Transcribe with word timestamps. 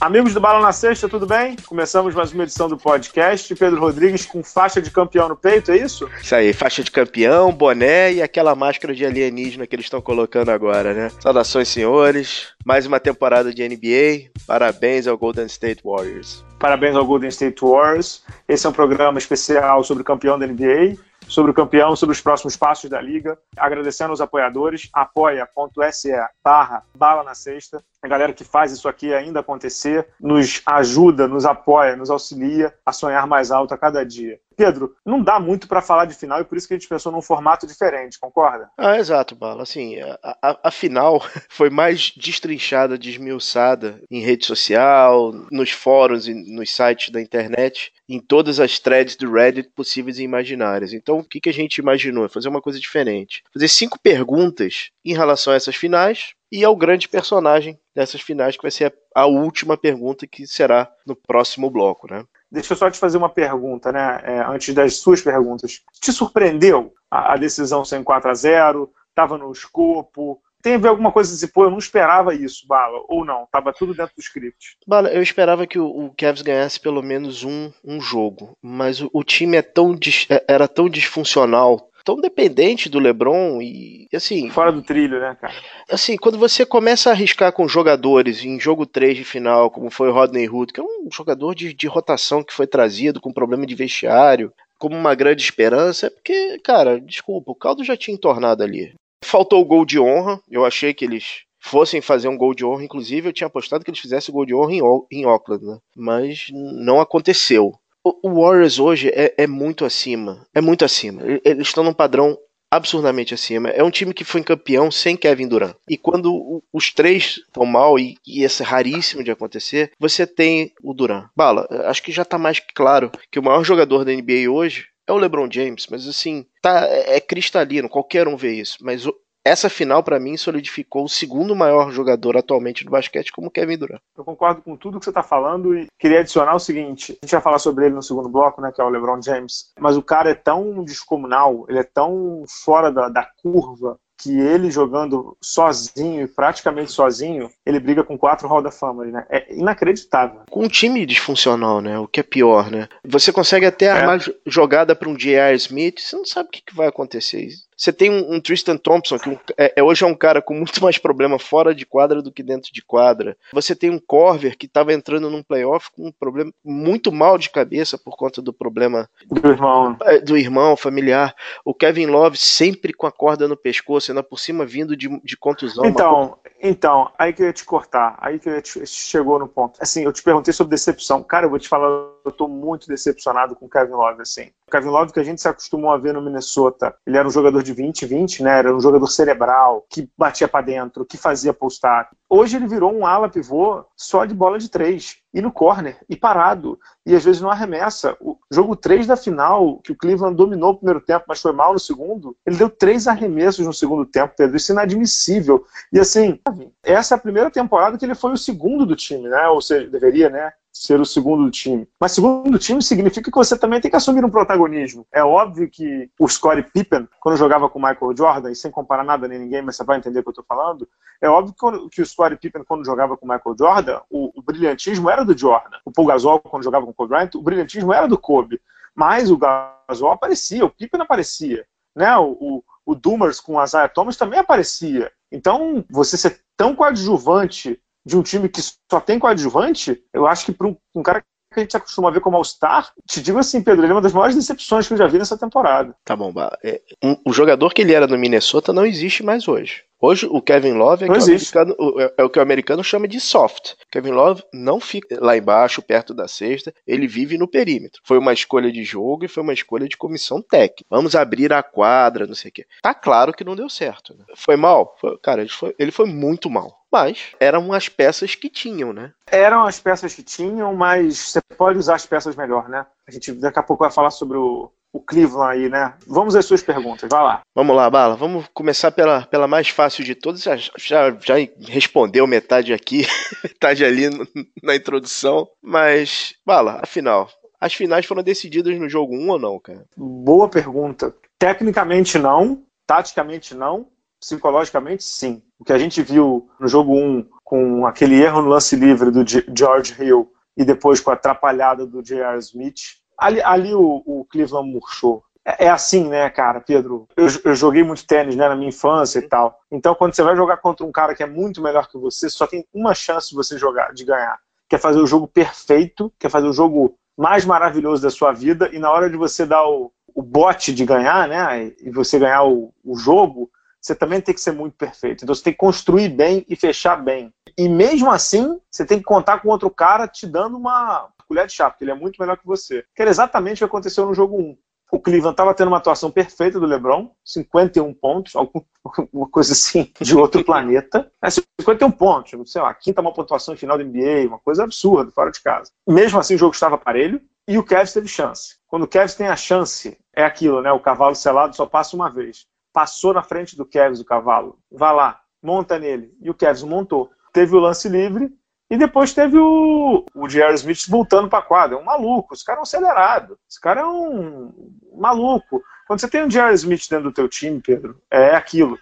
Amigos 0.00 0.32
do 0.32 0.40
Bala 0.40 0.60
na 0.60 0.72
Sexta, 0.72 1.10
tudo 1.10 1.26
bem? 1.26 1.56
Começamos 1.66 2.14
mais 2.14 2.32
uma 2.32 2.44
edição 2.44 2.70
do 2.70 2.78
podcast. 2.78 3.54
Pedro 3.54 3.78
Rodrigues 3.78 4.24
com 4.24 4.42
faixa 4.42 4.80
de 4.80 4.90
campeão 4.90 5.28
no 5.28 5.36
peito, 5.36 5.70
é 5.72 5.76
isso? 5.76 6.08
Isso 6.22 6.34
aí, 6.34 6.54
faixa 6.54 6.82
de 6.82 6.90
campeão, 6.90 7.52
boné 7.52 8.14
e 8.14 8.22
aquela 8.22 8.54
máscara 8.54 8.94
de 8.94 9.04
alienígena 9.04 9.66
que 9.66 9.76
eles 9.76 9.84
estão 9.84 10.00
colocando 10.00 10.48
agora, 10.48 10.94
né? 10.94 11.10
Saudações, 11.20 11.68
senhores. 11.68 12.54
Mais 12.64 12.86
uma 12.86 12.98
temporada 12.98 13.52
de 13.52 13.68
NBA. 13.68 14.30
Parabéns 14.46 15.06
ao 15.06 15.18
Golden 15.18 15.44
State 15.44 15.82
Warriors. 15.84 16.42
Parabéns 16.58 16.96
ao 16.96 17.04
Golden 17.04 17.28
State 17.28 17.60
Warriors. 17.60 18.24
Esse 18.48 18.66
é 18.66 18.70
um 18.70 18.72
programa 18.72 19.18
especial 19.18 19.84
sobre 19.84 20.00
o 20.00 20.06
campeão 20.06 20.38
da 20.38 20.46
NBA 20.46 20.96
sobre 21.28 21.52
o 21.52 21.54
campeão, 21.54 21.94
sobre 21.94 22.14
os 22.14 22.20
próximos 22.20 22.56
passos 22.56 22.90
da 22.90 23.00
liga. 23.00 23.38
Agradecendo 23.56 24.10
aos 24.10 24.20
apoiadores, 24.20 24.88
apoia.se 24.92 26.10
barra 26.42 26.82
bala 26.94 27.22
na 27.22 27.34
sexta. 27.34 27.82
A 28.02 28.08
galera 28.08 28.32
que 28.32 28.44
faz 28.44 28.72
isso 28.72 28.88
aqui 28.88 29.12
ainda 29.12 29.40
acontecer, 29.40 30.06
nos 30.20 30.62
ajuda, 30.64 31.28
nos 31.28 31.44
apoia, 31.44 31.96
nos 31.96 32.10
auxilia 32.10 32.74
a 32.84 32.92
sonhar 32.92 33.26
mais 33.26 33.50
alto 33.50 33.74
a 33.74 33.78
cada 33.78 34.04
dia. 34.04 34.40
Pedro, 34.60 34.94
não 35.06 35.22
dá 35.22 35.40
muito 35.40 35.66
para 35.66 35.80
falar 35.80 36.04
de 36.04 36.14
final 36.14 36.38
e 36.38 36.44
por 36.44 36.58
isso 36.58 36.68
que 36.68 36.74
a 36.74 36.76
gente 36.76 36.88
pensou 36.88 37.10
num 37.10 37.22
formato 37.22 37.66
diferente, 37.66 38.20
concorda? 38.20 38.68
Ah, 38.76 38.98
exato, 38.98 39.34
Bala. 39.34 39.62
Assim, 39.62 39.98
a, 39.98 40.18
a, 40.22 40.58
a 40.64 40.70
final 40.70 41.22
foi 41.48 41.70
mais 41.70 42.12
destrinchada, 42.14 42.98
desmiuçada 42.98 44.02
em 44.10 44.20
rede 44.20 44.44
social, 44.44 45.32
nos 45.50 45.70
fóruns 45.70 46.28
e 46.28 46.34
nos 46.34 46.74
sites 46.74 47.08
da 47.08 47.22
internet, 47.22 47.90
em 48.06 48.20
todas 48.20 48.60
as 48.60 48.78
threads 48.78 49.16
do 49.16 49.32
Reddit 49.32 49.70
possíveis 49.70 50.18
e 50.18 50.24
imaginárias. 50.24 50.92
Então, 50.92 51.20
o 51.20 51.24
que, 51.24 51.40
que 51.40 51.48
a 51.48 51.54
gente 51.54 51.78
imaginou? 51.78 52.28
Fazer 52.28 52.50
uma 52.50 52.60
coisa 52.60 52.78
diferente. 52.78 53.42
Fazer 53.54 53.68
cinco 53.68 53.98
perguntas 53.98 54.90
em 55.04 55.14
relação 55.14 55.52
a 55.52 55.56
essas 55.56 55.76
finais, 55.76 56.34
e 56.52 56.64
ao 56.64 56.74
grande 56.74 57.08
personagem 57.08 57.78
dessas 57.94 58.20
finais, 58.20 58.56
que 58.56 58.62
vai 58.62 58.70
ser 58.70 58.94
a, 59.14 59.26
última 59.26 59.76
pergunta, 59.76 60.26
que 60.26 60.46
será 60.46 60.90
no 61.06 61.14
próximo 61.14 61.70
bloco, 61.70 62.10
né? 62.10 62.24
Deixa 62.50 62.72
eu 62.72 62.76
só 62.76 62.90
te 62.90 62.98
fazer 62.98 63.16
uma 63.16 63.28
pergunta, 63.28 63.92
né? 63.92 64.20
É, 64.24 64.40
antes 64.40 64.74
das 64.74 64.96
suas 64.96 65.22
perguntas. 65.22 65.80
Te 66.00 66.12
surpreendeu 66.12 66.92
a, 67.10 67.34
a 67.34 67.36
decisão 67.36 67.84
ser 67.84 67.98
em 67.98 68.04
4 68.04 68.30
a 68.30 68.34
0 68.34 68.90
Estava 69.10 69.36
no 69.36 69.52
escopo? 69.52 70.40
Tem 70.62 70.74
a 70.74 70.78
ver 70.78 70.88
alguma 70.88 71.10
coisa 71.10 71.34
assim, 71.34 71.48
pô, 71.48 71.64
eu 71.64 71.70
não 71.70 71.78
esperava 71.78 72.34
isso, 72.34 72.66
Bala, 72.66 73.02
ou 73.08 73.24
não? 73.24 73.46
Tava 73.50 73.72
tudo 73.72 73.94
dentro 73.94 74.14
do 74.14 74.20
script. 74.20 74.76
Bala, 74.86 75.08
eu 75.08 75.22
esperava 75.22 75.66
que 75.66 75.78
o, 75.78 75.86
o 75.86 76.14
Cavs 76.14 76.42
ganhasse 76.42 76.78
pelo 76.78 77.02
menos 77.02 77.42
um, 77.44 77.72
um 77.84 78.00
jogo, 78.00 78.56
mas 78.62 79.00
o, 79.00 79.10
o 79.12 79.24
time 79.24 79.56
é 79.56 79.62
tão, 79.62 79.98
é, 80.28 80.44
era 80.46 80.68
tão 80.68 80.88
disfuncional, 80.88 81.90
tão 82.10 82.20
dependente 82.20 82.88
do 82.88 82.98
LeBron 82.98 83.62
e 83.62 84.08
assim. 84.12 84.50
Fora 84.50 84.72
do 84.72 84.82
trilho, 84.82 85.20
né, 85.20 85.36
cara? 85.40 85.54
Assim, 85.88 86.16
quando 86.16 86.36
você 86.36 86.66
começa 86.66 87.08
a 87.08 87.12
arriscar 87.12 87.52
com 87.52 87.68
jogadores 87.68 88.44
em 88.44 88.58
jogo 88.58 88.84
3 88.84 89.18
de 89.18 89.24
final, 89.24 89.70
como 89.70 89.90
foi 89.90 90.08
o 90.08 90.12
Rodney 90.12 90.48
Hood, 90.48 90.72
que 90.72 90.80
é 90.80 90.82
um 90.82 91.08
jogador 91.12 91.54
de, 91.54 91.72
de 91.72 91.86
rotação 91.86 92.42
que 92.42 92.52
foi 92.52 92.66
trazido 92.66 93.20
com 93.20 93.32
problema 93.32 93.64
de 93.64 93.76
vestiário, 93.76 94.52
como 94.76 94.96
uma 94.96 95.14
grande 95.14 95.42
esperança, 95.42 96.08
é 96.08 96.10
porque, 96.10 96.58
cara, 96.64 97.00
desculpa, 97.00 97.52
o 97.52 97.54
caldo 97.54 97.84
já 97.84 97.96
tinha 97.96 98.14
entornado 98.14 98.64
ali. 98.64 98.92
Faltou 99.22 99.60
o 99.60 99.64
gol 99.64 99.84
de 99.84 100.00
honra, 100.00 100.40
eu 100.50 100.64
achei 100.64 100.92
que 100.92 101.04
eles 101.04 101.42
fossem 101.60 102.00
fazer 102.00 102.26
um 102.26 102.36
gol 102.36 102.54
de 102.54 102.64
honra, 102.64 102.82
inclusive 102.82 103.28
eu 103.28 103.32
tinha 103.32 103.46
apostado 103.46 103.84
que 103.84 103.90
eles 103.90 104.00
fizessem 104.00 104.32
o 104.32 104.34
gol 104.34 104.46
de 104.46 104.54
honra 104.54 104.72
em, 104.72 104.80
em 105.12 105.24
Auckland, 105.24 105.64
né? 105.64 105.78
mas 105.94 106.46
não 106.50 107.00
aconteceu 107.00 107.74
o 108.04 108.42
Warriors 108.42 108.78
hoje 108.78 109.08
é, 109.08 109.34
é, 109.36 109.46
muito 109.46 109.84
acima. 109.84 110.46
É 110.54 110.60
muito 110.60 110.84
acima. 110.84 111.22
Eles 111.44 111.68
estão 111.68 111.84
num 111.84 111.92
padrão 111.92 112.38
absurdamente 112.70 113.34
acima. 113.34 113.68
É 113.70 113.82
um 113.82 113.90
time 113.90 114.14
que 114.14 114.24
foi 114.24 114.42
campeão 114.42 114.90
sem 114.90 115.16
Kevin 115.16 115.48
Durant. 115.48 115.74
E 115.88 115.96
quando 115.96 116.62
os 116.72 116.92
três 116.92 117.40
estão 117.46 117.66
mal, 117.66 117.98
e, 117.98 118.16
e 118.26 118.44
isso 118.44 118.62
é 118.62 118.66
raríssimo 118.66 119.24
de 119.24 119.30
acontecer, 119.30 119.92
você 119.98 120.26
tem 120.26 120.72
o 120.82 120.94
Durant. 120.94 121.28
Bala, 121.34 121.66
acho 121.86 122.02
que 122.02 122.12
já 122.12 122.22
está 122.22 122.38
mais 122.38 122.60
claro 122.74 123.10
que 123.30 123.38
o 123.38 123.42
maior 123.42 123.64
jogador 123.64 124.04
da 124.04 124.12
NBA 124.12 124.48
hoje 124.48 124.86
é 125.06 125.12
o 125.12 125.18
LeBron 125.18 125.48
James, 125.50 125.88
mas 125.90 126.06
assim, 126.06 126.46
tá, 126.62 126.86
é, 126.86 127.16
é 127.16 127.20
cristalino, 127.20 127.88
qualquer 127.88 128.28
um 128.28 128.36
vê 128.36 128.54
isso. 128.54 128.78
Mas 128.80 129.04
essa 129.44 129.70
final, 129.70 130.02
para 130.02 130.20
mim, 130.20 130.36
solidificou 130.36 131.04
o 131.04 131.08
segundo 131.08 131.56
maior 131.56 131.90
jogador 131.90 132.36
atualmente 132.36 132.84
do 132.84 132.90
basquete 132.90 133.32
como 133.32 133.50
Kevin 133.50 133.78
Durant. 133.78 134.00
Eu 134.16 134.24
concordo 134.24 134.62
com 134.62 134.76
tudo 134.76 134.98
que 134.98 135.04
você 135.04 135.10
está 135.10 135.22
falando 135.22 135.76
e 135.76 135.86
queria 135.98 136.20
adicionar 136.20 136.54
o 136.54 136.60
seguinte: 136.60 137.18
a 137.22 137.26
gente 137.26 137.32
vai 137.32 137.40
falar 137.40 137.58
sobre 137.58 137.86
ele 137.86 137.94
no 137.94 138.02
segundo 138.02 138.28
bloco, 138.28 138.60
né, 138.60 138.70
que 138.74 138.80
é 138.80 138.84
o 138.84 138.90
LeBron 138.90 139.20
James, 139.22 139.72
mas 139.78 139.96
o 139.96 140.02
cara 140.02 140.30
é 140.30 140.34
tão 140.34 140.84
descomunal, 140.84 141.64
ele 141.68 141.78
é 141.78 141.84
tão 141.84 142.44
fora 142.46 142.90
da, 142.90 143.08
da 143.08 143.26
curva 143.42 143.98
que 144.22 144.38
ele 144.38 144.70
jogando 144.70 145.36
sozinho, 145.42 146.28
praticamente 146.28 146.92
sozinho, 146.92 147.50
ele 147.64 147.80
briga 147.80 148.04
com 148.04 148.18
quatro 148.18 148.46
Hall 148.46 148.62
da 148.62 148.70
Fama, 148.70 149.04
né? 149.06 149.24
É 149.30 149.54
inacreditável. 149.54 150.42
Com 150.50 150.64
um 150.64 150.68
time 150.68 151.06
disfuncional, 151.06 151.80
né? 151.80 151.98
O 151.98 152.06
que 152.06 152.20
é 152.20 152.22
pior, 152.22 152.70
né? 152.70 152.86
Você 153.02 153.32
consegue 153.32 153.64
até 153.64 153.86
é. 153.86 153.90
armar 153.90 154.20
jogada 154.46 154.94
para 154.94 155.08
um 155.08 155.16
J.R. 155.16 155.56
Smith, 155.56 156.00
você 156.00 156.16
não 156.16 156.26
sabe 156.26 156.48
o 156.48 156.52
que, 156.52 156.62
que 156.62 156.76
vai 156.76 156.86
acontecer. 156.86 157.48
Você 157.80 157.94
tem 157.94 158.10
um, 158.10 158.34
um 158.34 158.40
Tristan 158.42 158.76
Thompson, 158.76 159.18
que 159.18 159.38
é, 159.56 159.72
é, 159.76 159.82
hoje 159.82 160.04
é 160.04 160.06
um 160.06 160.14
cara 160.14 160.42
com 160.42 160.52
muito 160.52 160.84
mais 160.84 160.98
problema 160.98 161.38
fora 161.38 161.74
de 161.74 161.86
quadra 161.86 162.20
do 162.20 162.30
que 162.30 162.42
dentro 162.42 162.70
de 162.70 162.84
quadra. 162.84 163.34
Você 163.54 163.74
tem 163.74 163.88
um 163.88 163.98
Corver 163.98 164.54
que 164.58 164.66
estava 164.66 164.92
entrando 164.92 165.30
num 165.30 165.42
playoff 165.42 165.90
com 165.90 166.08
um 166.08 166.12
problema 166.12 166.52
muito 166.62 167.10
mal 167.10 167.38
de 167.38 167.48
cabeça 167.48 167.96
por 167.96 168.18
conta 168.18 168.42
do 168.42 168.52
problema 168.52 169.08
do 169.30 169.48
irmão, 169.48 169.96
é, 170.02 170.18
do 170.18 170.36
irmão 170.36 170.76
familiar. 170.76 171.34
O 171.64 171.72
Kevin 171.72 172.04
Love 172.04 172.36
sempre 172.36 172.92
com 172.92 173.06
a 173.06 173.12
corda 173.12 173.48
no 173.48 173.56
pescoço, 173.56 174.10
ainda 174.10 174.22
por 174.22 174.38
cima 174.38 174.66
vindo 174.66 174.94
de, 174.94 175.08
de 175.24 175.36
contusão. 175.38 175.86
Então, 175.86 176.36
então, 176.62 177.10
aí 177.18 177.32
que 177.32 177.40
eu 177.40 177.46
ia 177.46 177.52
te 177.54 177.64
cortar, 177.64 178.18
aí 178.20 178.38
que 178.38 178.48
eu 178.48 178.60
te, 178.60 178.86
chegou 178.86 179.38
no 179.38 179.48
ponto. 179.48 179.80
Assim, 179.80 180.04
eu 180.04 180.12
te 180.12 180.22
perguntei 180.22 180.52
sobre 180.52 180.72
decepção. 180.72 181.22
Cara, 181.22 181.46
eu 181.46 181.50
vou 181.50 181.58
te 181.58 181.66
falar, 181.68 181.88
eu 182.24 182.32
tô 182.32 182.48
muito 182.48 182.86
decepcionado 182.86 183.54
com 183.54 183.66
o 183.66 183.70
Kevin 183.70 183.92
Love, 183.92 184.22
assim. 184.22 184.50
O 184.66 184.70
Kevin 184.70 184.88
Love 184.88 185.12
que 185.12 185.20
a 185.20 185.24
gente 185.24 185.40
se 185.40 185.48
acostumou 185.48 185.90
a 185.90 185.98
ver 185.98 186.14
no 186.14 186.22
Minnesota, 186.22 186.94
ele 187.06 187.16
era 187.16 187.26
um 187.26 187.30
jogador 187.30 187.62
de 187.62 187.74
20-20, 187.74 188.40
né? 188.40 188.58
Era 188.58 188.74
um 188.74 188.80
jogador 188.80 189.06
cerebral, 189.06 189.84
que 189.88 190.08
batia 190.16 190.48
para 190.48 190.64
dentro, 190.64 191.04
que 191.04 191.16
fazia 191.16 191.52
postar. 191.52 192.08
Hoje 192.28 192.56
ele 192.56 192.68
virou 192.68 192.92
um 192.92 193.06
ala 193.06 193.28
pivô 193.28 193.84
só 193.96 194.24
de 194.24 194.34
bola 194.34 194.58
de 194.58 194.70
três 194.70 195.20
e 195.32 195.40
no 195.40 195.52
corner, 195.52 195.96
e 196.08 196.16
parado, 196.16 196.78
e 197.06 197.14
às 197.14 197.24
vezes 197.24 197.40
não 197.40 197.50
arremessa. 197.50 198.16
O 198.20 198.36
jogo 198.50 198.74
3 198.74 199.06
da 199.06 199.16
final, 199.16 199.78
que 199.78 199.92
o 199.92 199.96
Cleveland 199.96 200.36
dominou 200.36 200.72
o 200.72 200.76
primeiro 200.76 201.00
tempo, 201.00 201.24
mas 201.28 201.40
foi 201.40 201.52
mal 201.52 201.72
no 201.72 201.78
segundo, 201.78 202.36
ele 202.44 202.56
deu 202.56 202.68
três 202.68 203.06
arremessos 203.06 203.64
no 203.64 203.72
segundo 203.72 204.04
tempo, 204.04 204.34
Pedro, 204.36 204.56
isso 204.56 204.72
é 204.72 204.74
inadmissível. 204.74 205.64
E 205.92 206.00
assim, 206.00 206.38
essa 206.82 207.14
é 207.14 207.16
a 207.16 207.20
primeira 207.20 207.50
temporada 207.50 207.96
que 207.96 208.04
ele 208.04 208.14
foi 208.14 208.32
o 208.32 208.38
segundo 208.38 208.84
do 208.84 208.96
time, 208.96 209.28
né? 209.28 209.48
Ou 209.48 209.60
seja, 209.60 209.88
deveria, 209.88 210.28
né? 210.28 210.52
Ser 210.72 211.00
o 211.00 211.04
segundo 211.04 211.44
do 211.44 211.50
time. 211.50 211.88
Mas 211.98 212.12
segundo 212.12 212.50
do 212.50 212.58
time 212.58 212.82
significa 212.82 213.30
que 213.30 213.36
você 213.36 213.58
também 213.58 213.80
tem 213.80 213.90
que 213.90 213.96
assumir 213.96 214.24
um 214.24 214.30
protagonismo. 214.30 215.06
É 215.12 215.22
óbvio 215.22 215.68
que 215.68 216.08
o 216.18 216.28
Scottie 216.28 216.70
Pippen, 216.70 217.08
quando 217.20 217.36
jogava 217.36 217.68
com 217.68 217.78
o 217.78 217.82
Michael 217.82 218.16
Jordan, 218.16 218.50
e 218.50 218.56
sem 218.56 218.70
comparar 218.70 219.04
nada 219.04 219.26
nem 219.26 219.38
ninguém, 219.38 219.62
mas 219.62 219.76
você 219.76 219.84
vai 219.84 219.98
entender 219.98 220.20
o 220.20 220.22
que 220.22 220.28
eu 220.28 220.32
estou 220.32 220.44
falando, 220.44 220.88
é 221.20 221.28
óbvio 221.28 221.54
que, 221.90 222.00
o 222.00 222.06
Scottie 222.06 222.38
Pippen, 222.38 222.64
quando 222.64 222.84
jogava 222.84 223.16
com 223.16 223.26
o 223.26 223.28
Michael 223.28 223.56
Jordan, 223.58 224.00
o, 224.08 224.30
o, 224.34 224.42
brilhantismo 224.42 225.10
era 225.10 225.24
do 225.24 225.36
Jordan. 225.36 225.78
O 225.84 225.92
Paul 225.92 226.06
Gasol, 226.06 226.40
quando 226.40 226.64
jogava 226.64 226.86
com 226.86 226.92
o 226.92 226.94
Kobe 226.94 227.10
Bryant, 227.10 227.34
o 227.34 227.42
brilhantismo 227.42 227.92
era 227.92 228.06
do 228.06 228.18
Kobe. 228.18 228.60
Mas 228.94 229.30
o 229.30 229.36
Gasol 229.36 230.12
aparecia, 230.12 230.64
o 230.64 230.70
Pippen 230.70 231.00
aparecia. 231.00 231.66
Né? 231.94 232.16
O, 232.16 232.62
o, 232.86 232.94
o 232.94 233.42
com 233.44 233.56
o 233.56 233.62
Isaiah 233.62 233.88
Thomas 233.88 234.16
também 234.16 234.38
aparecia. 234.38 235.12
Então, 235.30 235.84
você 235.90 236.16
ser 236.16 236.40
tão 236.56 236.74
coadjuvante 236.74 237.80
de 238.10 238.16
um 238.16 238.22
time 238.22 238.48
que 238.48 238.60
só 238.60 239.00
tem 239.00 239.18
coadjuvante, 239.18 240.02
eu 240.12 240.26
acho 240.26 240.44
que 240.44 240.52
para 240.52 240.66
um, 240.66 240.76
um, 240.94 241.02
cara 241.02 241.20
que 241.20 241.60
a 241.60 241.60
gente 241.60 241.76
acostuma 241.76 242.10
ver 242.10 242.20
como 242.20 242.36
All-Star, 242.36 242.92
te 243.08 243.22
digo 243.22 243.38
assim, 243.38 243.62
Pedro, 243.62 243.84
ele 243.84 243.92
é 243.92 243.94
uma 243.94 244.02
das 244.02 244.12
maiores 244.12 244.34
decepções 244.34 244.86
que 244.86 244.94
eu 244.94 244.98
já 244.98 245.06
vi 245.06 245.18
nessa 245.18 245.38
temporada. 245.38 245.94
Tá 246.04 246.16
bom, 246.16 246.32
é, 246.62 246.80
um, 247.02 247.16
o 247.24 247.32
jogador 247.32 247.72
que 247.72 247.82
ele 247.82 247.94
era 247.94 248.08
no 248.08 248.18
Minnesota 248.18 248.72
não 248.72 248.84
existe 248.84 249.22
mais 249.22 249.46
hoje. 249.46 249.84
Hoje 250.00 250.26
o 250.26 250.40
Kevin 250.40 250.72
Love 250.72 251.04
é, 251.04 251.08
que 251.08 251.58
o, 251.78 252.00
é, 252.00 252.14
é 252.18 252.24
o 252.24 252.30
que 252.30 252.38
o 252.38 252.42
americano 252.42 252.82
chama 252.82 253.06
de 253.06 253.20
soft. 253.20 253.74
Kevin 253.92 254.12
Love 254.12 254.42
não 254.52 254.80
fica 254.80 255.18
lá 255.20 255.36
embaixo, 255.36 255.82
perto 255.82 256.14
da 256.14 256.26
cesta, 256.26 256.74
ele 256.86 257.06
vive 257.06 257.36
no 257.36 257.46
perímetro. 257.46 258.00
Foi 258.04 258.18
uma 258.18 258.32
escolha 258.32 258.72
de 258.72 258.82
jogo 258.82 259.24
e 259.24 259.28
foi 259.28 259.42
uma 259.42 259.52
escolha 259.52 259.86
de 259.86 259.96
comissão 259.96 260.40
técnica. 260.40 260.86
Vamos 260.88 261.14
abrir 261.14 261.52
a 261.52 261.62
quadra, 261.62 262.26
não 262.26 262.34
sei 262.34 262.50
o 262.50 262.52
quê. 262.52 262.66
Tá 262.82 262.94
claro 262.94 263.32
que 263.32 263.44
não 263.44 263.54
deu 263.54 263.68
certo. 263.68 264.16
Né? 264.16 264.24
Foi 264.34 264.56
mal? 264.56 264.96
Foi, 265.00 265.18
cara, 265.18 265.42
ele 265.42 265.50
foi, 265.50 265.74
ele 265.78 265.92
foi 265.92 266.06
muito 266.06 266.48
mal. 266.48 266.79
Mas 266.90 267.32
eram 267.38 267.72
as 267.72 267.88
peças 267.88 268.34
que 268.34 268.48
tinham, 268.48 268.92
né? 268.92 269.12
Eram 269.26 269.64
as 269.64 269.78
peças 269.78 270.14
que 270.14 270.22
tinham, 270.22 270.74
mas 270.74 271.18
você 271.18 271.40
pode 271.56 271.78
usar 271.78 271.94
as 271.94 272.06
peças 272.06 272.34
melhor, 272.34 272.68
né? 272.68 272.84
A 273.06 273.10
gente 273.10 273.32
daqui 273.32 273.58
a 273.58 273.62
pouco 273.62 273.84
vai 273.84 273.92
falar 273.92 274.10
sobre 274.10 274.36
o, 274.36 274.70
o 274.92 275.00
Cleveland 275.00 275.52
aí, 275.52 275.68
né? 275.68 275.94
Vamos 276.06 276.34
às 276.34 276.44
suas 276.44 276.62
perguntas, 276.62 277.08
vai 277.08 277.22
lá. 277.22 277.40
Vamos 277.54 277.76
lá, 277.76 277.88
Bala. 277.88 278.16
Vamos 278.16 278.46
começar 278.52 278.90
pela, 278.90 279.22
pela 279.22 279.46
mais 279.46 279.68
fácil 279.68 280.04
de 280.04 280.14
todas. 280.14 280.42
Já, 280.42 280.56
já, 280.56 281.10
já 281.20 281.34
respondeu 281.60 282.26
metade 282.26 282.72
aqui, 282.72 283.06
metade 283.44 283.84
ali 283.84 284.10
no, 284.10 284.26
na 284.62 284.74
introdução. 284.74 285.48
Mas, 285.62 286.34
Bala, 286.44 286.80
afinal, 286.82 287.30
as 287.60 287.74
finais 287.74 288.04
foram 288.06 288.22
decididas 288.22 288.78
no 288.78 288.88
jogo 288.88 289.14
1 289.14 289.28
ou 289.28 289.38
não, 289.38 289.60
cara? 289.60 289.84
Boa 289.96 290.48
pergunta. 290.48 291.14
Tecnicamente 291.38 292.18
não, 292.18 292.64
taticamente 292.86 293.54
não, 293.54 293.86
psicologicamente 294.20 295.02
sim. 295.02 295.42
O 295.58 295.64
que 295.64 295.72
a 295.72 295.78
gente 295.78 296.02
viu 296.02 296.48
no 296.60 296.68
jogo 296.68 296.94
1 296.94 297.26
com 297.42 297.86
aquele 297.86 298.22
erro 298.22 298.42
no 298.42 298.48
lance 298.48 298.76
livre 298.76 299.10
do 299.10 299.24
George 299.26 299.96
Hill 299.98 300.30
e 300.56 300.64
depois 300.64 301.00
com 301.00 301.10
a 301.10 301.14
atrapalhada 301.14 301.86
do 301.86 302.02
J.R. 302.02 302.38
Smith, 302.38 303.00
ali, 303.16 303.42
ali 303.42 303.74
o, 303.74 304.02
o 304.04 304.26
Cleveland 304.30 304.70
murchou. 304.70 305.24
É, 305.44 305.66
é, 305.66 305.70
assim, 305.70 306.08
né, 306.08 306.28
cara, 306.28 306.60
Pedro? 306.60 307.08
Eu, 307.16 307.26
eu, 307.44 307.54
joguei 307.54 307.82
muito 307.82 308.06
tênis 308.06 308.36
né, 308.36 308.48
na 308.48 308.54
minha 308.54 308.68
infância 308.68 309.18
e 309.18 309.22
tal. 309.22 309.58
Então, 309.70 309.94
quando 309.94 310.14
você 310.14 310.22
vai 310.22 310.36
jogar 310.36 310.58
contra 310.58 310.84
um 310.84 310.92
cara 310.92 311.14
que 311.14 311.22
é 311.22 311.26
muito 311.26 311.62
melhor 311.62 311.88
que 311.88 311.98
você, 311.98 312.28
só 312.28 312.46
tem 312.46 312.64
uma 312.72 312.94
chance 312.94 313.30
de 313.30 313.34
você 313.34 313.56
jogar, 313.56 313.92
de 313.94 314.04
ganhar. 314.04 314.38
Quer 314.68 314.78
fazer 314.78 315.00
o 315.00 315.06
jogo 315.06 315.26
perfeito, 315.26 316.12
quer 316.18 316.30
fazer 316.30 316.46
o 316.46 316.52
jogo 316.52 316.94
mais 317.16 317.44
maravilhoso 317.44 318.02
da 318.02 318.10
sua 318.10 318.32
vida, 318.32 318.70
e 318.72 318.78
na 318.78 318.90
hora 318.90 319.10
de 319.10 319.16
você 319.16 319.44
dar 319.44 319.66
o, 319.66 319.92
o 320.14 320.22
bote 320.22 320.72
de 320.72 320.84
ganhar, 320.84 321.28
né, 321.28 321.72
e 321.80 321.90
você 321.90 322.18
ganhar 322.18 322.44
o, 322.44 322.72
o 322.84 322.96
jogo, 322.96 323.50
você 323.80 323.94
também 323.94 324.20
tem 324.20 324.34
que 324.34 324.40
ser 324.40 324.52
muito 324.52 324.76
perfeito. 324.76 325.24
Então 325.24 325.34
você 325.34 325.42
tem 325.42 325.52
que 325.52 325.58
construir 325.58 326.08
bem 326.08 326.44
e 326.48 326.54
fechar 326.54 326.96
bem. 326.96 327.32
E 327.56 327.68
mesmo 327.68 328.10
assim, 328.10 328.60
você 328.70 328.84
tem 328.84 328.98
que 328.98 329.04
contar 329.04 329.40
com 329.40 329.48
outro 329.48 329.70
cara 329.70 330.06
te 330.06 330.26
dando 330.26 330.56
uma 330.56 331.08
colher 331.26 331.46
de 331.46 331.52
chá, 331.52 331.70
porque 331.70 331.84
ele 331.84 331.92
é 331.92 331.94
muito 331.94 332.20
melhor 332.20 332.36
que 332.36 332.46
você. 332.46 332.84
Que 332.94 333.02
era 333.02 333.10
exatamente 333.10 333.56
o 333.56 333.58
que 333.58 333.70
aconteceu 333.70 334.04
no 334.06 334.14
jogo 334.14 334.36
1. 334.36 334.56
O 334.92 334.98
Cleveland 334.98 335.34
estava 335.34 335.54
tendo 335.54 335.68
uma 335.68 335.76
atuação 335.76 336.10
perfeita 336.10 336.58
do 336.58 336.66
LeBron, 336.66 337.12
51 337.24 337.94
pontos, 337.94 338.34
alguma 338.34 339.28
coisa 339.30 339.52
assim, 339.52 339.92
de 340.00 340.16
outro 340.16 340.44
planeta. 340.44 341.10
É, 341.22 341.30
51 341.30 341.90
pontos, 341.92 342.50
sei 342.50 342.60
lá, 342.60 342.74
quinta 342.74 343.00
uma 343.00 343.12
pontuação 343.12 343.54
em 343.54 343.56
final 343.56 343.78
da 343.78 343.84
NBA, 343.84 344.26
uma 344.26 344.40
coisa 344.40 344.64
absurda, 344.64 345.12
fora 345.12 345.30
de 345.30 345.40
casa. 345.40 345.70
Mesmo 345.88 346.18
assim, 346.18 346.34
o 346.34 346.38
jogo 346.38 346.54
estava 346.54 346.76
parelho 346.76 347.20
e 347.46 347.56
o 347.56 347.62
Cavs 347.62 347.92
teve 347.92 348.08
chance. 348.08 348.56
Quando 348.66 348.82
o 348.82 348.88
Cavs 348.88 349.14
tem 349.14 349.28
a 349.28 349.36
chance, 349.36 349.96
é 350.14 350.24
aquilo, 350.24 350.60
né? 350.60 350.72
O 350.72 350.80
cavalo 350.80 351.14
selado 351.14 351.54
só 351.54 351.66
passa 351.66 351.94
uma 351.94 352.10
vez. 352.10 352.46
Passou 352.72 353.12
na 353.12 353.22
frente 353.22 353.56
do 353.56 353.66
Cavs 353.66 354.00
o 354.00 354.04
cavalo. 354.04 354.58
Vai 354.70 354.94
lá, 354.94 355.20
monta 355.42 355.78
nele. 355.78 356.14
E 356.20 356.30
o 356.30 356.34
Cavs 356.34 356.62
montou. 356.62 357.10
Teve 357.32 357.54
o 357.54 357.60
lance 357.60 357.88
livre, 357.88 358.32
e 358.70 358.76
depois 358.76 359.12
teve 359.12 359.36
o, 359.36 360.06
o 360.14 360.28
J.R. 360.28 360.54
Smith 360.54 360.88
voltando 360.88 361.28
para 361.28 361.40
a 361.40 361.42
quadra. 361.42 361.76
É 361.76 361.80
um 361.80 361.84
maluco. 361.84 362.32
Esse 362.32 362.44
cara 362.44 362.58
é 362.58 362.60
um 362.60 362.62
acelerado. 362.62 363.36
Esse 363.48 363.60
cara 363.60 363.80
é 363.80 363.84
um 363.84 364.52
maluco. 364.96 365.60
Quando 365.88 366.00
você 366.00 366.08
tem 366.08 366.24
um 366.24 366.28
J.R. 366.28 366.54
Smith 366.54 366.88
dentro 366.88 367.10
do 367.10 367.12
teu 367.12 367.28
time, 367.28 367.60
Pedro, 367.60 368.00
é 368.08 368.36
aquilo. 368.36 368.78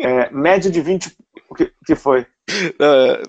É, 0.00 0.30
média 0.30 0.70
de 0.70 0.80
20... 0.80 1.14
Que, 1.56 1.72
que 1.84 1.94
foi? 1.94 2.26
Não, 2.78 2.94
é, 2.94 3.22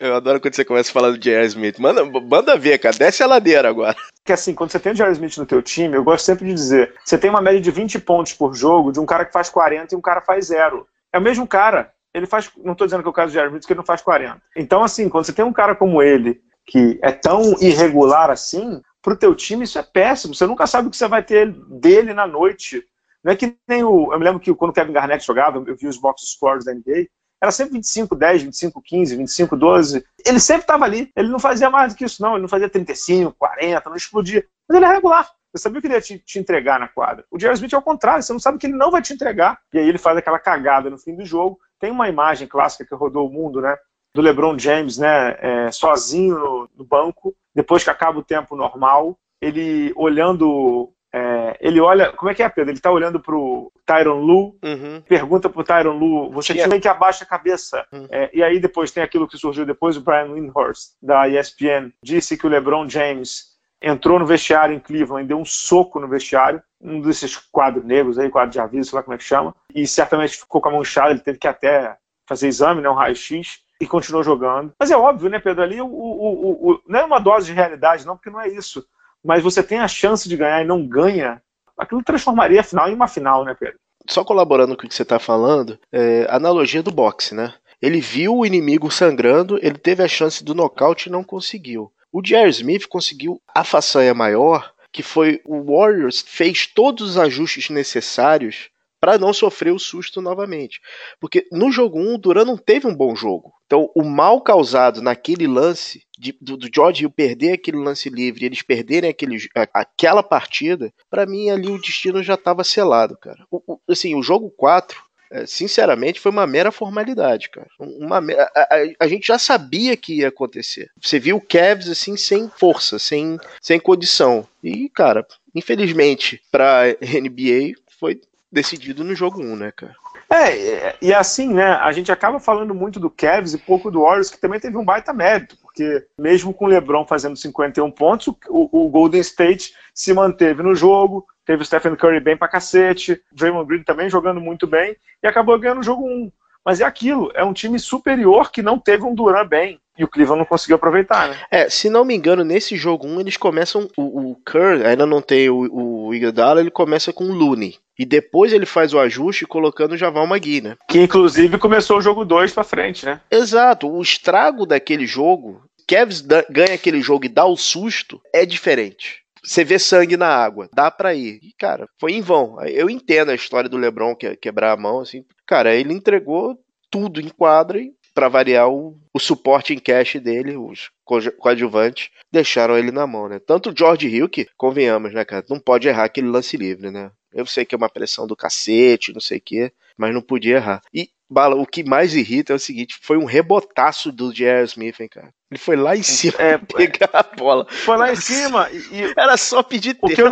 eu 0.00 0.16
adoro 0.16 0.40
quando 0.40 0.54
você 0.54 0.64
começa 0.64 0.90
a 0.90 0.92
falar 0.92 1.10
do 1.10 1.18
J.R. 1.18 1.46
Smith. 1.46 1.78
Manda, 1.78 2.04
manda 2.04 2.56
ver, 2.56 2.78
cara. 2.78 2.96
Desce 2.96 3.22
a 3.22 3.26
ladeira 3.26 3.68
agora. 3.68 3.96
Que 4.24 4.32
assim, 4.32 4.54
quando 4.54 4.70
você 4.70 4.80
tem 4.80 4.92
o 4.92 4.94
J.R. 4.94 5.12
Smith 5.12 5.36
no 5.36 5.46
teu 5.46 5.62
time, 5.62 5.96
eu 5.96 6.04
gosto 6.04 6.24
sempre 6.24 6.46
de 6.46 6.54
dizer, 6.54 6.94
você 7.04 7.16
tem 7.16 7.30
uma 7.30 7.40
média 7.40 7.60
de 7.60 7.70
20 7.70 7.98
pontos 8.00 8.32
por 8.32 8.54
jogo 8.54 8.92
de 8.92 9.00
um 9.00 9.06
cara 9.06 9.24
que 9.24 9.32
faz 9.32 9.48
40 9.48 9.94
e 9.94 9.98
um 9.98 10.00
cara 10.00 10.20
faz 10.20 10.46
zero. 10.46 10.86
É 11.12 11.18
o 11.18 11.22
mesmo 11.22 11.46
cara 11.46 11.92
ele 12.12 12.26
faz. 12.26 12.50
Não 12.56 12.72
estou 12.72 12.86
dizendo 12.86 13.02
que 13.02 13.08
é 13.08 13.10
o 13.10 13.14
caso 13.14 13.32
do 13.32 13.34
Jair 13.34 13.48
Smith, 13.48 13.66
que 13.66 13.72
ele 13.72 13.78
não 13.78 13.84
faz 13.84 14.02
40. 14.02 14.40
Então, 14.56 14.82
assim, 14.82 15.08
quando 15.08 15.24
você 15.24 15.32
tem 15.32 15.44
um 15.44 15.52
cara 15.52 15.74
como 15.74 16.02
ele, 16.02 16.40
que 16.66 16.98
é 17.02 17.12
tão 17.12 17.54
irregular 17.60 18.30
assim, 18.30 18.80
para 19.02 19.14
o 19.14 19.16
teu 19.16 19.34
time 19.34 19.64
isso 19.64 19.78
é 19.78 19.82
péssimo. 19.82 20.34
Você 20.34 20.46
nunca 20.46 20.66
sabe 20.66 20.88
o 20.88 20.90
que 20.90 20.96
você 20.96 21.08
vai 21.08 21.22
ter 21.22 21.52
dele 21.68 22.12
na 22.12 22.26
noite. 22.26 22.84
Não 23.22 23.32
é 23.32 23.36
que 23.36 23.56
nem 23.66 23.82
o. 23.82 24.12
Eu 24.12 24.18
me 24.18 24.24
lembro 24.24 24.40
que 24.40 24.54
quando 24.54 24.70
o 24.70 24.74
Kevin 24.74 24.92
Garnett 24.92 25.26
jogava, 25.26 25.62
eu 25.66 25.76
vi 25.76 25.86
os 25.86 25.98
box 25.98 26.22
scores 26.26 26.64
da 26.64 26.72
NBA, 26.72 27.06
era 27.40 27.52
sempre 27.52 27.74
25, 27.74 28.16
10, 28.16 28.42
25, 28.42 28.82
15, 28.82 29.16
25, 29.16 29.56
12. 29.56 30.04
Ele 30.26 30.40
sempre 30.40 30.62
estava 30.62 30.84
ali. 30.84 31.10
Ele 31.14 31.28
não 31.28 31.38
fazia 31.38 31.70
mais 31.70 31.92
do 31.92 31.96
que 31.96 32.04
isso, 32.04 32.20
não. 32.20 32.32
Ele 32.32 32.42
não 32.42 32.48
fazia 32.48 32.68
35, 32.68 33.34
40, 33.38 33.88
não 33.88 33.96
explodia. 33.96 34.44
Mas 34.68 34.76
ele 34.76 34.86
é 34.86 34.92
regular. 34.92 35.30
Você 35.52 35.62
sabia 35.62 35.80
que 35.80 35.86
ele 35.86 35.94
ia 35.94 36.00
te, 36.00 36.18
te 36.18 36.38
entregar 36.38 36.78
na 36.78 36.88
quadra. 36.88 37.24
O 37.30 37.38
Jerry 37.38 37.54
Smith 37.54 37.72
é 37.72 37.78
o 37.78 37.82
contrário, 37.82 38.22
você 38.22 38.32
não 38.32 38.40
sabe 38.40 38.58
que 38.58 38.66
ele 38.66 38.76
não 38.76 38.90
vai 38.90 39.00
te 39.00 39.12
entregar. 39.12 39.58
E 39.72 39.78
aí 39.78 39.88
ele 39.88 39.98
faz 39.98 40.16
aquela 40.16 40.38
cagada 40.38 40.90
no 40.90 40.98
fim 40.98 41.14
do 41.14 41.24
jogo. 41.24 41.58
Tem 41.80 41.90
uma 41.90 42.08
imagem 42.08 42.46
clássica 42.46 42.84
que 42.84 42.94
rodou 42.94 43.26
o 43.26 43.32
mundo, 43.32 43.60
né? 43.60 43.76
Do 44.14 44.20
LeBron 44.20 44.58
James, 44.58 44.98
né? 44.98 45.36
É, 45.40 45.70
sozinho 45.70 46.38
no, 46.38 46.70
no, 46.76 46.84
banco, 46.84 47.34
depois 47.54 47.82
que 47.82 47.90
acaba 47.90 48.18
o 48.18 48.24
tempo 48.24 48.56
normal, 48.56 49.18
ele 49.40 49.92
olhando. 49.96 50.92
É, 51.12 51.56
ele 51.60 51.80
olha. 51.80 52.12
Como 52.12 52.30
é 52.30 52.34
que 52.34 52.42
é, 52.42 52.48
Pedro? 52.48 52.72
Ele 52.72 52.80
tá 52.80 52.90
olhando 52.90 53.20
pro 53.20 53.72
Tyron 53.86 54.20
Lu, 54.20 54.58
uhum. 54.62 55.02
pergunta 55.08 55.48
pro 55.48 55.64
Tyron 55.64 55.96
Lu, 55.96 56.30
você 56.30 56.54
tem 56.54 56.80
que 56.80 56.88
abaixa 56.88 57.24
a 57.24 57.26
cabeça. 57.26 57.86
Uhum. 57.92 58.06
É, 58.10 58.30
e 58.32 58.42
aí 58.42 58.60
depois 58.60 58.90
tem 58.90 59.02
aquilo 59.02 59.26
que 59.26 59.38
surgiu 59.38 59.64
depois, 59.64 59.96
o 59.96 60.02
Brian 60.02 60.32
Windhorst, 60.32 60.92
da 61.02 61.28
ESPN, 61.28 61.92
disse 62.02 62.36
que 62.36 62.46
o 62.46 62.50
LeBron 62.50 62.88
James 62.88 63.56
entrou 63.80 64.18
no 64.18 64.26
vestiário 64.26 64.74
em 64.74 64.80
Cleveland 64.80 65.24
e 65.24 65.28
deu 65.28 65.38
um 65.38 65.44
soco 65.44 66.00
no 66.00 66.08
vestiário, 66.08 66.62
um 66.80 67.00
desses 67.00 67.36
quadros 67.36 67.84
negros 67.84 68.18
aí, 68.18 68.28
quadro 68.28 68.50
de 68.50 68.60
aviso, 68.60 68.90
sei 68.90 68.96
lá 68.96 69.02
como 69.02 69.14
é 69.14 69.18
que 69.18 69.24
chama, 69.24 69.54
e 69.74 69.86
certamente 69.86 70.36
ficou 70.36 70.60
com 70.60 70.68
a 70.68 70.72
mão 70.72 70.82
inchada, 70.82 71.10
ele 71.10 71.20
teve 71.20 71.38
que 71.38 71.48
até 71.48 71.96
fazer 72.28 72.48
exame, 72.48 72.82
né, 72.82 72.90
um 72.90 72.94
raio-x, 72.94 73.60
e 73.80 73.86
continuou 73.86 74.24
jogando. 74.24 74.72
Mas 74.78 74.90
é 74.90 74.96
óbvio, 74.96 75.30
né, 75.30 75.38
Pedro, 75.38 75.62
ali 75.62 75.80
o, 75.80 75.86
o, 75.86 76.72
o, 76.72 76.82
não 76.86 77.00
é 77.00 77.04
uma 77.04 77.20
dose 77.20 77.46
de 77.46 77.52
realidade, 77.52 78.04
não, 78.04 78.16
porque 78.16 78.30
não 78.30 78.40
é 78.40 78.48
isso. 78.48 78.84
Mas 79.28 79.42
você 79.42 79.62
tem 79.62 79.78
a 79.78 79.86
chance 79.86 80.26
de 80.26 80.38
ganhar 80.38 80.62
e 80.62 80.66
não 80.66 80.86
ganha, 80.86 81.42
aquilo 81.76 82.02
transformaria 82.02 82.60
a 82.60 82.64
final 82.64 82.88
em 82.88 82.94
uma 82.94 83.06
final, 83.06 83.44
né, 83.44 83.54
Pedro? 83.54 83.78
Só 84.08 84.24
colaborando 84.24 84.74
com 84.74 84.86
o 84.86 84.88
que 84.88 84.94
você 84.94 85.02
está 85.02 85.18
falando, 85.18 85.78
é, 85.92 86.26
analogia 86.30 86.82
do 86.82 86.90
boxe, 86.90 87.34
né? 87.34 87.52
Ele 87.82 88.00
viu 88.00 88.38
o 88.38 88.46
inimigo 88.46 88.90
sangrando, 88.90 89.58
ele 89.58 89.76
teve 89.76 90.02
a 90.02 90.08
chance 90.08 90.42
do 90.42 90.54
nocaute 90.54 91.10
e 91.10 91.12
não 91.12 91.22
conseguiu. 91.22 91.92
O 92.10 92.24
Jerry 92.24 92.48
Smith 92.48 92.86
conseguiu 92.86 93.38
a 93.54 93.62
façanha 93.64 94.14
maior, 94.14 94.72
que 94.90 95.02
foi 95.02 95.42
o 95.44 95.62
Warriors 95.62 96.24
fez 96.26 96.66
todos 96.66 97.10
os 97.10 97.18
ajustes 97.18 97.68
necessários 97.68 98.70
para 99.00 99.18
não 99.18 99.32
sofrer 99.32 99.72
o 99.72 99.78
susto 99.78 100.20
novamente. 100.20 100.80
Porque 101.20 101.46
no 101.52 101.70
jogo 101.70 101.98
1, 101.98 102.14
o 102.14 102.18
Duran 102.18 102.44
não 102.44 102.56
teve 102.56 102.86
um 102.86 102.94
bom 102.94 103.14
jogo. 103.14 103.52
Então, 103.66 103.90
o 103.94 104.02
mal 104.02 104.40
causado 104.40 105.02
naquele 105.02 105.46
lance, 105.46 106.02
de, 106.18 106.36
do, 106.40 106.56
do, 106.56 106.68
George 106.74 107.02
Hill 107.02 107.10
perder 107.10 107.52
aquele 107.52 107.76
lance 107.76 108.08
livre, 108.08 108.46
eles 108.46 108.62
perderem 108.62 109.10
aquele, 109.10 109.36
aquela 109.74 110.22
partida, 110.22 110.92
para 111.10 111.26
mim 111.26 111.50
ali 111.50 111.68
o 111.68 111.80
destino 111.80 112.22
já 112.22 112.34
estava 112.34 112.64
selado, 112.64 113.16
cara. 113.18 113.44
O, 113.50 113.74
o, 113.74 113.80
assim, 113.88 114.14
o 114.14 114.22
jogo 114.22 114.50
4 114.56 115.08
é, 115.30 115.44
sinceramente, 115.44 116.20
foi 116.20 116.32
uma 116.32 116.46
mera 116.46 116.72
formalidade, 116.72 117.50
cara. 117.50 117.68
Uma, 117.78 118.18
a, 118.18 118.60
a, 118.60 118.76
a, 119.00 119.08
gente 119.08 119.26
já 119.26 119.38
sabia 119.38 119.96
que 119.96 120.20
ia 120.20 120.28
acontecer. 120.28 120.90
Você 121.00 121.18
viu 121.18 121.36
o 121.36 121.40
Cavs 121.40 121.88
assim, 121.88 122.16
sem 122.16 122.48
força, 122.48 122.98
sem, 122.98 123.38
sem 123.60 123.78
condição. 123.78 124.48
E, 124.64 124.88
cara, 124.88 125.26
infelizmente, 125.54 126.40
pra 126.50 126.84
NBA, 127.02 127.74
foi 128.00 128.20
decidido 128.50 129.04
no 129.04 129.14
jogo 129.14 129.42
1, 129.42 129.56
né, 129.56 129.72
cara? 129.72 129.94
É, 130.30 130.94
e 131.00 131.12
assim, 131.14 131.54
né, 131.54 131.72
a 131.72 131.90
gente 131.90 132.12
acaba 132.12 132.38
falando 132.38 132.74
muito 132.74 133.00
do 133.00 133.08
Cavs 133.08 133.54
e 133.54 133.58
pouco 133.58 133.90
do 133.90 134.02
Warriors, 134.02 134.30
que 134.30 134.40
também 134.40 134.60
teve 134.60 134.76
um 134.76 134.84
baita 134.84 135.12
mérito, 135.12 135.56
porque 135.62 136.06
mesmo 136.18 136.52
com 136.52 136.66
o 136.66 136.68
LeBron 136.68 137.06
fazendo 137.06 137.36
51 137.36 137.90
pontos, 137.90 138.26
o, 138.48 138.84
o 138.86 138.88
Golden 138.90 139.20
State 139.20 139.72
se 139.94 140.12
manteve 140.12 140.62
no 140.62 140.74
jogo, 140.74 141.26
teve 141.46 141.62
o 141.62 141.64
Stephen 141.64 141.96
Curry 141.96 142.20
bem 142.20 142.36
pra 142.36 142.46
cacete, 142.46 143.22
Draymond 143.32 143.66
Green 143.66 143.82
também 143.82 144.10
jogando 144.10 144.40
muito 144.40 144.66
bem, 144.66 144.94
e 145.22 145.26
acabou 145.26 145.58
ganhando 145.58 145.80
o 145.80 145.84
jogo 145.84 146.06
1. 146.06 146.30
Mas 146.62 146.80
é 146.80 146.84
aquilo, 146.84 147.32
é 147.34 147.42
um 147.42 147.54
time 147.54 147.78
superior 147.78 148.52
que 148.52 148.62
não 148.62 148.78
teve 148.78 149.04
um 149.04 149.14
Duran 149.14 149.46
bem. 149.46 149.80
E 149.98 150.04
o 150.04 150.08
Cleveland 150.08 150.40
não 150.40 150.46
conseguiu 150.46 150.76
aproveitar, 150.76 151.28
né? 151.28 151.36
É, 151.50 151.68
se 151.68 151.90
não 151.90 152.04
me 152.04 152.14
engano, 152.14 152.44
nesse 152.44 152.76
jogo 152.76 153.06
1 153.06 153.20
eles 153.20 153.36
começam. 153.36 153.88
O, 153.96 154.30
o 154.30 154.36
Kerr 154.36 154.86
ainda 154.86 155.04
não 155.04 155.20
tem 155.20 155.48
o, 155.50 156.06
o 156.06 156.14
Iguodala, 156.14 156.60
ele 156.60 156.70
começa 156.70 157.12
com 157.12 157.24
o 157.24 157.34
Looney. 157.34 157.76
E 157.98 158.06
depois 158.06 158.52
ele 158.52 158.66
faz 158.66 158.94
o 158.94 159.00
ajuste 159.00 159.44
colocando 159.44 159.92
o 159.92 159.96
Javal 159.96 160.26
Magui, 160.26 160.60
né? 160.60 160.76
Que 160.88 161.00
inclusive 161.00 161.58
começou 161.58 161.98
o 161.98 162.02
jogo 162.02 162.24
2 162.24 162.52
pra 162.52 162.62
frente, 162.62 163.04
né? 163.04 163.20
Exato. 163.28 163.90
O 163.90 164.00
estrago 164.00 164.64
daquele 164.64 165.04
jogo, 165.04 165.62
Kevs 165.86 166.20
ganha 166.20 166.74
aquele 166.74 167.00
jogo 167.00 167.24
e 167.24 167.28
dá 167.28 167.44
o 167.44 167.56
susto, 167.56 168.20
é 168.32 168.46
diferente 168.46 169.26
você 169.42 169.64
vê 169.64 169.78
sangue 169.78 170.16
na 170.16 170.28
água, 170.28 170.68
dá 170.72 170.90
pra 170.90 171.14
ir. 171.14 171.38
E, 171.42 171.52
cara, 171.58 171.88
foi 171.98 172.12
em 172.12 172.20
vão. 172.20 172.60
Eu 172.62 172.90
entendo 172.90 173.30
a 173.30 173.34
história 173.34 173.68
do 173.68 173.78
LeBron 173.78 174.14
que, 174.14 174.36
quebrar 174.36 174.72
a 174.72 174.76
mão, 174.76 175.00
assim. 175.00 175.24
Cara, 175.46 175.74
ele 175.74 175.94
entregou 175.94 176.58
tudo 176.90 177.20
em 177.20 177.28
quadra 177.28 177.78
e, 177.78 177.92
pra 178.18 178.28
variar, 178.28 178.68
o, 178.68 178.98
o 179.14 179.20
suporte 179.20 179.72
em 179.72 179.78
cash 179.78 180.16
dele, 180.16 180.56
os 180.56 180.90
coadjuvantes, 181.38 182.10
deixaram 182.32 182.76
ele 182.76 182.90
na 182.90 183.06
mão, 183.06 183.28
né? 183.28 183.38
Tanto 183.38 183.70
o 183.70 183.76
George 183.76 184.08
Hill, 184.08 184.28
que, 184.28 184.48
convenhamos, 184.56 185.14
né, 185.14 185.24
cara, 185.24 185.46
não 185.48 185.60
pode 185.60 185.86
errar 185.86 186.02
aquele 186.02 186.26
lance 186.26 186.56
livre, 186.56 186.90
né? 186.90 187.12
Eu 187.32 187.46
sei 187.46 187.64
que 187.64 187.76
é 187.76 187.78
uma 187.78 187.88
pressão 187.88 188.26
do 188.26 188.34
cacete, 188.34 189.12
não 189.12 189.20
sei 189.20 189.38
o 189.38 189.40
quê, 189.40 189.72
mas 189.96 190.12
não 190.12 190.20
podia 190.20 190.56
errar. 190.56 190.82
E 190.92 191.10
Bala, 191.30 191.56
o 191.56 191.66
que 191.66 191.84
mais 191.84 192.14
irrita 192.14 192.52
é 192.52 192.56
o 192.56 192.60
seguinte: 192.60 192.98
foi 193.02 193.18
um 193.18 193.24
rebotaço 193.24 194.10
do 194.10 194.32
J.R. 194.32 194.64
Smith, 194.64 195.00
hein, 195.00 195.08
cara. 195.08 195.28
Ele 195.50 195.58
foi 195.58 195.76
lá 195.76 195.96
em 195.96 196.02
cima 196.02 196.34
é, 196.38 196.56
pegar 196.58 197.10
a 197.12 197.22
bola. 197.22 197.66
Foi 197.68 197.96
lá 197.96 198.12
em 198.12 198.16
cima 198.16 198.68
e. 198.70 199.12
Era 199.16 199.36
só 199.36 199.62
pedir 199.62 199.94
tempo. 199.94 200.22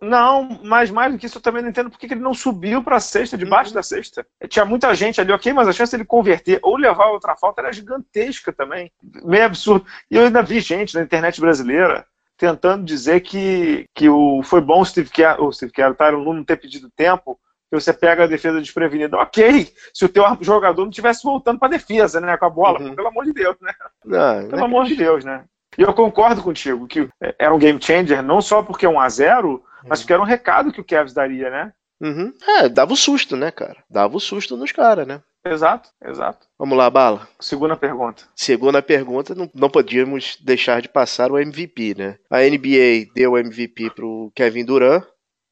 Não... 0.00 0.60
mas 0.62 0.90
mais 0.90 1.12
do 1.12 1.18
que 1.18 1.26
isso 1.26 1.38
eu 1.38 1.42
também 1.42 1.62
não 1.62 1.70
entendo 1.70 1.88
porque 1.88 2.06
ele 2.06 2.16
não 2.16 2.34
subiu 2.34 2.82
pra 2.82 3.00
cesta, 3.00 3.38
debaixo 3.38 3.70
uhum. 3.70 3.76
da 3.76 3.82
cesta. 3.82 4.26
Tinha 4.48 4.64
muita 4.64 4.94
gente 4.94 5.20
ali, 5.20 5.32
ok, 5.32 5.52
mas 5.52 5.68
a 5.68 5.72
chance 5.72 5.92
dele 5.92 6.04
converter 6.04 6.58
ou 6.62 6.76
levar 6.76 7.06
outra 7.06 7.36
falta 7.36 7.62
era 7.62 7.72
gigantesca 7.72 8.52
também. 8.52 8.92
Meio 9.24 9.44
absurdo. 9.44 9.86
E 10.10 10.16
eu 10.16 10.24
ainda 10.24 10.42
vi 10.42 10.60
gente 10.60 10.94
na 10.94 11.02
internet 11.02 11.40
brasileira 11.40 12.06
tentando 12.36 12.84
dizer 12.84 13.20
que, 13.20 13.88
que 13.94 14.08
o, 14.08 14.42
foi 14.42 14.60
bom 14.60 14.82
o 14.82 14.84
Steve 14.84 15.08
Kerr, 15.08 15.42
o 15.42 15.52
Steve 15.52 15.72
Kerr, 15.72 15.94
tá, 15.94 16.12
não 16.12 16.44
ter 16.44 16.56
pedido 16.56 16.90
tempo, 16.90 17.38
que 17.70 17.80
você 17.80 17.92
pega 17.92 18.24
a 18.24 18.28
defesa 18.28 18.60
desprevenida. 18.60 19.16
Ok, 19.16 19.72
se 19.92 20.04
o 20.04 20.08
teu 20.08 20.24
jogador 20.40 20.82
não 20.82 20.90
estivesse 20.90 21.22
voltando 21.22 21.58
para 21.58 21.68
a 21.68 21.78
defesa, 21.78 22.20
né, 22.20 22.36
com 22.36 22.46
a 22.46 22.50
bola, 22.50 22.80
uhum. 22.80 22.94
pelo 22.94 23.08
amor 23.08 23.24
de 23.24 23.32
Deus, 23.32 23.56
né? 23.60 23.72
Não, 24.04 24.48
pelo 24.48 24.64
amor 24.64 24.86
de 24.86 24.96
Deus, 24.96 25.24
né? 25.24 25.44
E 25.76 25.82
eu 25.82 25.92
concordo 25.92 26.42
contigo 26.42 26.86
que 26.86 27.08
era 27.38 27.54
um 27.54 27.58
game 27.58 27.82
changer, 27.82 28.22
não 28.22 28.40
só 28.40 28.62
porque 28.62 28.86
é 28.86 28.88
um 28.88 29.00
a 29.00 29.08
0 29.08 29.48
uhum. 29.48 29.60
mas 29.86 30.00
porque 30.00 30.12
era 30.12 30.22
um 30.22 30.26
recado 30.26 30.72
que 30.72 30.80
o 30.80 30.84
Kevs 30.84 31.12
daria, 31.12 31.50
né? 31.50 31.72
Uhum. 32.00 32.32
É, 32.58 32.68
dava 32.68 32.92
o 32.92 32.96
susto, 32.96 33.36
né, 33.36 33.50
cara? 33.50 33.76
Dava 33.88 34.16
o 34.16 34.20
susto 34.20 34.56
nos 34.56 34.72
caras, 34.72 35.06
né? 35.06 35.22
Exato, 35.44 35.90
exato. 36.04 36.46
Vamos 36.58 36.76
lá, 36.76 36.90
Bala. 36.90 37.26
Segunda 37.38 37.76
pergunta. 37.76 38.24
Segunda 38.34 38.82
pergunta, 38.82 39.34
não, 39.34 39.48
não 39.54 39.70
podíamos 39.70 40.36
deixar 40.42 40.82
de 40.82 40.88
passar 40.88 41.30
o 41.30 41.38
MVP, 41.38 41.94
né? 41.96 42.18
A 42.28 42.40
NBA 42.40 43.12
deu 43.14 43.32
o 43.32 43.38
MVP 43.38 43.90
pro 43.90 44.32
Kevin 44.34 44.64
Durant. 44.64 45.04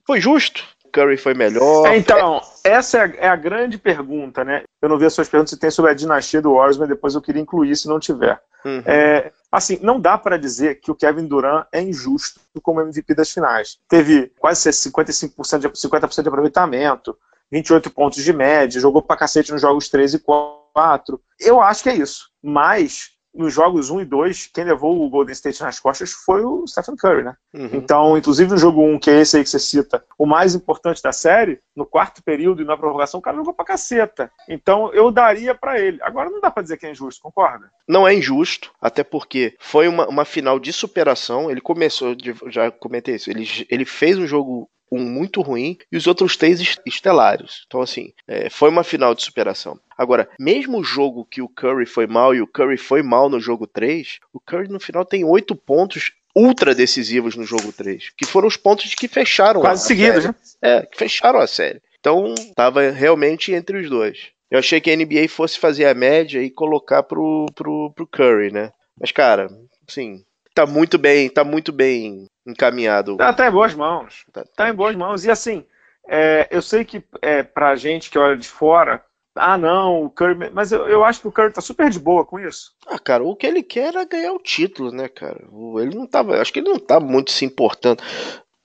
Foi 0.06 0.20
justo? 0.20 0.64
Curry 0.94 1.16
foi 1.16 1.34
melhor? 1.34 1.86
É, 1.86 1.98
então, 1.98 2.40
essa 2.62 2.98
é 2.98 3.00
a, 3.00 3.26
é 3.26 3.28
a, 3.28 3.34
grande 3.34 3.76
pergunta, 3.76 4.44
né? 4.44 4.62
Eu 4.80 4.88
não 4.88 4.96
vi 4.96 5.04
as 5.04 5.12
suas 5.12 5.28
perguntas 5.28 5.50
se 5.50 5.58
tem 5.58 5.70
sobre 5.70 5.90
a 5.90 5.94
dinastia 5.94 6.40
do 6.40 6.54
Warriors, 6.54 6.78
mas 6.78 6.88
depois 6.88 7.14
eu 7.16 7.20
queria 7.20 7.42
incluir 7.42 7.74
se 7.74 7.88
não 7.88 7.98
tiver. 7.98 8.40
Uhum. 8.64 8.82
É, 8.86 9.32
assim, 9.50 9.78
não 9.82 10.00
dá 10.00 10.16
para 10.16 10.38
dizer 10.38 10.76
que 10.76 10.92
o 10.92 10.94
Kevin 10.94 11.26
Durant 11.26 11.66
é 11.72 11.82
injusto 11.82 12.40
como 12.62 12.80
MVP 12.80 13.12
das 13.14 13.30
finais. 13.30 13.76
Teve 13.88 14.32
quase 14.38 14.70
55% 14.70 15.58
de, 15.58 15.68
50% 15.68 16.22
de 16.22 16.28
aproveitamento, 16.28 17.18
28 17.50 17.90
pontos 17.90 18.22
de 18.22 18.32
média, 18.32 18.80
jogou 18.80 19.02
pra 19.02 19.16
cacete 19.16 19.50
nos 19.50 19.60
jogos 19.60 19.88
3 19.88 20.14
e 20.14 20.18
4. 20.20 21.20
Eu 21.40 21.60
acho 21.60 21.82
que 21.82 21.88
é 21.88 21.94
isso. 21.94 22.30
Mas 22.40 23.10
nos 23.34 23.52
jogos 23.52 23.90
1 23.90 24.02
e 24.02 24.04
2, 24.04 24.50
quem 24.54 24.64
levou 24.64 25.04
o 25.04 25.10
Golden 25.10 25.32
State 25.32 25.62
nas 25.62 25.80
costas 25.80 26.12
foi 26.12 26.44
o 26.44 26.66
Stephen 26.66 26.96
Curry, 26.96 27.24
né? 27.24 27.34
Uhum. 27.52 27.70
Então, 27.72 28.16
inclusive 28.16 28.50
no 28.50 28.56
jogo 28.56 28.82
1, 28.82 28.98
que 28.98 29.10
é 29.10 29.20
esse 29.20 29.36
aí 29.36 29.42
que 29.42 29.50
você 29.50 29.58
cita, 29.58 30.04
o 30.18 30.24
mais 30.24 30.54
importante 30.54 31.02
da 31.02 31.12
série, 31.12 31.60
no 31.74 31.84
quarto 31.84 32.22
período 32.22 32.62
e 32.62 32.64
na 32.64 32.76
prorrogação, 32.76 33.18
o 33.18 33.22
cara 33.22 33.36
jogou 33.36 33.52
pra 33.52 33.64
caceta. 33.64 34.30
Então, 34.48 34.92
eu 34.92 35.10
daria 35.10 35.54
para 35.54 35.80
ele. 35.80 35.98
Agora, 36.02 36.30
não 36.30 36.40
dá 36.40 36.50
para 36.50 36.62
dizer 36.62 36.76
que 36.76 36.86
é 36.86 36.90
injusto, 36.90 37.22
concorda? 37.22 37.70
Não 37.88 38.06
é 38.06 38.14
injusto, 38.14 38.70
até 38.80 39.02
porque 39.02 39.56
foi 39.58 39.88
uma, 39.88 40.06
uma 40.08 40.24
final 40.24 40.60
de 40.60 40.72
superação. 40.72 41.50
Ele 41.50 41.60
começou, 41.60 42.16
já 42.46 42.70
comentei 42.70 43.16
isso, 43.16 43.30
ele, 43.30 43.46
ele 43.68 43.84
fez 43.84 44.16
um 44.16 44.26
jogo 44.26 44.68
um 44.94 45.04
muito 45.04 45.40
ruim 45.42 45.76
e 45.90 45.96
os 45.96 46.06
outros 46.06 46.36
três 46.36 46.60
estelares. 46.86 47.64
Então, 47.66 47.80
assim, 47.80 48.12
é, 48.26 48.48
foi 48.48 48.68
uma 48.70 48.84
final 48.84 49.14
de 49.14 49.22
superação. 49.22 49.78
Agora, 49.96 50.28
mesmo 50.38 50.78
o 50.78 50.84
jogo 50.84 51.24
que 51.24 51.42
o 51.42 51.48
Curry 51.48 51.86
foi 51.86 52.06
mal 52.06 52.34
e 52.34 52.40
o 52.40 52.46
Curry 52.46 52.76
foi 52.76 53.02
mal 53.02 53.28
no 53.28 53.40
jogo 53.40 53.66
3, 53.66 54.18
o 54.32 54.40
Curry 54.40 54.68
no 54.68 54.80
final 54.80 55.04
tem 55.04 55.24
oito 55.24 55.54
pontos 55.54 56.12
ultra 56.34 56.74
decisivos 56.74 57.36
no 57.36 57.44
jogo 57.44 57.72
3, 57.72 58.10
que 58.16 58.26
foram 58.26 58.48
os 58.48 58.56
pontos 58.56 58.92
que 58.94 59.06
fecharam 59.06 59.60
Quase 59.60 59.84
a 59.84 59.86
seguidos, 59.86 60.24
né? 60.24 60.34
É, 60.60 60.82
que 60.82 60.96
fecharam 60.96 61.38
a 61.38 61.46
série. 61.46 61.80
Então, 62.00 62.34
tava 62.54 62.90
realmente 62.90 63.52
entre 63.52 63.78
os 63.78 63.88
dois. 63.88 64.34
Eu 64.50 64.58
achei 64.58 64.80
que 64.80 64.90
a 64.90 64.96
NBA 64.96 65.28
fosse 65.28 65.58
fazer 65.58 65.86
a 65.86 65.94
média 65.94 66.42
e 66.42 66.50
colocar 66.50 67.02
pro, 67.02 67.46
pro, 67.54 67.92
pro 67.94 68.06
Curry, 68.06 68.52
né? 68.52 68.72
Mas, 69.00 69.10
cara, 69.10 69.48
assim, 69.88 70.22
tá 70.54 70.66
muito 70.66 70.98
bem, 70.98 71.28
tá 71.28 71.42
muito 71.42 71.72
bem 71.72 72.26
encaminhado. 72.46 73.16
Tá, 73.16 73.32
tá 73.32 73.48
em 73.48 73.50
boas 73.50 73.74
mãos. 73.74 74.24
Tá, 74.32 74.44
tá 74.56 74.68
em 74.68 74.74
boas 74.74 74.94
mãos. 74.96 75.24
E 75.24 75.30
assim, 75.30 75.64
é, 76.08 76.46
eu 76.50 76.60
sei 76.60 76.84
que 76.84 77.02
é, 77.22 77.42
pra 77.42 77.76
gente 77.76 78.10
que 78.10 78.18
olha 78.18 78.36
de 78.36 78.48
fora, 78.48 79.04
ah 79.34 79.58
não, 79.58 80.04
o 80.04 80.10
Curry. 80.10 80.50
Mas 80.52 80.70
eu, 80.72 80.86
eu 80.86 81.04
acho 81.04 81.20
que 81.20 81.28
o 81.28 81.32
Curry 81.32 81.52
tá 81.52 81.60
super 81.60 81.90
de 81.90 81.98
boa 81.98 82.24
com 82.24 82.38
isso. 82.38 82.72
Ah, 82.86 82.98
cara, 82.98 83.24
o 83.24 83.34
que 83.34 83.46
ele 83.46 83.62
quer 83.62 83.88
era 83.88 84.04
ganhar 84.04 84.32
o 84.32 84.38
título, 84.38 84.92
né, 84.92 85.08
cara? 85.08 85.40
Ele 85.80 85.96
não 85.96 86.06
tava. 86.06 86.40
Acho 86.40 86.52
que 86.52 86.60
ele 86.60 86.68
não 86.68 86.78
tá 86.78 87.00
muito 87.00 87.32
se 87.32 87.44
importando. 87.44 88.02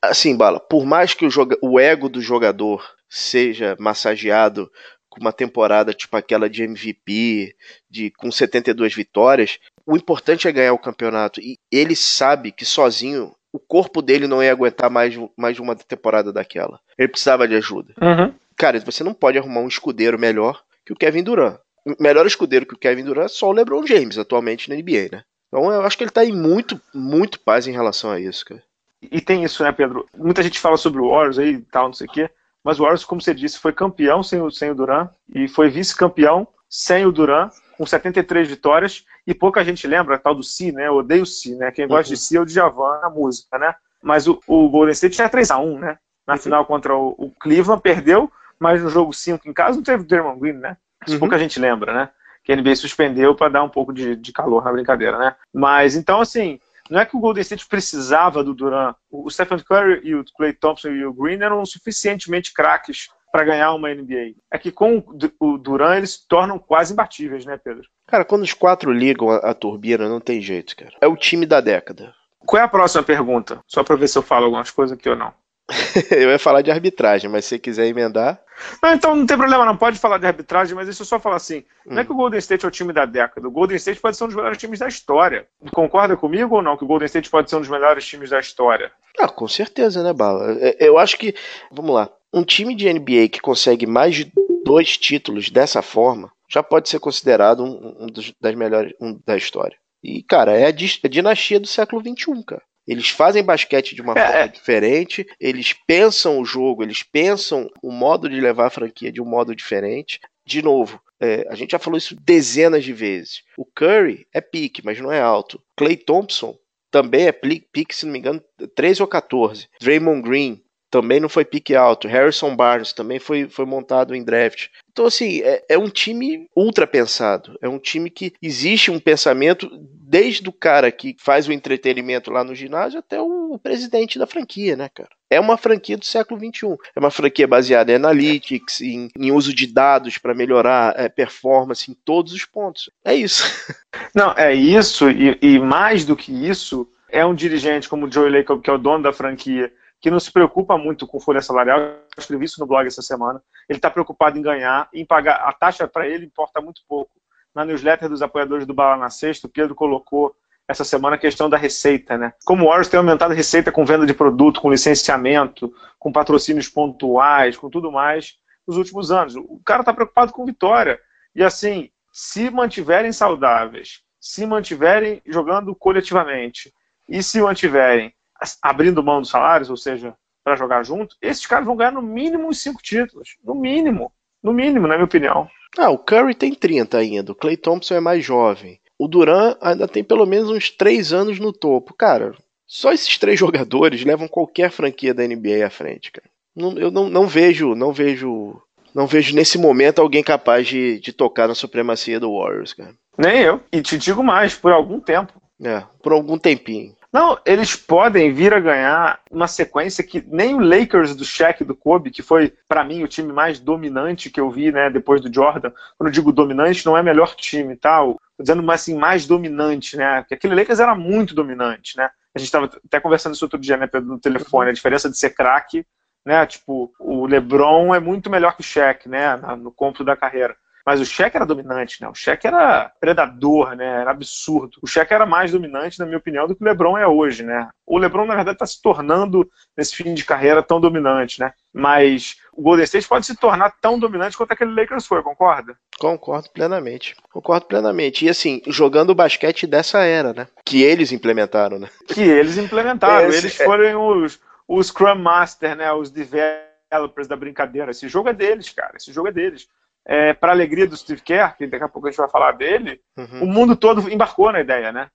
Assim, 0.01 0.35
Bala, 0.35 0.59
por 0.59 0.85
mais 0.85 1.13
que 1.13 1.25
o, 1.25 1.29
joga, 1.29 1.57
o 1.61 1.79
ego 1.79 2.07
do 2.07 2.21
jogador 2.21 2.85
seja 3.09 3.75
massageado 3.79 4.71
com 5.09 5.19
uma 5.19 5.33
temporada 5.33 5.93
tipo 5.93 6.15
aquela 6.15 6.49
de 6.49 6.63
MVP, 6.63 7.55
de 7.89 8.11
com 8.11 8.31
72 8.31 8.93
vitórias, 8.93 9.59
o 9.85 9.97
importante 9.97 10.47
é 10.47 10.51
ganhar 10.51 10.73
o 10.73 10.79
campeonato. 10.79 11.41
E 11.41 11.57
ele 11.71 11.95
sabe 11.95 12.51
que 12.51 12.63
sozinho 12.63 13.35
o 13.51 13.59
corpo 13.59 14.01
dele 14.01 14.27
não 14.27 14.43
ia 14.43 14.51
aguentar 14.51 14.89
mais, 14.89 15.17
mais 15.37 15.59
uma 15.59 15.75
temporada 15.75 16.31
daquela. 16.31 16.79
Ele 16.97 17.07
precisava 17.07 17.47
de 17.47 17.55
ajuda. 17.55 17.93
Uhum. 18.01 18.33
Cara, 18.55 18.79
você 18.79 19.03
não 19.03 19.13
pode 19.13 19.37
arrumar 19.37 19.61
um 19.61 19.67
escudeiro 19.67 20.19
melhor 20.19 20.61
que 20.85 20.93
o 20.93 20.95
Kevin 20.95 21.23
Durant. 21.23 21.57
Melhor 21.99 22.25
escudeiro 22.25 22.65
que 22.65 22.73
o 22.73 22.77
Kevin 22.77 23.05
Durant 23.05 23.25
é 23.25 23.29
só 23.29 23.49
o 23.49 23.53
LeBron 23.53 23.85
James 23.85 24.17
atualmente 24.17 24.69
na 24.69 24.75
NBA, 24.75 25.09
né? 25.11 25.23
Então 25.47 25.71
eu 25.71 25.81
acho 25.81 25.97
que 25.97 26.03
ele 26.03 26.11
tá 26.11 26.23
em 26.23 26.31
muito, 26.31 26.79
muito 26.93 27.39
paz 27.39 27.67
em 27.67 27.71
relação 27.71 28.11
a 28.11 28.19
isso, 28.19 28.45
cara. 28.45 28.61
E 29.01 29.21
tem 29.21 29.43
isso, 29.43 29.63
né, 29.63 29.71
Pedro? 29.71 30.05
Muita 30.15 30.43
gente 30.43 30.59
fala 30.59 30.77
sobre 30.77 31.01
o 31.01 31.09
Warriors 31.09 31.39
aí 31.39 31.53
e 31.53 31.61
tal, 31.61 31.87
não 31.87 31.93
sei 31.93 32.05
o 32.05 32.11
quê. 32.11 32.29
Mas 32.63 32.79
o 32.79 32.83
Warriors, 32.83 33.05
como 33.05 33.21
você 33.21 33.33
disse, 33.33 33.57
foi 33.57 33.71
campeão 33.71 34.21
sem 34.21 34.41
o, 34.41 34.51
sem 34.51 34.69
o 34.69 34.75
Durant 34.75 35.09
e 35.33 35.47
foi 35.47 35.69
vice-campeão 35.69 36.47
sem 36.69 37.05
o 37.05 37.11
Durant, 37.11 37.51
com 37.77 37.85
73 37.85 38.47
vitórias. 38.47 39.05
E 39.25 39.33
pouca 39.33 39.63
gente 39.63 39.87
lembra 39.87 40.15
a 40.15 40.19
tal 40.19 40.35
do 40.35 40.43
Si, 40.43 40.71
né? 40.71 40.87
Eu 40.87 40.97
odeio 40.97 41.23
o 41.23 41.25
Si, 41.25 41.55
né? 41.55 41.71
Quem 41.71 41.87
gosta 41.87 42.09
uhum. 42.09 42.15
de 42.15 42.21
Si 42.21 42.37
é 42.37 42.41
o 42.41 42.45
Djavan 42.45 42.99
na 43.01 43.09
música, 43.09 43.57
né? 43.57 43.73
Mas 44.01 44.27
o, 44.27 44.39
o 44.47 44.69
Golden 44.69 44.93
State 44.93 45.15
tinha 45.15 45.29
3x1, 45.29 45.79
né? 45.79 45.97
Na 46.27 46.33
uhum. 46.35 46.39
final 46.39 46.65
contra 46.65 46.95
o, 46.95 47.15
o, 47.17 47.31
Cleveland, 47.39 47.81
perdeu, 47.81 48.31
mas 48.59 48.83
no 48.83 48.89
jogo 48.89 49.11
5 49.11 49.49
em 49.49 49.53
casa 49.53 49.77
não 49.77 49.83
teve 49.83 50.03
o 50.03 50.07
Draymond 50.07 50.39
Green, 50.39 50.53
né? 50.53 50.77
Isso 51.05 51.15
uhum. 51.15 51.19
pouca 51.19 51.39
gente 51.39 51.59
lembra, 51.59 51.93
né? 51.93 52.09
Que 52.43 52.53
a 52.53 52.55
NBA 52.55 52.75
suspendeu 52.75 53.35
para 53.35 53.49
dar 53.49 53.63
um 53.63 53.69
pouco 53.69 53.91
de, 53.91 54.15
de 54.15 54.31
calor 54.31 54.63
na 54.63 54.71
brincadeira, 54.71 55.17
né? 55.17 55.35
Mas 55.53 55.95
então, 55.95 56.21
assim, 56.21 56.59
não 56.89 56.99
é 56.99 57.05
que 57.05 57.15
o 57.15 57.19
Golden 57.19 57.41
State 57.41 57.67
precisava 57.67 58.43
do 58.43 58.53
Durant. 58.53 58.95
O 59.11 59.29
Stephen 59.29 59.59
Curry 59.59 60.01
e 60.03 60.15
o 60.15 60.25
Clay 60.35 60.53
Thompson 60.53 60.89
e 60.89 61.05
o 61.05 61.13
Green 61.13 61.41
eram 61.41 61.65
suficientemente 61.65 62.53
craques 62.53 63.09
para 63.31 63.43
ganhar 63.43 63.73
uma 63.73 63.93
NBA. 63.93 64.33
É 64.51 64.57
que 64.57 64.71
com 64.71 65.03
o 65.39 65.57
Durant 65.57 65.97
eles 65.97 66.13
se 66.13 66.27
tornam 66.27 66.57
quase 66.57 66.93
imbatíveis, 66.93 67.45
né, 67.45 67.57
Pedro? 67.57 67.87
Cara, 68.07 68.25
quando 68.25 68.43
os 68.43 68.53
quatro 68.53 68.91
ligam 68.91 69.29
a, 69.29 69.37
a 69.37 69.53
turbina, 69.53 70.09
não 70.09 70.19
tem 70.19 70.41
jeito, 70.41 70.75
cara. 70.75 70.93
É 70.99 71.07
o 71.07 71.15
time 71.15 71.45
da 71.45 71.61
década. 71.61 72.13
Qual 72.39 72.59
é 72.59 72.65
a 72.65 72.69
próxima 72.69 73.03
pergunta? 73.03 73.59
Só 73.67 73.83
para 73.83 73.95
ver 73.95 74.07
se 74.07 74.17
eu 74.17 74.23
falo 74.23 74.45
algumas 74.45 74.71
coisas 74.71 74.97
aqui 74.97 75.09
ou 75.09 75.15
não. 75.15 75.31
eu 76.11 76.31
ia 76.31 76.39
falar 76.39 76.61
de 76.61 76.71
arbitragem, 76.71 77.29
mas 77.29 77.45
se 77.45 77.49
você 77.49 77.59
quiser 77.59 77.87
emendar. 77.87 78.41
Não, 78.81 78.93
então 78.93 79.15
não 79.15 79.25
tem 79.25 79.37
problema, 79.37 79.65
não 79.65 79.77
pode 79.77 79.99
falar 79.99 80.17
de 80.17 80.25
arbitragem, 80.25 80.75
mas 80.75 80.87
deixa 80.87 81.01
eu 81.01 81.05
só 81.05 81.19
falar 81.19 81.35
assim: 81.35 81.59
hum. 81.85 81.93
não 81.93 81.99
é 81.99 82.05
que 82.05 82.11
o 82.11 82.15
Golden 82.15 82.39
State 82.39 82.65
é 82.65 82.67
o 82.67 82.71
time 82.71 82.91
da 82.91 83.05
década, 83.05 83.47
o 83.47 83.51
Golden 83.51 83.77
State 83.77 83.99
pode 83.99 84.17
ser 84.17 84.23
um 84.23 84.27
dos 84.27 84.35
melhores 84.35 84.57
times 84.57 84.79
da 84.79 84.87
história. 84.87 85.47
Concorda 85.71 86.17
comigo 86.17 86.55
ou 86.55 86.61
não? 86.61 86.75
Que 86.75 86.83
o 86.83 86.87
Golden 86.87 87.05
State 87.05 87.29
pode 87.29 87.49
ser 87.49 87.55
um 87.55 87.61
dos 87.61 87.69
melhores 87.69 88.05
times 88.05 88.29
da 88.29 88.39
história? 88.39 88.91
Ah, 89.19 89.27
com 89.27 89.47
certeza, 89.47 90.03
né, 90.03 90.13
Bala? 90.13 90.57
É, 90.59 90.77
eu 90.79 90.97
acho 90.97 91.17
que, 91.17 91.35
vamos 91.71 91.93
lá, 91.93 92.09
um 92.33 92.43
time 92.43 92.75
de 92.75 92.91
NBA 92.91 93.29
que 93.31 93.41
consegue 93.41 93.85
mais 93.85 94.15
de 94.15 94.31
dois 94.63 94.97
títulos 94.97 95.49
dessa 95.49 95.81
forma 95.81 96.31
já 96.49 96.63
pode 96.63 96.89
ser 96.89 96.99
considerado 96.99 97.63
um, 97.63 98.05
um 98.05 98.07
dos 98.07 98.33
das 98.41 98.55
melhores 98.55 98.93
um, 98.99 99.19
da 99.25 99.37
história. 99.37 99.77
E, 100.03 100.23
cara, 100.23 100.57
é 100.57 100.65
a, 100.65 100.69
a 100.69 101.07
dinastia 101.07 101.59
do 101.59 101.67
século 101.67 102.01
XXI, 102.01 102.43
cara. 102.43 102.63
Eles 102.89 103.09
fazem 103.09 103.43
basquete 103.43 103.93
de 103.93 104.01
uma 104.01 104.13
é, 104.13 104.25
forma 104.25 104.39
é. 104.39 104.47
diferente, 104.47 105.27
eles 105.39 105.73
pensam 105.85 106.39
o 106.39 106.45
jogo, 106.45 106.81
eles 106.81 107.03
pensam 107.03 107.69
o 107.83 107.91
modo 107.91 108.27
de 108.27 108.41
levar 108.41 108.65
a 108.65 108.71
franquia 108.71 109.11
de 109.11 109.21
um 109.21 109.25
modo 109.25 109.55
diferente. 109.55 110.19
De 110.43 110.63
novo, 110.63 110.99
é, 111.19 111.45
a 111.49 111.55
gente 111.55 111.71
já 111.71 111.79
falou 111.79 111.99
isso 111.99 112.15
dezenas 112.19 112.83
de 112.83 112.91
vezes. 112.91 113.43
O 113.55 113.63
Curry 113.63 114.25
é 114.33 114.41
pique, 114.41 114.83
mas 114.83 114.99
não 114.99 115.11
é 115.11 115.21
alto. 115.21 115.61
Clay 115.77 115.95
Thompson 115.95 116.57
também 116.89 117.27
é 117.27 117.31
pique, 117.31 117.95
se 117.95 118.07
não 118.07 118.13
me 118.13 118.17
engano, 118.17 118.43
13 118.75 119.03
ou 119.03 119.07
14. 119.07 119.67
Draymond 119.79 120.27
Green 120.27 120.59
também 120.89 121.19
não 121.19 121.29
foi 121.29 121.45
pique 121.45 121.75
alto. 121.75 122.07
Harrison 122.07 122.55
Barnes 122.55 122.93
também 122.93 123.19
foi, 123.19 123.47
foi 123.47 123.65
montado 123.65 124.15
em 124.15 124.23
draft. 124.23 124.67
Então, 124.91 125.05
assim, 125.05 125.41
é, 125.41 125.63
é, 125.69 125.77
um 125.77 125.89
time 125.89 126.47
ultra 126.55 126.85
pensado. 126.85 127.57
É 127.61 127.69
um 127.69 127.79
time 127.79 128.09
que 128.09 128.33
existe 128.41 128.91
um 128.91 128.99
pensamento 128.99 129.69
desde 129.71 130.47
o 130.49 130.51
cara 130.51 130.91
que 130.91 131.15
faz 131.19 131.47
o 131.47 131.53
entretenimento 131.53 132.31
lá 132.31 132.43
no 132.43 132.55
ginásio 132.55 132.99
até 132.99 133.21
o, 133.21 133.53
o 133.53 133.59
presidente 133.59 134.17
da 134.17 134.27
franquia, 134.27 134.75
né, 134.75 134.89
cara? 134.89 135.09
É 135.29 135.39
uma 135.39 135.57
franquia 135.57 135.95
do 135.95 136.05
século 136.05 136.39
XXI. 136.39 136.75
É 136.95 136.99
uma 136.99 137.11
franquia 137.11 137.47
baseada 137.47 137.91
em 137.91 137.95
analytics, 137.95 138.81
em, 138.81 139.09
em 139.17 139.31
uso 139.31 139.53
de 139.53 139.67
dados 139.67 140.17
para 140.17 140.33
melhorar 140.33 140.95
é, 140.97 141.07
performance 141.07 141.89
em 141.89 141.93
todos 141.93 142.33
os 142.33 142.45
pontos. 142.45 142.89
É 143.05 143.13
isso. 143.13 143.43
Não, 144.13 144.33
é 144.35 144.53
isso, 144.53 145.09
e, 145.09 145.37
e 145.41 145.59
mais 145.59 146.03
do 146.03 146.15
que 146.15 146.31
isso, 146.31 146.89
é 147.11 147.25
um 147.25 147.35
dirigente 147.35 147.87
como 147.87 148.07
o 148.07 148.11
Joey 148.11 148.31
Lacob, 148.31 148.61
que 148.61 148.69
é 148.69 148.73
o 148.73 148.77
dono 148.77 149.03
da 149.03 149.13
franquia, 149.13 149.71
que 149.99 150.09
não 150.09 150.19
se 150.19 150.31
preocupa 150.31 150.77
muito 150.77 151.05
com 151.05 151.19
folha 151.19 151.41
salarial. 151.41 151.79
Eu 151.79 151.99
escrevi 152.17 152.45
isso 152.45 152.59
no 152.59 152.65
blog 152.65 152.87
essa 152.87 153.01
semana. 153.01 153.41
Ele 153.67 153.77
está 153.77 153.89
preocupado 153.89 154.37
em 154.37 154.41
ganhar, 154.41 154.89
em 154.93 155.05
pagar. 155.05 155.35
A 155.47 155.53
taxa 155.53 155.87
para 155.87 156.07
ele 156.07 156.25
importa 156.25 156.61
muito 156.61 156.81
pouco. 156.87 157.11
Na 157.53 157.65
newsletter 157.65 158.07
dos 158.07 158.21
apoiadores 158.21 158.65
do 158.65 158.73
Bala 158.73 158.95
na 158.95 159.09
Sexta, 159.09 159.47
o 159.47 159.49
Pedro 159.49 159.75
colocou 159.75 160.35
essa 160.67 160.83
semana 160.83 161.15
a 161.15 161.19
questão 161.19 161.49
da 161.49 161.57
receita, 161.57 162.17
né? 162.17 162.31
Como 162.45 162.63
o 162.63 162.67
Warriors 162.67 162.87
tem 162.87 162.97
aumentado 162.99 163.33
a 163.33 163.35
receita 163.35 163.71
com 163.71 163.83
venda 163.83 164.05
de 164.05 164.13
produto, 164.13 164.61
com 164.61 164.71
licenciamento, 164.71 165.73
com 165.97 166.11
patrocínios 166.11 166.69
pontuais, 166.69 167.57
com 167.57 167.69
tudo 167.69 167.91
mais, 167.91 168.35
nos 168.67 168.77
últimos 168.77 169.11
anos. 169.11 169.35
O 169.35 169.59
cara 169.65 169.81
está 169.81 169.91
preocupado 169.91 170.31
com 170.31 170.45
vitória. 170.45 170.99
E 171.35 171.43
assim, 171.43 171.89
se 172.13 172.51
mantiverem 172.51 173.11
saudáveis, 173.11 174.01
se 174.19 174.45
mantiverem 174.45 175.21
jogando 175.25 175.73
coletivamente, 175.75 176.71
e 177.09 177.23
se 177.23 177.41
mantiverem 177.41 178.13
abrindo 178.61 179.03
mão 179.03 179.21
dos 179.21 179.29
salários, 179.29 179.69
ou 179.69 179.77
seja, 179.77 180.15
para 180.43 180.55
jogar 180.55 180.83
junto, 180.83 181.15
esses 181.21 181.45
caras 181.45 181.65
vão 181.65 181.75
ganhar 181.75 181.91
no 181.91 182.01
mínimo 182.01 182.47
uns 182.47 182.61
cinco 182.61 182.81
títulos. 182.81 183.37
No 183.43 183.55
mínimo. 183.55 184.11
No 184.41 184.53
mínimo, 184.53 184.87
na 184.87 184.95
minha 184.95 185.05
opinião. 185.05 185.49
Ah, 185.77 185.89
o 185.89 185.97
Curry 185.97 186.33
tem 186.33 186.53
30 186.53 186.97
ainda, 186.97 187.31
o 187.31 187.35
Clay 187.35 187.57
Thompson 187.57 187.95
é 187.95 187.99
mais 187.99 188.23
jovem. 188.23 188.79
O 188.97 189.07
Duran 189.07 189.55
ainda 189.61 189.87
tem 189.87 190.03
pelo 190.03 190.25
menos 190.25 190.49
uns 190.49 190.69
3 190.69 191.13
anos 191.13 191.39
no 191.39 191.53
topo. 191.53 191.93
Cara, 191.93 192.33
só 192.69 192.93
esses 192.93 193.17
três 193.17 193.37
jogadores 193.39 194.05
levam 194.05 194.27
qualquer 194.27 194.69
franquia 194.69 195.13
da 195.13 195.27
NBA 195.27 195.65
à 195.65 195.69
frente, 195.71 196.11
cara. 196.11 196.29
Não, 196.55 196.77
eu 196.77 196.91
não, 196.91 197.09
não 197.09 197.27
vejo, 197.27 197.73
não 197.73 197.91
vejo, 197.91 198.61
não 198.93 199.07
vejo 199.07 199.35
nesse 199.35 199.57
momento 199.57 199.99
alguém 199.99 200.23
capaz 200.23 200.67
de, 200.67 200.99
de 200.99 201.11
tocar 201.11 201.47
na 201.47 201.55
supremacia 201.55 202.19
do 202.19 202.37
Warriors, 202.37 202.73
cara. 202.73 202.93
Nem 203.17 203.39
eu. 203.39 203.61
E 203.71 203.81
te 203.81 203.97
digo 203.97 204.23
mais, 204.23 204.55
por 204.55 204.71
algum 204.71 204.99
tempo. 204.99 205.33
É, 205.61 205.83
por 206.01 206.13
algum 206.13 206.37
tempinho. 206.37 206.95
Não, 207.11 207.39
eles 207.43 207.75
podem 207.75 208.31
vir 208.31 208.53
a 208.53 208.59
ganhar 208.59 209.19
uma 209.31 209.47
sequência 209.47 210.03
que 210.03 210.23
nem 210.27 210.53
o 210.53 210.59
Lakers 210.59 211.15
do 211.15 211.25
Shaq 211.25 211.63
do 211.63 211.75
Kobe, 211.75 212.11
que 212.11 212.21
foi 212.21 212.53
para 212.67 212.83
mim 212.83 213.03
o 213.03 213.07
time 213.07 213.33
mais 213.33 213.59
dominante 213.59 214.29
que 214.29 214.39
eu 214.39 214.51
vi, 214.51 214.71
né, 214.71 214.91
depois 214.91 215.19
do 215.19 215.33
Jordan. 215.33 215.71
Quando 215.97 216.07
eu 216.07 216.13
digo 216.13 216.31
dominante, 216.31 216.85
não 216.85 216.95
é 216.95 217.01
melhor 217.01 217.35
time, 217.35 217.75
tá? 217.75 217.99
Tô 217.99 218.19
dizendo 218.39 218.69
assim 218.71 218.95
mais 218.95 219.25
dominante, 219.25 219.97
né? 219.97 220.21
Porque 220.21 220.35
aquele 220.35 220.53
Lakers 220.53 220.79
era 220.79 220.93
muito 220.93 221.33
dominante, 221.33 221.97
né? 221.97 222.11
A 222.35 222.37
gente 222.37 222.47
estava 222.47 222.69
até 222.85 222.99
conversando 222.99 223.33
isso 223.33 223.43
outro 223.43 223.59
dia, 223.59 223.75
né, 223.75 223.87
Pedro, 223.87 224.07
no 224.07 224.19
telefone, 224.19 224.69
a 224.69 224.73
diferença 224.73 225.09
de 225.09 225.17
ser 225.17 225.31
craque, 225.31 225.83
né? 226.23 226.45
Tipo, 226.45 226.93
o 226.99 227.25
LeBron 227.25 227.95
é 227.95 227.99
muito 227.99 228.29
melhor 228.29 228.55
que 228.55 228.61
o 228.61 228.63
Shaq, 228.63 229.09
né, 229.09 229.35
no 229.57 229.71
compro 229.71 230.05
da 230.05 230.15
carreira. 230.15 230.55
Mas 230.89 230.99
o 230.99 231.05
Shaq 231.05 231.35
era 231.35 231.45
dominante, 231.45 232.01
né? 232.01 232.09
O 232.09 232.15
Shaq 232.15 232.47
era 232.47 232.91
predador, 232.99 233.75
né? 233.75 234.01
Era 234.01 234.09
absurdo. 234.09 234.79
O 234.81 234.87
Shaq 234.87 235.13
era 235.13 235.23
mais 235.23 235.51
dominante, 235.51 235.99
na 235.99 236.05
minha 236.07 236.17
opinião, 236.17 236.47
do 236.47 236.55
que 236.55 236.63
o 236.63 236.65
LeBron 236.65 236.97
é 236.97 237.05
hoje, 237.05 237.43
né? 237.43 237.69
O 237.85 237.99
LeBron, 237.99 238.25
na 238.25 238.33
verdade, 238.33 238.55
está 238.55 238.65
se 238.65 238.81
tornando, 238.81 239.47
nesse 239.77 239.95
fim 239.95 240.15
de 240.15 240.25
carreira, 240.25 240.63
tão 240.63 240.81
dominante, 240.81 241.39
né? 241.41 241.53
Mas 241.71 242.37
o 242.51 242.63
Golden 242.63 242.85
State 242.85 243.07
pode 243.07 243.27
se 243.27 243.35
tornar 243.35 243.71
tão 243.79 243.99
dominante 243.99 244.35
quanto 244.35 244.51
aquele 244.51 244.73
Lakers 244.73 245.05
foi, 245.05 245.21
concorda? 245.21 245.77
Concordo 245.99 246.49
plenamente. 246.49 247.15
Concordo 247.31 247.67
plenamente. 247.67 248.25
E 248.25 248.29
assim, 248.29 248.59
jogando 248.65 249.11
o 249.11 249.15
basquete 249.15 249.67
dessa 249.67 249.99
era, 249.99 250.33
né? 250.33 250.47
Que 250.65 250.81
eles 250.81 251.11
implementaram, 251.11 251.77
né? 251.77 251.87
Que 252.07 252.23
eles 252.23 252.57
implementaram. 252.57 253.29
Esse, 253.29 253.45
eles 253.45 253.59
é 253.59 253.63
foram 253.63 254.23
os, 254.23 254.39
os 254.67 254.87
Scrum 254.87 255.19
Master, 255.19 255.75
né? 255.75 255.93
Os 255.93 256.09
developers 256.09 257.27
da 257.27 257.35
brincadeira. 257.35 257.91
Esse 257.91 258.09
jogo 258.09 258.29
é 258.29 258.33
deles, 258.33 258.71
cara. 258.71 258.97
Esse 258.97 259.13
jogo 259.13 259.27
é 259.27 259.31
deles 259.31 259.67
é, 260.05 260.33
para 260.33 260.51
alegria 260.51 260.87
do 260.87 260.97
Steve 260.97 261.21
Kerr, 261.21 261.55
que 261.57 261.67
daqui 261.67 261.83
a 261.83 261.89
pouco 261.89 262.07
a 262.07 262.11
gente 262.11 262.17
vai 262.19 262.29
falar 262.29 262.53
dele, 262.53 262.99
uhum. 263.17 263.43
o 263.43 263.47
mundo 263.47 263.75
todo 263.75 264.11
embarcou 264.11 264.51
na 264.51 264.61
ideia, 264.61 264.91
né? 264.91 265.09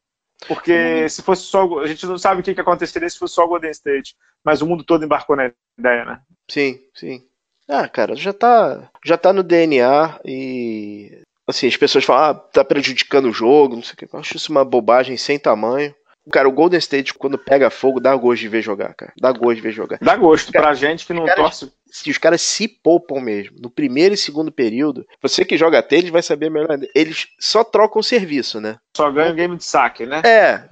Porque 0.46 1.02
uhum. 1.02 1.08
se 1.08 1.22
fosse 1.22 1.42
só. 1.42 1.78
A 1.80 1.86
gente 1.86 2.06
não 2.06 2.18
sabe 2.18 2.40
o 2.40 2.44
que, 2.44 2.54
que 2.54 2.60
aconteceria 2.60 3.08
se 3.08 3.18
fosse 3.18 3.34
só 3.34 3.44
o 3.44 3.48
Golden 3.48 3.70
State, 3.70 4.14
mas 4.44 4.60
o 4.60 4.66
mundo 4.66 4.84
todo 4.84 5.04
embarcou 5.04 5.36
na 5.36 5.50
ideia, 5.78 6.04
né? 6.04 6.20
Sim, 6.50 6.80
sim. 6.94 7.24
Ah, 7.68 7.88
cara, 7.88 8.14
já 8.14 8.32
tá, 8.32 8.90
já 9.04 9.16
tá 9.16 9.32
no 9.32 9.42
DNA 9.42 10.20
e. 10.24 11.22
Assim, 11.46 11.66
as 11.66 11.76
pessoas 11.76 12.04
falam, 12.04 12.30
ah, 12.30 12.34
tá 12.34 12.64
prejudicando 12.64 13.26
o 13.26 13.32
jogo, 13.32 13.76
não 13.76 13.82
sei 13.82 13.94
o 13.94 13.96
que. 13.96 14.14
Eu 14.14 14.18
acho 14.18 14.36
isso 14.36 14.50
uma 14.50 14.64
bobagem 14.64 15.16
sem 15.16 15.38
tamanho. 15.38 15.94
Cara, 16.30 16.48
o 16.48 16.52
Golden 16.52 16.78
State, 16.78 17.14
quando 17.14 17.38
pega 17.38 17.70
fogo, 17.70 18.00
dá 18.00 18.14
gosto 18.16 18.40
de 18.40 18.48
ver 18.48 18.62
jogar, 18.62 18.94
cara. 18.94 19.12
Dá 19.20 19.30
gosto 19.32 19.56
de 19.56 19.62
ver 19.62 19.72
jogar. 19.72 19.98
Dá 20.00 20.16
gosto. 20.16 20.52
Cara, 20.52 20.66
pra 20.66 20.74
gente 20.74 21.06
que 21.06 21.12
não 21.12 21.26
torce 21.26 21.70
se 21.94 22.10
os 22.10 22.18
caras 22.18 22.42
se 22.42 22.66
poupam 22.66 23.20
mesmo. 23.20 23.56
No 23.60 23.70
primeiro 23.70 24.14
e 24.14 24.18
segundo 24.18 24.50
período, 24.50 25.06
você 25.22 25.44
que 25.44 25.56
joga 25.56 25.80
tênis 25.80 26.10
vai 26.10 26.22
saber 26.22 26.50
melhor. 26.50 26.76
Eles 26.92 27.28
só 27.38 27.62
trocam 27.62 28.00
o 28.00 28.04
serviço, 28.04 28.60
né? 28.60 28.78
Só 28.96 29.08
ganham 29.12 29.30
o 29.30 29.36
game 29.36 29.56
de 29.56 29.64
saque, 29.64 30.04
né? 30.04 30.20
É, 30.24 30.64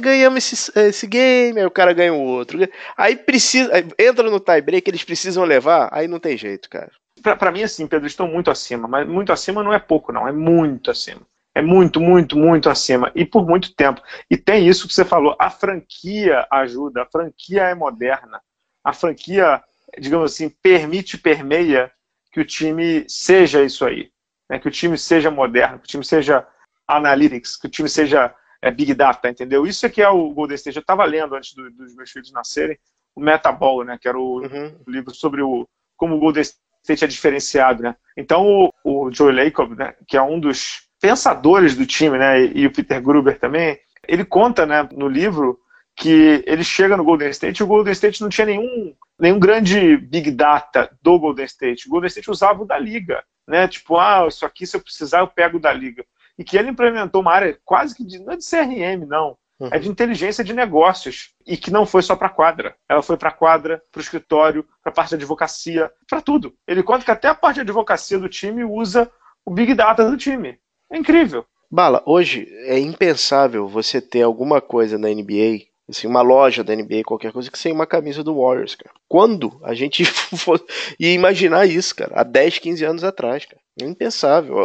ganhamos 0.00 0.50
esse, 0.50 0.78
esse 0.80 1.06
game, 1.06 1.60
aí 1.60 1.66
o 1.66 1.70
cara 1.70 1.92
ganha 1.92 2.14
o 2.14 2.22
outro. 2.22 2.58
Aí 2.96 3.16
precisa. 3.16 3.70
Entra 3.98 4.30
no 4.30 4.40
tie 4.40 4.62
break, 4.62 4.88
eles 4.88 5.04
precisam 5.04 5.44
levar, 5.44 5.90
aí 5.92 6.08
não 6.08 6.18
tem 6.18 6.38
jeito, 6.38 6.70
cara. 6.70 6.90
Pra, 7.22 7.36
pra 7.36 7.52
mim, 7.52 7.62
assim, 7.62 7.86
Pedro, 7.86 8.06
estão 8.06 8.26
muito 8.26 8.50
acima, 8.50 8.88
mas 8.88 9.06
muito 9.06 9.32
acima 9.32 9.62
não 9.62 9.74
é 9.74 9.78
pouco, 9.78 10.10
não, 10.10 10.26
é 10.26 10.32
muito 10.32 10.90
acima. 10.90 11.20
É 11.56 11.62
muito, 11.62 12.00
muito, 12.00 12.36
muito 12.36 12.68
acima. 12.68 13.10
E 13.14 13.24
por 13.24 13.46
muito 13.46 13.74
tempo. 13.74 14.02
E 14.30 14.36
tem 14.36 14.68
isso 14.68 14.86
que 14.86 14.92
você 14.92 15.04
falou. 15.04 15.34
A 15.38 15.50
franquia 15.50 16.46
ajuda, 16.50 17.02
a 17.02 17.06
franquia 17.06 17.62
é 17.62 17.74
moderna. 17.74 18.40
A 18.84 18.92
franquia 18.92 19.62
digamos 19.98 20.32
assim, 20.32 20.48
permite, 20.48 21.18
permeia 21.18 21.90
que 22.32 22.40
o 22.40 22.44
time 22.44 23.04
seja 23.08 23.62
isso 23.62 23.84
aí. 23.84 24.10
Né? 24.48 24.58
Que 24.58 24.68
o 24.68 24.70
time 24.70 24.98
seja 24.98 25.30
moderno, 25.30 25.78
que 25.78 25.84
o 25.84 25.88
time 25.88 26.04
seja 26.04 26.46
analytics, 26.86 27.56
que 27.56 27.66
o 27.66 27.70
time 27.70 27.88
seja 27.88 28.34
é, 28.62 28.70
big 28.70 28.94
data, 28.94 29.28
entendeu? 29.28 29.66
Isso 29.66 29.86
é 29.86 29.88
que 29.88 30.02
é 30.02 30.08
o 30.08 30.30
Golden 30.32 30.54
State. 30.54 30.76
Eu 30.76 30.80
estava 30.80 31.04
lendo 31.04 31.34
antes 31.34 31.54
do, 31.54 31.70
dos 31.70 31.94
meus 31.94 32.10
filhos 32.10 32.32
nascerem 32.32 32.78
o 33.14 33.20
Metaball, 33.20 33.84
né? 33.84 33.98
Que 34.00 34.08
era 34.08 34.18
o, 34.18 34.40
uhum. 34.40 34.80
livro 34.86 35.14
sobre 35.14 35.42
o, 35.42 35.66
como 35.96 36.16
o 36.16 36.20
Golden 36.20 36.42
State 36.42 37.04
é 37.04 37.08
diferenciado, 37.08 37.82
né? 37.82 37.96
Então 38.16 38.46
o, 38.46 38.72
o 38.84 39.12
Joe 39.12 39.32
Lacob, 39.32 39.74
né? 39.74 39.94
Que 40.06 40.16
é 40.16 40.22
um 40.22 40.38
dos 40.38 40.85
pensadores 41.00 41.76
do 41.76 41.86
time, 41.86 42.18
né? 42.18 42.44
E, 42.44 42.66
o 42.66 42.72
Peter 42.72 43.00
Gruber 43.00 43.38
também, 43.38 43.78
ele 44.06 44.24
conta, 44.24 44.66
né? 44.66 44.88
No 44.92 45.08
livro 45.08 45.58
que 45.94 46.44
ele 46.46 46.62
chega 46.62 46.96
no 46.96 47.04
Golden 47.04 47.30
State 47.30 47.60
e 47.60 47.64
o 47.64 47.66
Golden 47.66 47.92
State 47.92 48.20
não 48.20 48.28
tinha 48.28 48.46
nenhum, 48.46 48.94
nenhum 49.18 49.38
grande 49.38 49.96
big 49.96 50.30
data 50.30 50.90
do 51.02 51.18
Golden 51.18 51.46
State. 51.46 51.86
O 51.86 51.90
Golden 51.90 52.08
State 52.08 52.30
usava 52.30 52.62
o 52.62 52.66
da 52.66 52.78
liga, 52.78 53.24
né? 53.48 53.66
Tipo, 53.66 53.96
ah, 53.96 54.26
isso 54.28 54.44
aqui 54.44 54.66
se 54.66 54.76
eu 54.76 54.80
precisar 54.80 55.20
eu 55.20 55.28
pego 55.28 55.58
da 55.58 55.72
liga. 55.72 56.04
E 56.38 56.44
que 56.44 56.58
ele 56.58 56.70
implementou 56.70 57.22
uma 57.22 57.32
área 57.32 57.58
quase 57.64 57.94
que 57.94 58.04
de, 58.04 58.18
não 58.18 58.34
é 58.34 58.36
de 58.36 58.44
CRM, 58.44 59.06
não. 59.06 59.38
Uhum. 59.58 59.70
É 59.72 59.78
de 59.78 59.88
inteligência 59.88 60.44
de 60.44 60.52
negócios. 60.52 61.30
E 61.46 61.56
que 61.56 61.70
não 61.70 61.86
foi 61.86 62.02
só 62.02 62.14
para 62.14 62.28
quadra. 62.28 62.76
Ela 62.88 63.02
foi 63.02 63.16
para 63.16 63.30
quadra, 63.30 63.82
para 63.90 63.98
o 63.98 64.02
escritório, 64.02 64.66
para 64.82 64.92
a 64.92 64.94
parte 64.94 65.10
de 65.10 65.16
advocacia, 65.16 65.90
para 66.06 66.20
tudo. 66.20 66.54
Ele 66.66 66.82
conta 66.82 67.04
que 67.04 67.10
até 67.10 67.28
a 67.28 67.34
parte 67.34 67.56
de 67.56 67.62
advocacia 67.62 68.18
do 68.18 68.28
time 68.28 68.64
usa 68.64 69.10
o 69.46 69.50
Big 69.50 69.72
Data 69.74 70.08
do 70.08 70.16
time. 70.16 70.58
É 70.90 70.96
incrível. 70.96 71.44
Bala, 71.70 72.02
hoje 72.06 72.48
é 72.64 72.78
impensável 72.78 73.66
você 73.68 74.00
ter 74.00 74.22
alguma 74.22 74.60
coisa 74.60 74.96
na 74.96 75.08
NBA 75.08 75.66
assim, 75.88 76.06
uma 76.06 76.22
loja 76.22 76.64
da 76.64 76.74
NBA, 76.74 77.04
qualquer 77.04 77.32
coisa, 77.32 77.50
que 77.50 77.58
sem 77.58 77.72
uma 77.72 77.86
camisa 77.86 78.22
do 78.22 78.40
Warriors, 78.40 78.74
cara. 78.74 78.94
Quando 79.08 79.58
a 79.62 79.74
gente 79.74 80.02
ia 80.98 81.12
imaginar 81.12 81.66
isso, 81.66 81.94
cara? 81.94 82.12
Há 82.16 82.22
10, 82.22 82.58
15 82.58 82.84
anos 82.84 83.04
atrás, 83.04 83.44
cara. 83.44 83.60
É 83.80 83.84
impensável. 83.84 84.56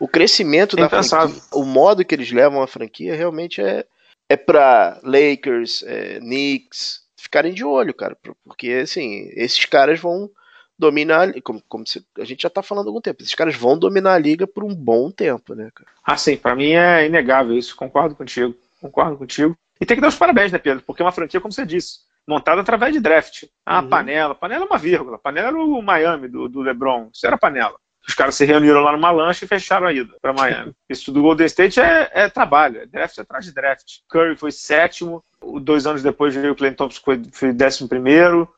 O 0.00 0.08
crescimento 0.08 0.76
da 0.76 0.88
franquia, 0.88 1.40
o 1.52 1.62
modo 1.64 2.04
que 2.04 2.14
eles 2.14 2.32
levam 2.32 2.62
a 2.62 2.66
franquia 2.66 3.14
realmente 3.14 3.60
é, 3.60 3.84
é 4.28 4.36
pra 4.36 4.98
Lakers, 5.04 5.84
é, 5.86 6.18
Knicks 6.20 7.02
ficarem 7.16 7.52
de 7.52 7.64
olho, 7.64 7.92
cara. 7.92 8.16
Porque, 8.44 8.70
assim, 8.82 9.30
esses 9.34 9.64
caras 9.66 10.00
vão 10.00 10.30
dominar, 10.78 11.32
como, 11.42 11.62
como 11.68 11.84
a 12.18 12.24
gente 12.24 12.42
já 12.42 12.50
tá 12.50 12.62
falando 12.62 12.86
há 12.86 12.88
algum 12.90 13.00
tempo, 13.00 13.22
esses 13.22 13.34
caras 13.34 13.56
vão 13.56 13.78
dominar 13.78 14.14
a 14.14 14.18
liga 14.18 14.46
por 14.46 14.64
um 14.64 14.74
bom 14.74 15.10
tempo, 15.10 15.54
né, 15.54 15.70
cara? 15.74 15.90
Ah, 16.04 16.16
sim, 16.16 16.36
pra 16.36 16.54
mim 16.54 16.72
é 16.72 17.06
inegável 17.06 17.56
isso, 17.56 17.74
concordo 17.76 18.14
contigo. 18.14 18.54
Concordo 18.80 19.16
contigo. 19.16 19.56
E 19.80 19.86
tem 19.86 19.96
que 19.96 20.00
dar 20.00 20.08
os 20.08 20.16
parabéns, 20.16 20.52
né, 20.52 20.58
Pedro? 20.58 20.82
Porque 20.86 21.02
é 21.02 21.04
uma 21.04 21.12
franquia, 21.12 21.40
como 21.40 21.52
você 21.52 21.66
disse, 21.66 22.00
montada 22.26 22.60
através 22.60 22.92
de 22.92 23.00
draft. 23.00 23.44
Ah, 23.64 23.80
uhum. 23.80 23.88
panela. 23.88 24.34
Panela 24.34 24.64
é 24.64 24.66
uma 24.66 24.78
vírgula. 24.78 25.18
Panela 25.18 25.48
era 25.48 25.58
o 25.58 25.82
Miami 25.82 26.28
do, 26.28 26.48
do 26.48 26.60
LeBron. 26.60 27.10
Isso 27.12 27.26
era 27.26 27.36
panela. 27.36 27.76
Os 28.06 28.14
caras 28.14 28.36
se 28.36 28.44
reuniram 28.44 28.82
lá 28.82 28.92
numa 28.92 29.10
lancha 29.10 29.44
e 29.44 29.48
fecharam 29.48 29.86
a 29.86 29.92
ida 29.92 30.14
para 30.22 30.32
Miami. 30.32 30.72
Isso 30.88 31.10
do 31.10 31.22
Golden 31.22 31.46
State 31.46 31.80
é, 31.80 32.10
é, 32.12 32.28
trabalho, 32.28 32.80
é 32.80 32.86
draft 32.86 33.18
atrás 33.18 33.44
de 33.44 33.52
draft. 33.52 33.98
Curry 34.08 34.36
foi 34.36 34.52
sétimo, 34.52 35.24
dois 35.60 35.86
anos 35.86 36.02
depois 36.02 36.34
veio 36.34 36.52
o 36.52 36.56
Clay 36.56 36.72
Thompson 36.72 37.00
foi, 37.04 37.20
foi 37.32 37.52
décimo 37.52 37.88
primeiro. 37.88 38.48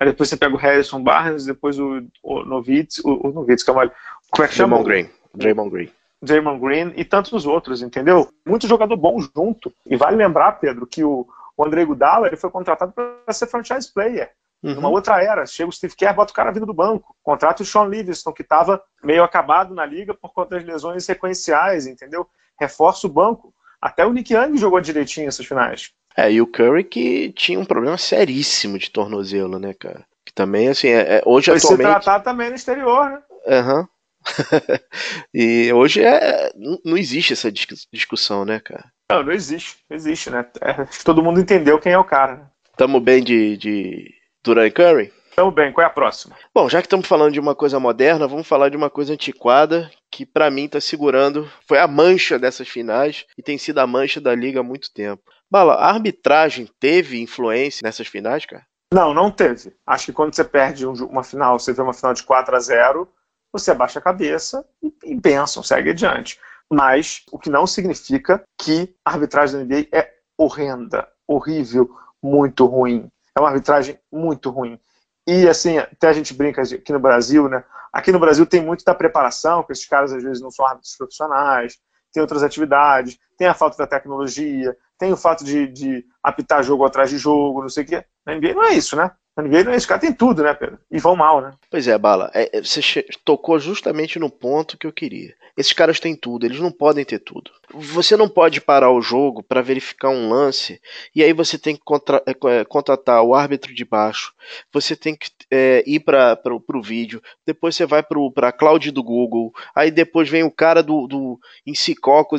Aí 0.00 0.08
depois 0.08 0.28
você 0.28 0.36
pega 0.36 0.54
o 0.54 0.58
Harrison 0.58 1.02
Barnes, 1.02 1.44
depois 1.44 1.78
o, 1.78 2.02
o 2.22 2.44
Novitz, 2.44 2.98
o, 2.98 3.28
o 3.28 3.32
Novitz, 3.32 3.62
calma, 3.62 3.90
como 4.30 4.44
é 4.44 4.48
que 4.48 4.54
chama? 4.54 4.82
Draymond 4.82 4.88
Green. 4.88 5.10
Draymond 5.34 5.70
Green. 5.70 5.90
Draymond 6.20 6.60
Green 6.60 6.92
e 6.96 7.04
tantos 7.04 7.46
outros, 7.46 7.82
entendeu? 7.82 8.28
Muito 8.46 8.66
jogador 8.66 8.96
bom 8.96 9.18
junto. 9.20 9.72
E 9.86 9.96
vale 9.96 10.16
lembrar, 10.16 10.52
Pedro, 10.52 10.86
que 10.86 11.04
o, 11.04 11.26
o 11.56 11.64
André 11.64 11.84
Gudala 11.84 12.26
ele 12.26 12.36
foi 12.36 12.50
contratado 12.50 12.92
para 12.92 13.32
ser 13.32 13.46
franchise 13.46 13.92
player. 13.92 14.30
Uhum. 14.62 14.76
Numa 14.76 14.88
outra 14.88 15.22
era, 15.22 15.44
chega 15.44 15.68
o 15.68 15.72
Steve 15.72 15.94
Kerr, 15.94 16.14
bota 16.14 16.32
o 16.32 16.34
cara 16.34 16.50
vindo 16.50 16.64
do 16.64 16.72
banco. 16.72 17.14
Contrata 17.22 17.62
o 17.62 17.66
Sean 17.66 17.84
Livingston, 17.84 18.32
que 18.32 18.40
estava 18.40 18.82
meio 19.02 19.22
acabado 19.22 19.74
na 19.74 19.84
liga 19.84 20.14
por 20.14 20.32
conta 20.32 20.56
das 20.56 20.64
lesões 20.64 21.04
sequenciais, 21.04 21.86
entendeu? 21.86 22.26
Reforça 22.58 23.06
o 23.06 23.10
banco. 23.10 23.52
Até 23.80 24.06
o 24.06 24.12
Nick 24.12 24.32
Young 24.32 24.56
jogou 24.56 24.80
direitinho 24.80 25.28
essas 25.28 25.44
finais. 25.44 25.92
É, 26.16 26.30
e 26.30 26.40
o 26.40 26.46
Curry 26.46 26.84
que 26.84 27.32
tinha 27.32 27.58
um 27.58 27.64
problema 27.64 27.98
seríssimo 27.98 28.78
de 28.78 28.90
tornozelo, 28.90 29.58
né, 29.58 29.74
cara? 29.74 30.04
Que 30.24 30.32
também, 30.32 30.68
assim, 30.68 30.88
é, 30.88 31.16
é 31.16 31.22
hoje 31.24 31.46
Foi 31.46 31.56
atualmente... 31.56 31.86
se 31.86 31.92
tratar 31.92 32.20
também 32.20 32.48
no 32.50 32.56
exterior, 32.56 33.10
né? 33.10 33.22
Aham. 33.46 33.80
Uhum. 33.80 33.86
e 35.34 35.70
hoje 35.72 36.02
é, 36.02 36.50
não 36.84 36.96
existe 36.96 37.34
essa 37.34 37.52
discussão, 37.92 38.44
né, 38.44 38.58
cara? 38.58 38.90
Não, 39.10 39.22
não 39.22 39.32
existe, 39.32 39.76
não 39.88 39.96
existe, 39.96 40.30
né? 40.30 40.46
É, 40.60 40.86
todo 41.04 41.22
mundo 41.22 41.40
entendeu 41.40 41.78
quem 41.78 41.92
é 41.92 41.98
o 41.98 42.04
cara. 42.04 42.36
Né? 42.36 42.46
Tamo 42.76 43.00
bem 43.00 43.22
de, 43.22 43.56
de 43.56 44.14
Duran 44.42 44.70
Curry? 44.70 45.12
Tamo 45.36 45.50
bem, 45.50 45.72
qual 45.72 45.84
é 45.84 45.86
a 45.86 45.92
próxima? 45.92 46.36
Bom, 46.54 46.68
já 46.68 46.80
que 46.80 46.86
estamos 46.86 47.06
falando 47.06 47.32
de 47.32 47.40
uma 47.40 47.54
coisa 47.54 47.80
moderna, 47.80 48.28
vamos 48.28 48.46
falar 48.46 48.68
de 48.68 48.76
uma 48.76 48.88
coisa 48.88 49.12
antiquada 49.12 49.90
que 50.10 50.24
para 50.24 50.50
mim 50.50 50.68
tá 50.68 50.80
segurando, 50.80 51.50
foi 51.66 51.78
a 51.78 51.88
mancha 51.88 52.38
dessas 52.38 52.68
finais 52.68 53.26
e 53.36 53.42
tem 53.42 53.58
sido 53.58 53.80
a 53.80 53.86
mancha 53.86 54.20
da 54.20 54.32
liga 54.32 54.60
há 54.60 54.62
muito 54.62 54.92
tempo. 54.92 55.22
Bala, 55.54 55.74
a 55.74 55.88
arbitragem 55.88 56.68
teve 56.80 57.22
influência 57.22 57.82
nessas 57.84 58.08
finais, 58.08 58.44
cara? 58.44 58.66
Não, 58.92 59.14
não 59.14 59.30
teve. 59.30 59.72
Acho 59.86 60.06
que 60.06 60.12
quando 60.12 60.34
você 60.34 60.42
perde 60.42 60.84
uma 60.84 61.22
final, 61.22 61.60
você 61.60 61.72
vê 61.72 61.80
uma 61.80 61.94
final 61.94 62.12
de 62.12 62.24
4 62.24 62.56
a 62.56 62.58
0 62.58 63.08
você 63.52 63.70
abaixa 63.70 64.00
a 64.00 64.02
cabeça 64.02 64.66
e, 64.82 64.92
e 65.04 65.14
benção, 65.14 65.62
segue 65.62 65.90
adiante. 65.90 66.40
Mas 66.68 67.22
o 67.30 67.38
que 67.38 67.48
não 67.48 67.68
significa 67.68 68.42
que 68.58 68.96
a 69.04 69.12
arbitragem 69.12 69.60
da 69.60 69.64
NBA 69.64 69.96
é 69.96 70.12
horrenda, 70.36 71.08
horrível, 71.24 71.88
muito 72.20 72.66
ruim. 72.66 73.08
É 73.32 73.38
uma 73.38 73.50
arbitragem 73.50 73.96
muito 74.10 74.50
ruim. 74.50 74.76
E 75.24 75.46
assim, 75.48 75.78
até 75.78 76.08
a 76.08 76.12
gente 76.12 76.34
brinca 76.34 76.62
aqui 76.62 76.92
no 76.92 76.98
Brasil, 76.98 77.48
né? 77.48 77.62
Aqui 77.92 78.10
no 78.10 78.18
Brasil 78.18 78.44
tem 78.44 78.60
muito 78.60 78.84
da 78.84 78.92
preparação, 78.92 79.62
que 79.62 79.70
esses 79.70 79.86
caras 79.86 80.12
às 80.12 80.20
vezes 80.20 80.42
não 80.42 80.50
são 80.50 80.66
árbitros 80.66 80.96
profissionais, 80.96 81.78
tem 82.14 82.22
outras 82.22 82.44
atividades, 82.44 83.18
tem 83.36 83.48
a 83.48 83.54
falta 83.54 83.76
da 83.76 83.86
tecnologia, 83.86 84.74
tem 84.96 85.12
o 85.12 85.16
fato 85.16 85.44
de, 85.44 85.66
de 85.66 86.06
apitar 86.22 86.62
jogo 86.62 86.84
atrás 86.84 87.10
de 87.10 87.18
jogo, 87.18 87.60
não 87.60 87.68
sei 87.68 87.82
o 87.82 87.86
quê. 87.86 88.04
Na 88.24 88.36
NBA 88.36 88.54
não 88.54 88.64
é 88.64 88.74
isso, 88.74 88.96
né? 88.96 89.10
NBA 89.42 89.64
não 89.64 89.72
é 89.72 89.76
isso, 89.76 89.88
cara 89.88 90.00
tem 90.00 90.12
tudo, 90.12 90.42
né, 90.42 90.54
Pedro? 90.54 90.78
E 90.90 90.98
vão 90.98 91.16
mal, 91.16 91.40
né? 91.40 91.52
Pois 91.70 91.88
é, 91.88 91.98
Bala, 91.98 92.30
é, 92.32 92.58
é 92.58 92.62
você 92.62 93.04
tocou 93.24 93.58
justamente 93.58 94.18
no 94.18 94.30
ponto 94.30 94.78
que 94.78 94.86
eu 94.86 94.92
queria. 94.92 95.34
Esses 95.56 95.72
caras 95.72 96.00
têm 96.00 96.16
tudo, 96.16 96.44
eles 96.44 96.58
não 96.58 96.70
podem 96.70 97.04
ter 97.04 97.20
tudo. 97.20 97.50
Você 97.72 98.16
não 98.16 98.28
pode 98.28 98.60
parar 98.60 98.90
o 98.90 99.00
jogo 99.00 99.42
para 99.42 99.62
verificar 99.62 100.08
um 100.08 100.28
lance 100.28 100.80
e 101.14 101.22
aí 101.22 101.32
você 101.32 101.56
tem 101.56 101.76
que 101.76 101.82
contra, 101.84 102.22
é, 102.26 102.60
é 102.60 102.64
contratar 102.64 103.22
o 103.22 103.34
árbitro 103.34 103.74
de 103.74 103.84
baixo, 103.84 104.32
você 104.72 104.96
tem 104.96 105.16
que 105.16 105.28
é, 105.50 105.82
ir 105.86 106.00
para 106.00 106.38
o 106.46 106.82
vídeo, 106.82 107.22
depois 107.46 107.76
você 107.76 107.86
vai 107.86 108.02
para 108.02 108.48
a 108.48 108.52
cloud 108.52 108.90
do 108.90 109.02
Google, 109.02 109.52
aí 109.74 109.90
depois 109.90 110.28
vem 110.28 110.42
o 110.42 110.50
cara 110.50 110.82
do, 110.82 111.06
do 111.06 111.38
em 111.66 111.72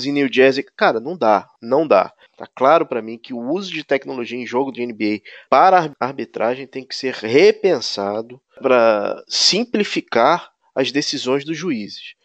em 0.05 0.11
New 0.11 0.29
Jersey. 0.31 0.65
Cara, 0.75 0.99
não 0.99 1.17
dá, 1.17 1.47
não 1.61 1.87
dá. 1.87 2.11
Tá 2.37 2.47
claro 2.53 2.85
para 2.85 3.01
mim 3.01 3.17
que 3.17 3.33
o 3.33 3.39
uso 3.39 3.71
de 3.71 3.83
tecnologia 3.83 4.37
em 4.37 4.45
jogo 4.45 4.71
de 4.71 4.85
NBA 4.85 5.21
para 5.49 5.91
arbitragem 5.99 6.67
tem 6.67 6.85
que 6.85 6.95
ser 6.95 7.13
repensado 7.13 8.41
para 8.61 9.23
simplificar 9.27 10.51
as 10.75 10.91
decisões 10.91 11.45
dos 11.45 11.57
juízes 11.57 12.15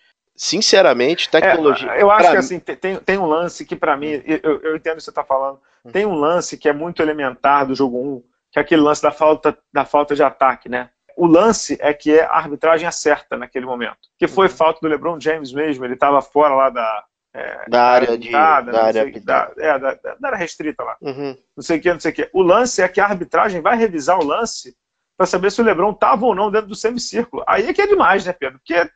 sinceramente, 0.41 1.29
tecnologia. 1.29 1.93
É, 1.93 2.03
eu 2.03 2.11
acho 2.11 2.31
que 2.31 2.37
assim, 2.39 2.59
tem, 2.59 2.97
tem 2.97 3.19
um 3.19 3.27
lance 3.27 3.63
que, 3.67 3.77
para 3.77 3.95
mim, 3.95 4.23
eu, 4.25 4.59
eu 4.63 4.77
entendo 4.77 4.95
o 4.95 4.97
que 4.97 5.03
você 5.03 5.11
está 5.11 5.23
falando. 5.23 5.61
Hum. 5.85 5.91
Tem 5.91 6.07
um 6.07 6.15
lance 6.15 6.57
que 6.57 6.67
é 6.67 6.73
muito 6.73 7.03
elementar 7.03 7.67
do 7.67 7.75
jogo 7.75 7.99
1, 7.99 8.23
que 8.51 8.59
é 8.59 8.63
aquele 8.63 8.81
lance 8.81 9.03
da 9.03 9.11
falta, 9.11 9.57
da 9.71 9.85
falta 9.85 10.15
de 10.15 10.23
ataque, 10.23 10.67
né? 10.67 10.89
O 11.15 11.27
lance 11.27 11.77
é 11.79 11.93
que 11.93 12.19
a 12.19 12.31
arbitragem 12.31 12.89
acerta 12.89 13.37
naquele 13.37 13.67
momento. 13.67 13.99
Que 14.19 14.27
foi 14.27 14.47
uhum. 14.47 14.53
falta 14.55 14.81
do 14.81 14.89
LeBron 14.89 15.21
James 15.21 15.53
mesmo, 15.53 15.85
ele 15.85 15.93
estava 15.93 16.23
fora 16.23 16.55
lá 16.55 16.71
da. 16.71 17.05
É, 17.33 17.69
da 17.69 17.83
área 17.85 18.19
de. 18.19 18.31
Da, 18.31 18.85
área 18.85 19.03
sei, 19.05 19.21
da, 19.21 19.53
é, 19.57 19.79
da, 19.79 19.95
da, 19.95 20.29
área 20.29 20.39
restrita 20.39 20.83
lá. 20.83 20.97
Uhum. 21.01 21.37
Não 21.57 21.63
sei 21.63 21.79
o 21.79 21.81
que, 21.81 21.93
não 21.93 22.01
sei 22.01 22.11
o 22.11 22.15
que. 22.15 22.31
O 22.33 22.43
lance 22.43 22.83
é 22.83 22.89
que 22.89 23.01
a 23.01 23.05
arbitragem 23.05 23.61
vai 23.61 23.77
revisar 23.77 24.19
o 24.19 24.25
lance 24.25 24.77
para 25.17 25.27
saber 25.27 25.53
se 25.53 25.61
o 25.61 25.65
LeBron 25.65 25.93
estava 25.93 26.27
ou 26.27 26.35
não 26.35 26.51
dentro 26.51 26.69
do 26.69 26.75
semicírculo. 26.75 27.45
Aí 27.47 27.69
é 27.69 27.73
que 27.73 27.83
é 27.83 27.87
demais, 27.87 28.25
né, 28.25 28.33
Pedro? 28.33 28.59
Porque 28.59 28.91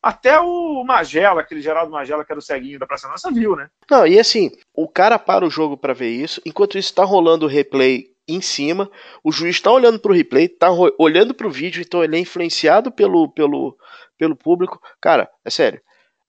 até 0.00 0.38
o 0.38 0.84
Magela, 0.84 1.40
aquele 1.40 1.60
Geraldo 1.60 1.90
Magela, 1.90 2.24
que 2.24 2.32
era 2.32 2.38
o 2.38 2.42
ceguinho 2.42 2.78
da 2.78 2.86
Praça 2.86 3.08
Nossa, 3.08 3.30
viu, 3.30 3.56
né? 3.56 3.68
Não, 3.90 4.06
e 4.06 4.18
assim, 4.18 4.52
o 4.72 4.86
cara 4.86 5.18
para 5.18 5.44
o 5.44 5.50
jogo 5.50 5.76
para 5.76 5.92
ver 5.92 6.10
isso, 6.10 6.40
enquanto 6.44 6.78
isso 6.78 6.94
tá 6.94 7.04
rolando 7.04 7.46
o 7.46 7.48
replay 7.48 8.14
em 8.28 8.40
cima, 8.40 8.90
o 9.22 9.32
juiz 9.32 9.56
está 9.56 9.70
olhando 9.70 9.98
para 9.98 10.12
o 10.12 10.14
replay, 10.14 10.48
tá 10.48 10.70
olhando 10.98 11.34
para 11.34 11.46
o 11.46 11.50
vídeo, 11.50 11.82
então 11.82 12.04
ele 12.04 12.16
é 12.16 12.20
influenciado 12.20 12.92
pelo, 12.92 13.28
pelo, 13.30 13.76
pelo 14.16 14.36
público. 14.36 14.80
Cara, 15.00 15.28
é 15.44 15.50
sério, 15.50 15.80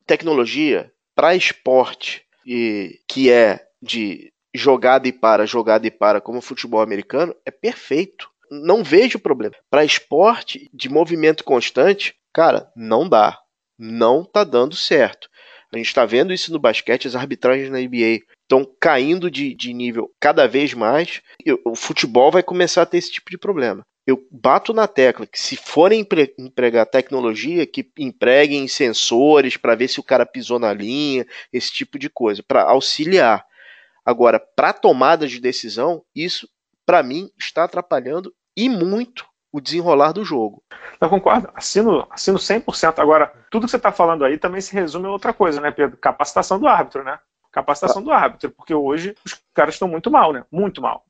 tecnologia 0.06 0.92
para 1.16 1.36
esporte 1.36 2.24
e 2.46 3.00
que 3.08 3.32
é 3.32 3.66
de 3.82 4.32
jogada 4.54 5.08
e 5.08 5.12
para, 5.12 5.46
jogada 5.46 5.88
e 5.88 5.92
para, 5.92 6.22
como 6.22 6.40
o 6.40 6.42
futebol 6.42 6.82
americano, 6.82 7.36
é 7.46 7.52
perfeito. 7.52 8.30
Não 8.52 8.84
vejo 8.84 9.20
problema. 9.20 9.56
Para 9.70 9.84
esporte 9.84 10.70
de 10.74 10.88
movimento 10.88 11.44
constante, 11.44 12.14
cara, 12.32 12.72
não 12.76 13.08
dá 13.08 13.40
não 13.78 14.24
tá 14.24 14.44
dando 14.44 14.76
certo. 14.76 15.30
A 15.74 15.78
gente 15.78 15.88
está 15.88 16.06
vendo 16.06 16.34
isso 16.34 16.52
no 16.54 16.60
basquete, 16.60 17.08
as 17.08 17.16
arbitragens 17.16 17.70
na 17.70 17.80
NBA 17.80 18.22
estão 18.44 18.66
caindo 18.80 19.30
de, 19.30 19.54
de 19.54 19.74
nível 19.74 20.10
cada 20.20 20.48
vez 20.48 20.74
mais. 20.74 21.22
E 21.46 21.52
o 21.66 21.76
futebol 21.76 22.32
vai 22.32 22.44
começar 22.44 22.84
a 22.84 22.86
ter 22.86 22.98
esse 22.98 23.12
tipo 23.12 23.30
de 23.30 23.38
problema. 23.38 23.84
Eu 24.06 24.24
bato 24.30 24.74
na 24.74 24.88
tecla 24.88 25.26
que 25.26 25.40
se 25.40 25.56
forem 25.56 26.08
empregar 26.38 26.86
tecnologia, 26.86 27.66
que 27.66 27.92
empreguem 27.98 28.68
sensores 28.68 29.58
para 29.58 29.76
ver 29.76 29.88
se 29.88 30.00
o 30.00 30.04
cara 30.04 30.26
pisou 30.26 30.60
na 30.60 30.72
linha, 30.72 31.26
esse 31.52 31.72
tipo 31.72 31.98
de 31.98 32.10
coisa, 32.10 32.44
para 32.44 32.64
auxiliar. 32.64 33.46
Agora, 34.06 34.40
para 34.40 34.74
tomada 34.74 35.28
de 35.28 35.40
decisão, 35.40 36.04
isso, 36.16 36.48
para 36.86 37.02
mim, 37.02 37.32
está 37.40 37.64
atrapalhando 37.64 38.32
e 38.56 38.70
muito 38.70 39.26
o 39.52 39.60
desenrolar 39.60 40.12
do 40.12 40.24
jogo. 40.24 40.62
Eu 41.02 41.10
concordo, 41.10 41.50
assino, 41.56 42.06
assino 42.12 42.38
100%. 42.38 43.00
Agora, 43.00 43.34
tudo 43.50 43.66
que 43.66 43.72
você 43.72 43.78
está 43.78 43.92
falando 43.92 44.24
aí 44.24 44.38
também 44.38 44.62
se 44.62 44.74
resume 44.74 45.08
a 45.08 45.12
outra 45.12 45.34
coisa, 45.34 45.60
né, 45.60 45.72
Pedro? 45.72 45.98
Capacitação 45.98 46.60
do 46.60 46.68
árbitro, 46.68 47.04
né? 47.04 47.18
Capacitação 47.56 48.04
do 48.04 48.12
árbitro, 48.12 48.52
porque 48.52 48.74
hoje 48.74 49.16
os 49.26 49.34
caras 49.54 49.76
estão 49.76 49.88
muito 49.88 50.12
mal, 50.12 50.34
né? 50.34 50.44
Muito 50.52 50.82
mal. 50.82 51.06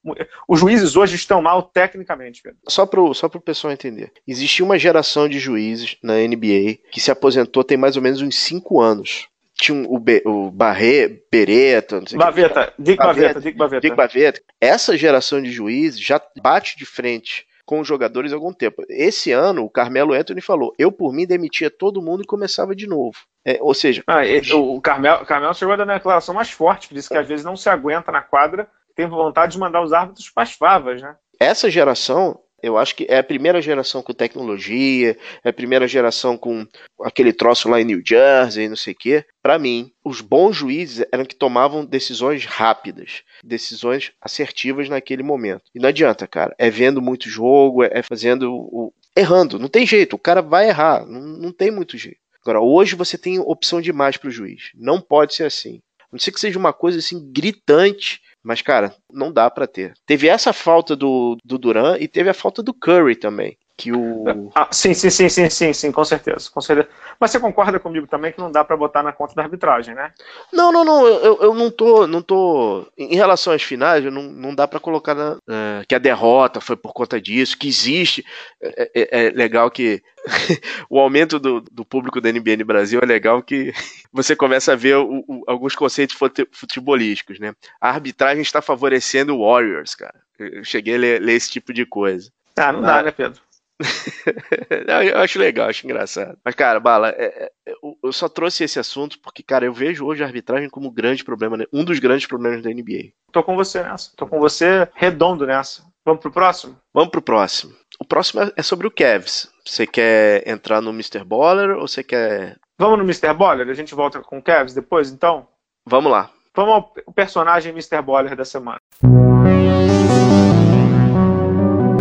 Os 0.48 0.60
juízes 0.60 0.96
hoje 0.96 1.16
estão 1.16 1.42
mal 1.42 1.64
tecnicamente, 1.64 2.44
Pedro. 2.44 2.60
Só 2.68 2.86
para 2.86 3.02
o 3.02 3.16
só 3.16 3.28
pessoal 3.28 3.74
entender. 3.74 4.12
Existia 4.28 4.64
uma 4.64 4.78
geração 4.78 5.28
de 5.28 5.40
juízes 5.40 5.98
na 6.04 6.14
NBA 6.14 6.78
que 6.92 7.02
se 7.02 7.10
aposentou 7.10 7.64
tem 7.64 7.78
mais 7.78 7.98
ou 7.98 8.04
menos 8.04 8.22
uns 8.22 8.36
5 8.36 8.80
anos 8.80 9.28
tinha 9.56 9.88
o, 9.88 9.98
Be, 9.98 10.22
o 10.26 10.52
Barre, 10.52 11.24
Beretta, 11.32 12.02
não 12.02 12.08
sei 12.08 12.20
Baveta, 12.20 12.74
Dick 12.78 12.98
Baveta, 12.98 13.42
Dick 13.42 13.58
Baveta. 13.58 13.82
Dick 13.82 13.96
Baveta. 13.96 14.42
Essa 14.60 14.98
geração 14.98 15.42
de 15.42 15.50
juízes 15.50 16.00
já 16.00 16.22
bate 16.44 16.78
de 16.78 16.86
frente 16.86 17.48
com 17.66 17.80
os 17.80 17.88
jogadores 17.88 18.32
há 18.32 18.36
algum 18.36 18.54
tempo. 18.54 18.84
Esse 18.90 19.32
ano, 19.32 19.64
o 19.64 19.70
Carmelo 19.70 20.14
Anthony 20.14 20.42
falou: 20.42 20.74
eu 20.78 20.92
por 20.92 21.12
mim 21.12 21.26
demitia 21.26 21.70
todo 21.70 22.02
mundo 22.02 22.24
e 22.24 22.28
começava 22.28 22.76
de 22.76 22.88
novo. 22.88 23.18
É, 23.44 23.58
ou 23.62 23.74
seja, 23.74 24.04
ah, 24.08 24.22
o 24.56 24.82
Carmelo, 24.82 25.24
o 25.24 25.26
Carmelo 25.26 25.54
chegou 25.54 25.74
a 25.74 25.78
dar 25.78 25.84
uma 25.84 25.94
declaração 25.94 26.34
mais 26.34 26.50
forte, 26.50 26.88
por 26.88 26.98
isso 26.98 27.10
que 27.10 27.18
às 27.18 27.28
vezes 27.28 27.46
não 27.46 27.56
se 27.56 27.70
aguenta 27.70 28.12
na 28.12 28.22
quadra, 28.22 28.68
tem 28.96 29.08
vontade 29.08 29.54
de 29.54 29.60
mandar 29.60 29.84
os 29.84 29.94
árbitros 29.94 30.30
para 30.30 30.44
as 30.44 30.54
favas, 30.54 31.02
né? 31.02 31.16
Essa 31.40 31.70
geração 31.70 32.40
eu 32.66 32.78
acho 32.78 32.96
que 32.96 33.06
é 33.08 33.20
a 33.20 33.24
primeira 33.24 33.62
geração 33.62 34.02
com 34.02 34.12
tecnologia, 34.12 35.16
é 35.44 35.50
a 35.50 35.54
primeira 35.54 35.88
geração 35.88 36.36
com 36.36 36.66
aquele 37.02 37.32
troço 37.32 37.70
lá 37.70 37.80
em 37.80 37.86
New 37.86 38.02
Jersey, 38.04 38.68
não 38.68 38.76
sei 38.76 38.94
o 38.94 38.98
quê. 38.98 39.24
Para 39.44 39.60
mim, 39.60 39.92
os 40.04 40.20
bons 40.20 40.56
juízes 40.56 41.06
eram 41.12 41.26
que 41.26 41.36
tomavam 41.36 41.86
decisões 41.86 42.46
rápidas, 42.46 43.22
decisões 43.44 44.12
assertivas 44.20 44.90
naquele 44.90 45.22
momento. 45.22 45.64
E 45.76 45.80
não 45.80 45.90
adianta, 45.90 46.28
cara. 46.28 46.56
É 46.58 46.70
vendo 46.72 47.02
muito 47.02 47.30
jogo, 47.30 47.84
é 47.84 48.02
fazendo 48.02 48.52
o. 48.52 48.92
errando. 49.16 49.60
Não 49.60 49.70
tem 49.70 49.86
jeito, 49.86 50.16
o 50.16 50.20
cara 50.20 50.42
vai 50.42 50.68
errar. 50.68 51.06
Não, 51.06 51.22
não 51.22 51.52
tem 51.52 51.70
muito 51.70 51.98
jeito. 52.00 52.18
Agora, 52.42 52.62
hoje 52.62 52.96
você 52.96 53.18
tem 53.18 53.40
opção 53.40 53.80
demais 53.80 54.18
para 54.18 54.28
o 54.28 54.32
juiz. 54.32 54.72
Não 54.74 55.00
pode 55.00 55.36
ser 55.36 55.44
assim. 55.44 55.82
A 56.02 56.08
não 56.12 56.20
ser 56.20 56.32
que 56.32 56.40
seja 56.40 56.58
uma 56.58 56.74
coisa 56.74 56.98
assim 56.98 57.32
gritante 57.32 58.22
mas, 58.46 58.62
cara, 58.62 58.96
não 59.12 59.34
dá 59.34 59.50
para 59.50 59.66
ter. 59.66 59.94
Teve 60.06 60.28
essa 60.28 60.54
falta 60.54 60.96
do, 60.96 61.36
do 61.44 61.58
Duran 61.58 61.98
e 62.00 62.08
teve 62.08 62.30
a 62.30 62.34
falta 62.34 62.62
do 62.62 62.76
Curry 62.76 63.16
também. 63.16 63.58
Que 63.78 63.92
o. 63.92 64.52
Ah, 64.56 64.70
sim, 64.72 64.94
sim, 64.94 65.10
sim, 65.10 65.28
sim, 65.28 65.50
sim, 65.50 65.74
sim, 65.74 65.92
com 65.92 66.06
certeza, 66.06 66.50
com 66.50 66.62
certeza. 66.62 66.88
Mas 67.20 67.32
você 67.32 67.40
concorda 67.42 67.78
comigo 67.78 68.08
também 68.08 68.32
que 68.32 68.40
não 68.40 68.50
dá 68.50 68.64
para 68.64 68.78
botar 68.78 69.04
na 69.04 69.12
conta 69.12 69.36
da 69.36 69.44
arbitragem, 69.44 69.94
né? 69.94 70.14
Não, 70.54 70.72
não, 70.72 70.86
não. 70.86 71.06
Eu, 71.06 71.42
eu 71.42 71.54
não 71.54 71.70
tô. 71.70 72.08
Não 72.08 72.22
tô. 72.22 72.88
Em 72.98 73.16
relação 73.16 73.52
às 73.52 73.62
finais, 73.62 74.06
não, 74.06 74.24
não 74.24 74.56
dá 74.56 74.66
para 74.66 74.80
colocar 74.80 75.14
na, 75.14 75.38
é, 75.50 75.84
que 75.86 75.94
a 75.94 76.00
derrota 76.00 76.62
foi 76.62 76.78
por 76.78 76.94
conta 76.94 77.20
disso, 77.20 77.58
que 77.58 77.68
existe. 77.68 78.26
É, 78.62 78.92
é, 78.96 79.26
é 79.26 79.30
legal 79.32 79.70
que 79.70 80.02
o 80.90 80.98
aumento 80.98 81.38
do, 81.38 81.60
do 81.60 81.84
público 81.84 82.22
da 82.22 82.32
NBA 82.32 82.56
no 82.58 82.66
Brasil 82.66 83.02
é 83.04 83.06
legal 83.06 83.44
que 83.44 83.74
você 84.12 84.38
começa 84.38 84.72
a 84.72 84.78
ver 84.78 84.96
o, 84.96 85.24
o, 85.28 85.44
alguns 85.48 85.76
conceitos 85.76 86.16
futebolísticos, 86.52 87.40
né? 87.40 87.54
A 87.82 87.90
arbitragem 87.90 88.42
está 88.42 88.62
favorecendo 88.62 89.36
o 89.36 89.46
Warriors, 89.46 89.96
cara. 89.96 90.16
Eu 90.40 90.64
cheguei 90.64 90.96
a 90.96 90.98
ler, 90.98 91.22
ler 91.22 91.34
esse 91.34 91.52
tipo 91.52 91.74
de 91.74 91.86
coisa. 91.86 92.32
Ah, 92.58 92.72
não 92.72 92.82
dá, 92.82 93.04
né, 93.04 93.12
Pedro? 93.12 93.42
eu 95.14 95.20
acho 95.20 95.38
legal, 95.38 95.68
acho 95.68 95.86
engraçado. 95.86 96.38
Mas, 96.44 96.56
cara, 96.56 96.80
Bala, 96.80 97.10
é, 97.10 97.52
é, 97.68 97.74
eu 98.04 98.14
só 98.14 98.30
trouxe 98.30 98.64
esse 98.64 98.80
assunto 98.80 99.20
porque, 99.20 99.44
cara, 99.44 99.66
eu 99.66 99.74
vejo 99.74 100.06
hoje 100.06 100.24
a 100.24 100.26
arbitragem 100.26 100.70
como 100.70 100.88
um 100.88 100.94
grande 100.94 101.24
problema, 101.24 101.58
né? 101.58 101.66
um 101.74 101.84
dos 101.84 102.00
grandes 102.00 102.26
problemas 102.26 102.62
da 102.62 102.70
NBA. 102.70 103.12
Tô 103.32 103.44
com 103.44 103.56
você 103.56 103.84
nessa. 103.84 104.12
Tô 104.16 104.26
com 104.26 104.40
você 104.40 104.88
redondo 104.94 105.46
nessa. 105.46 105.84
Vamos 106.06 106.22
pro 106.22 106.32
próximo? 106.32 106.78
Vamos 106.94 107.10
pro 107.10 107.22
próximo. 107.22 107.74
O 108.00 108.06
próximo 108.06 108.44
é, 108.44 108.52
é 108.56 108.62
sobre 108.62 108.88
o 108.88 108.92
Cavs. 108.92 109.50
Você 109.66 109.88
quer 109.88 110.48
entrar 110.48 110.80
no 110.82 110.92
Mr. 110.92 111.24
Baller 111.24 111.76
ou 111.76 111.88
você 111.88 112.04
quer. 112.04 112.58
Vamos 112.80 113.00
no 113.00 113.04
Mr. 113.04 113.34
Baller? 113.34 113.68
A 113.68 113.74
gente 113.74 113.96
volta 113.96 114.22
com 114.22 114.38
o 114.38 114.44
Cavs 114.44 114.74
depois, 114.74 115.12
então? 115.12 115.48
Vamos 115.86 116.12
lá. 116.12 116.30
Vamos 116.56 116.74
ao 116.74 117.14
personagem 117.14 117.72
Mr. 117.72 118.02
Baller 118.02 118.36
da 118.36 118.46
semana. 118.46 118.78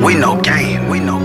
We 0.05 0.15
know 0.15 0.37
game, 0.37 0.89
we 0.91 1.01
know. 1.01 1.24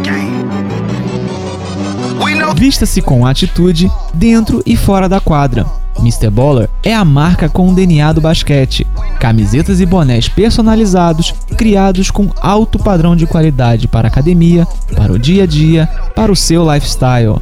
Vista-se 2.59 3.01
com 3.01 3.25
atitude 3.25 3.89
dentro 4.13 4.61
e 4.65 4.75
fora 4.75 5.07
da 5.07 5.21
quadra. 5.21 5.65
Mr. 5.99 6.29
Baller 6.29 6.69
é 6.83 6.93
a 6.93 7.05
marca 7.05 7.47
com 7.47 7.69
o 7.69 7.73
DNA 7.73 8.11
do 8.11 8.19
basquete. 8.19 8.85
Camisetas 9.17 9.79
e 9.79 9.85
bonés 9.85 10.27
personalizados, 10.27 11.33
criados 11.55 12.11
com 12.11 12.29
alto 12.41 12.77
padrão 12.77 13.15
de 13.15 13.25
qualidade 13.25 13.87
para 13.87 14.09
a 14.09 14.11
academia, 14.11 14.67
para 14.93 15.13
o 15.13 15.17
dia 15.17 15.43
a 15.43 15.47
dia, 15.47 15.87
para 16.13 16.33
o 16.33 16.35
seu 16.35 16.69
lifestyle. 16.69 17.41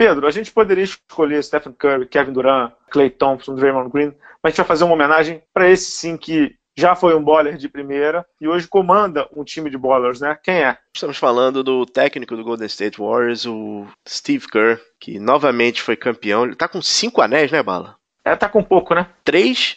Pedro, 0.00 0.26
a 0.26 0.30
gente 0.30 0.50
poderia 0.50 0.82
escolher 0.82 1.44
Stephen 1.44 1.74
Curry, 1.74 2.06
Kevin 2.06 2.32
Durant, 2.32 2.72
Clay 2.90 3.10
Thompson, 3.10 3.54
Draymond 3.54 3.90
Green, 3.90 4.14
mas 4.42 4.44
a 4.44 4.48
gente 4.48 4.56
vai 4.56 4.66
fazer 4.66 4.84
uma 4.84 4.94
homenagem 4.94 5.42
para 5.52 5.68
esse 5.68 5.90
sim 5.90 6.16
que 6.16 6.56
já 6.74 6.96
foi 6.96 7.14
um 7.14 7.22
baller 7.22 7.58
de 7.58 7.68
primeira 7.68 8.24
e 8.40 8.48
hoje 8.48 8.66
comanda 8.66 9.28
um 9.36 9.44
time 9.44 9.68
de 9.68 9.76
ballers, 9.76 10.18
né? 10.18 10.38
Quem 10.42 10.62
é? 10.62 10.78
Estamos 10.94 11.18
falando 11.18 11.62
do 11.62 11.84
técnico 11.84 12.34
do 12.34 12.42
Golden 12.42 12.64
State 12.64 12.98
Warriors, 12.98 13.44
o 13.44 13.86
Steve 14.08 14.48
Kerr, 14.48 14.80
que 14.98 15.18
novamente 15.18 15.82
foi 15.82 15.96
campeão. 15.96 16.46
Ele 16.46 16.56
tá 16.56 16.66
com 16.66 16.80
cinco 16.80 17.20
anéis, 17.20 17.52
né, 17.52 17.62
Bala? 17.62 17.96
É, 18.24 18.34
tá 18.34 18.48
com 18.48 18.62
pouco, 18.62 18.94
né? 18.94 19.06
Três, 19.22 19.76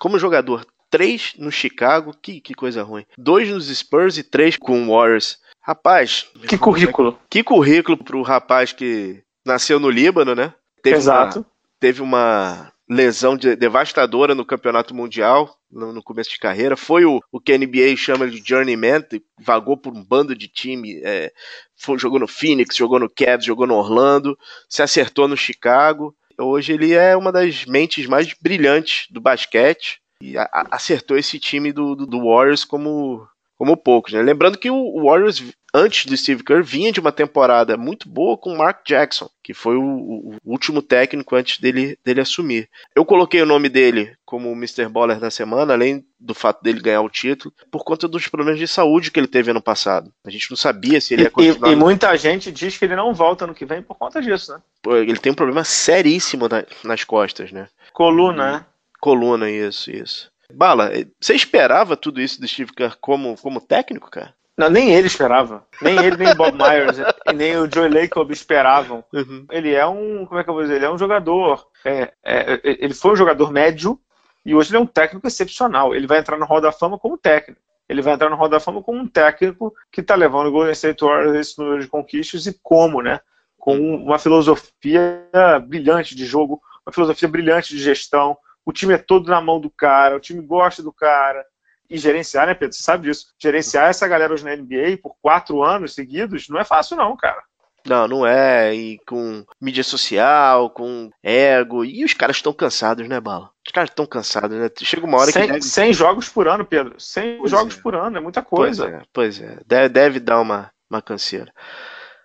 como 0.00 0.18
jogador, 0.18 0.64
três 0.88 1.34
no 1.36 1.52
Chicago, 1.52 2.16
que, 2.16 2.40
que 2.40 2.54
coisa 2.54 2.82
ruim. 2.82 3.04
Dois 3.18 3.50
nos 3.50 3.68
Spurs 3.68 4.16
e 4.16 4.22
três 4.22 4.56
com 4.56 4.84
o 4.84 4.96
Warriors. 4.96 5.38
Rapaz. 5.60 6.30
Que 6.48 6.56
currículo. 6.56 7.18
Que 7.28 7.44
currículo 7.44 7.98
pro 7.98 8.22
rapaz 8.22 8.72
que 8.72 9.22
nasceu 9.44 9.80
no 9.80 9.90
Líbano, 9.90 10.34
né? 10.34 10.54
Teve 10.82 10.96
Exato. 10.96 11.40
Uma, 11.40 11.46
teve 11.78 12.02
uma 12.02 12.72
lesão 12.88 13.36
de, 13.36 13.54
devastadora 13.54 14.34
no 14.34 14.44
campeonato 14.44 14.92
mundial 14.92 15.56
no, 15.70 15.92
no, 15.92 16.02
começo 16.02 16.30
de 16.30 16.38
carreira. 16.38 16.76
Foi 16.76 17.04
o, 17.04 17.20
o 17.30 17.40
que 17.40 17.52
a 17.52 17.58
NBA 17.58 17.96
chama 17.96 18.28
de 18.28 18.42
journeyman, 18.44 19.04
vagou 19.38 19.76
por 19.76 19.94
um 19.94 20.04
bando 20.04 20.34
de 20.34 20.48
time. 20.48 21.00
É, 21.04 21.32
foi, 21.76 21.98
jogou 21.98 22.18
no 22.18 22.26
Phoenix, 22.26 22.74
jogou 22.74 22.98
no 22.98 23.08
Cavs, 23.08 23.44
jogou 23.44 23.66
no 23.66 23.76
Orlando, 23.76 24.36
se 24.68 24.82
acertou 24.82 25.28
no 25.28 25.36
Chicago. 25.36 26.14
Hoje 26.36 26.72
ele 26.72 26.92
é 26.92 27.16
uma 27.16 27.30
das 27.30 27.64
mentes 27.64 28.06
mais 28.06 28.34
brilhantes 28.34 29.06
do 29.10 29.20
basquete 29.20 30.00
e 30.20 30.36
a, 30.36 30.42
a, 30.52 30.66
acertou 30.72 31.16
esse 31.16 31.38
time 31.38 31.72
do, 31.72 31.94
do, 31.94 32.06
do 32.06 32.24
Warriors 32.24 32.64
como, 32.64 33.26
como 33.56 33.76
poucos. 33.76 34.12
Né? 34.12 34.22
Lembrando 34.22 34.58
que 34.58 34.70
o 34.70 35.04
Warriors 35.04 35.42
antes 35.74 36.06
do 36.06 36.16
Steve 36.16 36.42
Kerr, 36.42 36.62
vinha 36.62 36.92
de 36.92 37.00
uma 37.00 37.12
temporada 37.12 37.76
muito 37.76 38.08
boa 38.08 38.36
com 38.36 38.52
o 38.52 38.58
Mark 38.58 38.86
Jackson, 38.86 39.28
que 39.42 39.54
foi 39.54 39.76
o, 39.76 39.82
o, 39.82 40.36
último 40.44 40.82
técnico 40.82 41.34
antes 41.36 41.58
dele, 41.58 41.98
dele 42.04 42.20
assumir. 42.20 42.68
Eu 42.94 43.04
coloquei 43.04 43.40
o 43.42 43.46
nome 43.46 43.68
dele 43.68 44.14
como 44.24 44.52
Mr. 44.52 44.88
Baller 44.88 45.18
da 45.18 45.30
semana, 45.30 45.72
além 45.72 46.04
do 46.18 46.34
fato 46.34 46.62
dele 46.62 46.80
ganhar 46.80 47.00
o 47.00 47.10
título, 47.10 47.54
por 47.70 47.84
conta 47.84 48.06
dos 48.06 48.28
problemas 48.28 48.58
de 48.58 48.68
saúde 48.68 49.10
que 49.10 49.18
ele 49.18 49.26
teve 49.26 49.50
ano 49.50 49.62
passado. 49.62 50.12
A 50.24 50.30
gente 50.30 50.50
não 50.50 50.56
sabia 50.56 51.00
se 51.00 51.14
ele 51.14 51.24
ia 51.24 51.30
continuar. 51.30 51.68
E, 51.68 51.72
e 51.72 51.76
muita 51.76 52.16
gente 52.16 52.52
diz 52.52 52.76
que 52.76 52.84
ele 52.84 52.96
não 52.96 53.14
volta 53.14 53.46
no 53.46 53.54
que 53.54 53.64
vem 53.64 53.82
por 53.82 53.96
conta 53.96 54.20
disso, 54.20 54.52
né? 54.52 54.60
Ele 54.86 55.18
tem 55.18 55.32
um 55.32 55.36
problema 55.36 55.64
seríssimo 55.64 56.48
na, 56.48 56.64
nas 56.84 57.04
costas, 57.04 57.52
né? 57.52 57.68
Coluna, 57.92 58.52
né? 58.52 58.64
Coluna, 59.00 59.50
isso, 59.50 59.90
isso. 59.90 60.30
Bala, 60.52 60.90
você 61.20 61.34
esperava 61.34 61.96
tudo 61.96 62.20
isso 62.20 62.40
do 62.40 62.46
Steve 62.46 62.72
Kerr 62.72 62.96
como, 63.00 63.36
como 63.36 63.60
técnico, 63.60 64.10
cara? 64.10 64.34
Não, 64.60 64.68
nem 64.68 64.92
ele 64.92 65.06
esperava. 65.06 65.66
Nem 65.80 65.96
ele, 66.04 66.18
nem 66.18 66.34
Bob 66.34 66.52
Myers, 66.52 66.98
e 66.98 67.32
nem 67.32 67.56
o 67.56 67.66
Joey 67.72 67.88
Lacob 67.88 68.30
esperavam. 68.30 69.02
Uhum. 69.10 69.46
Ele 69.50 69.72
é 69.74 69.86
um. 69.86 70.26
Como 70.26 70.38
é 70.38 70.44
que 70.44 70.50
eu 70.50 70.54
vou 70.54 70.62
dizer? 70.62 70.76
Ele 70.76 70.84
é 70.84 70.90
um 70.90 70.98
jogador. 70.98 71.66
É, 71.82 72.12
é, 72.22 72.60
ele 72.62 72.92
foi 72.92 73.12
um 73.12 73.16
jogador 73.16 73.50
médio 73.50 73.98
e 74.44 74.54
hoje 74.54 74.68
ele 74.68 74.76
é 74.76 74.80
um 74.80 74.86
técnico 74.86 75.26
excepcional. 75.26 75.94
Ele 75.94 76.06
vai 76.06 76.18
entrar 76.18 76.36
no 76.36 76.44
Hall 76.44 76.60
da 76.60 76.70
Fama 76.70 76.98
como 76.98 77.16
técnico. 77.16 77.58
Ele 77.88 78.02
vai 78.02 78.12
entrar 78.12 78.28
no 78.28 78.36
Hall 78.36 78.50
da 78.50 78.60
Fama 78.60 78.82
como 78.82 78.98
um 78.98 79.08
técnico 79.08 79.74
que 79.90 80.02
está 80.02 80.14
levando 80.14 80.48
o 80.48 80.52
Golden 80.52 80.72
State 80.72 81.02
Warriors 81.02 81.34
a 81.34 81.40
esse 81.40 81.58
número 81.58 81.80
de 81.80 81.88
conquistas 81.88 82.44
e 82.46 82.52
como, 82.62 83.00
né? 83.00 83.18
Com 83.58 83.78
uma 83.78 84.18
filosofia 84.18 85.26
brilhante 85.66 86.14
de 86.14 86.26
jogo, 86.26 86.60
uma 86.86 86.92
filosofia 86.92 87.28
brilhante 87.28 87.74
de 87.74 87.82
gestão. 87.82 88.36
O 88.62 88.74
time 88.74 88.92
é 88.92 88.98
todo 88.98 89.30
na 89.30 89.40
mão 89.40 89.58
do 89.58 89.70
cara, 89.70 90.18
o 90.18 90.20
time 90.20 90.42
gosta 90.42 90.82
do 90.82 90.92
cara 90.92 91.46
e 91.90 91.98
gerenciar, 91.98 92.46
né, 92.46 92.54
Pedro? 92.54 92.74
Você 92.74 92.82
sabe 92.82 93.08
disso. 93.08 93.26
Gerenciar 93.38 93.90
essa 93.90 94.06
galera 94.06 94.32
hoje 94.32 94.44
na 94.44 94.54
NBA 94.54 94.98
por 95.02 95.16
quatro 95.20 95.62
anos 95.62 95.94
seguidos 95.94 96.48
não 96.48 96.60
é 96.60 96.64
fácil, 96.64 96.96
não, 96.96 97.16
cara. 97.16 97.42
Não, 97.86 98.06
não 98.06 98.26
é. 98.26 98.74
E 98.74 98.98
com 99.06 99.44
mídia 99.60 99.82
social, 99.82 100.70
com 100.70 101.10
ego. 101.22 101.84
E 101.84 102.04
os 102.04 102.14
caras 102.14 102.36
estão 102.36 102.52
cansados, 102.52 103.08
né, 103.08 103.18
Bala? 103.20 103.50
Os 103.66 103.72
caras 103.72 103.90
estão 103.90 104.06
cansados, 104.06 104.56
né? 104.56 104.70
Chega 104.82 105.06
uma 105.06 105.18
hora 105.18 105.32
100, 105.32 105.42
que. 105.42 105.52
Deve... 105.52 105.64
100 105.64 105.92
jogos 105.92 106.28
por 106.28 106.46
ano, 106.46 106.64
Pedro. 106.64 106.94
100 106.98 107.38
pois 107.38 107.50
jogos 107.50 107.78
é. 107.78 107.80
por 107.80 107.94
ano, 107.94 108.18
é 108.18 108.20
muita 108.20 108.42
coisa. 108.42 108.84
Pois 108.84 108.94
é, 108.94 109.02
pois 109.12 109.40
é. 109.40 109.58
Deve, 109.66 109.88
deve 109.88 110.20
dar 110.20 110.40
uma, 110.40 110.70
uma 110.88 111.02
canseira. 111.02 111.52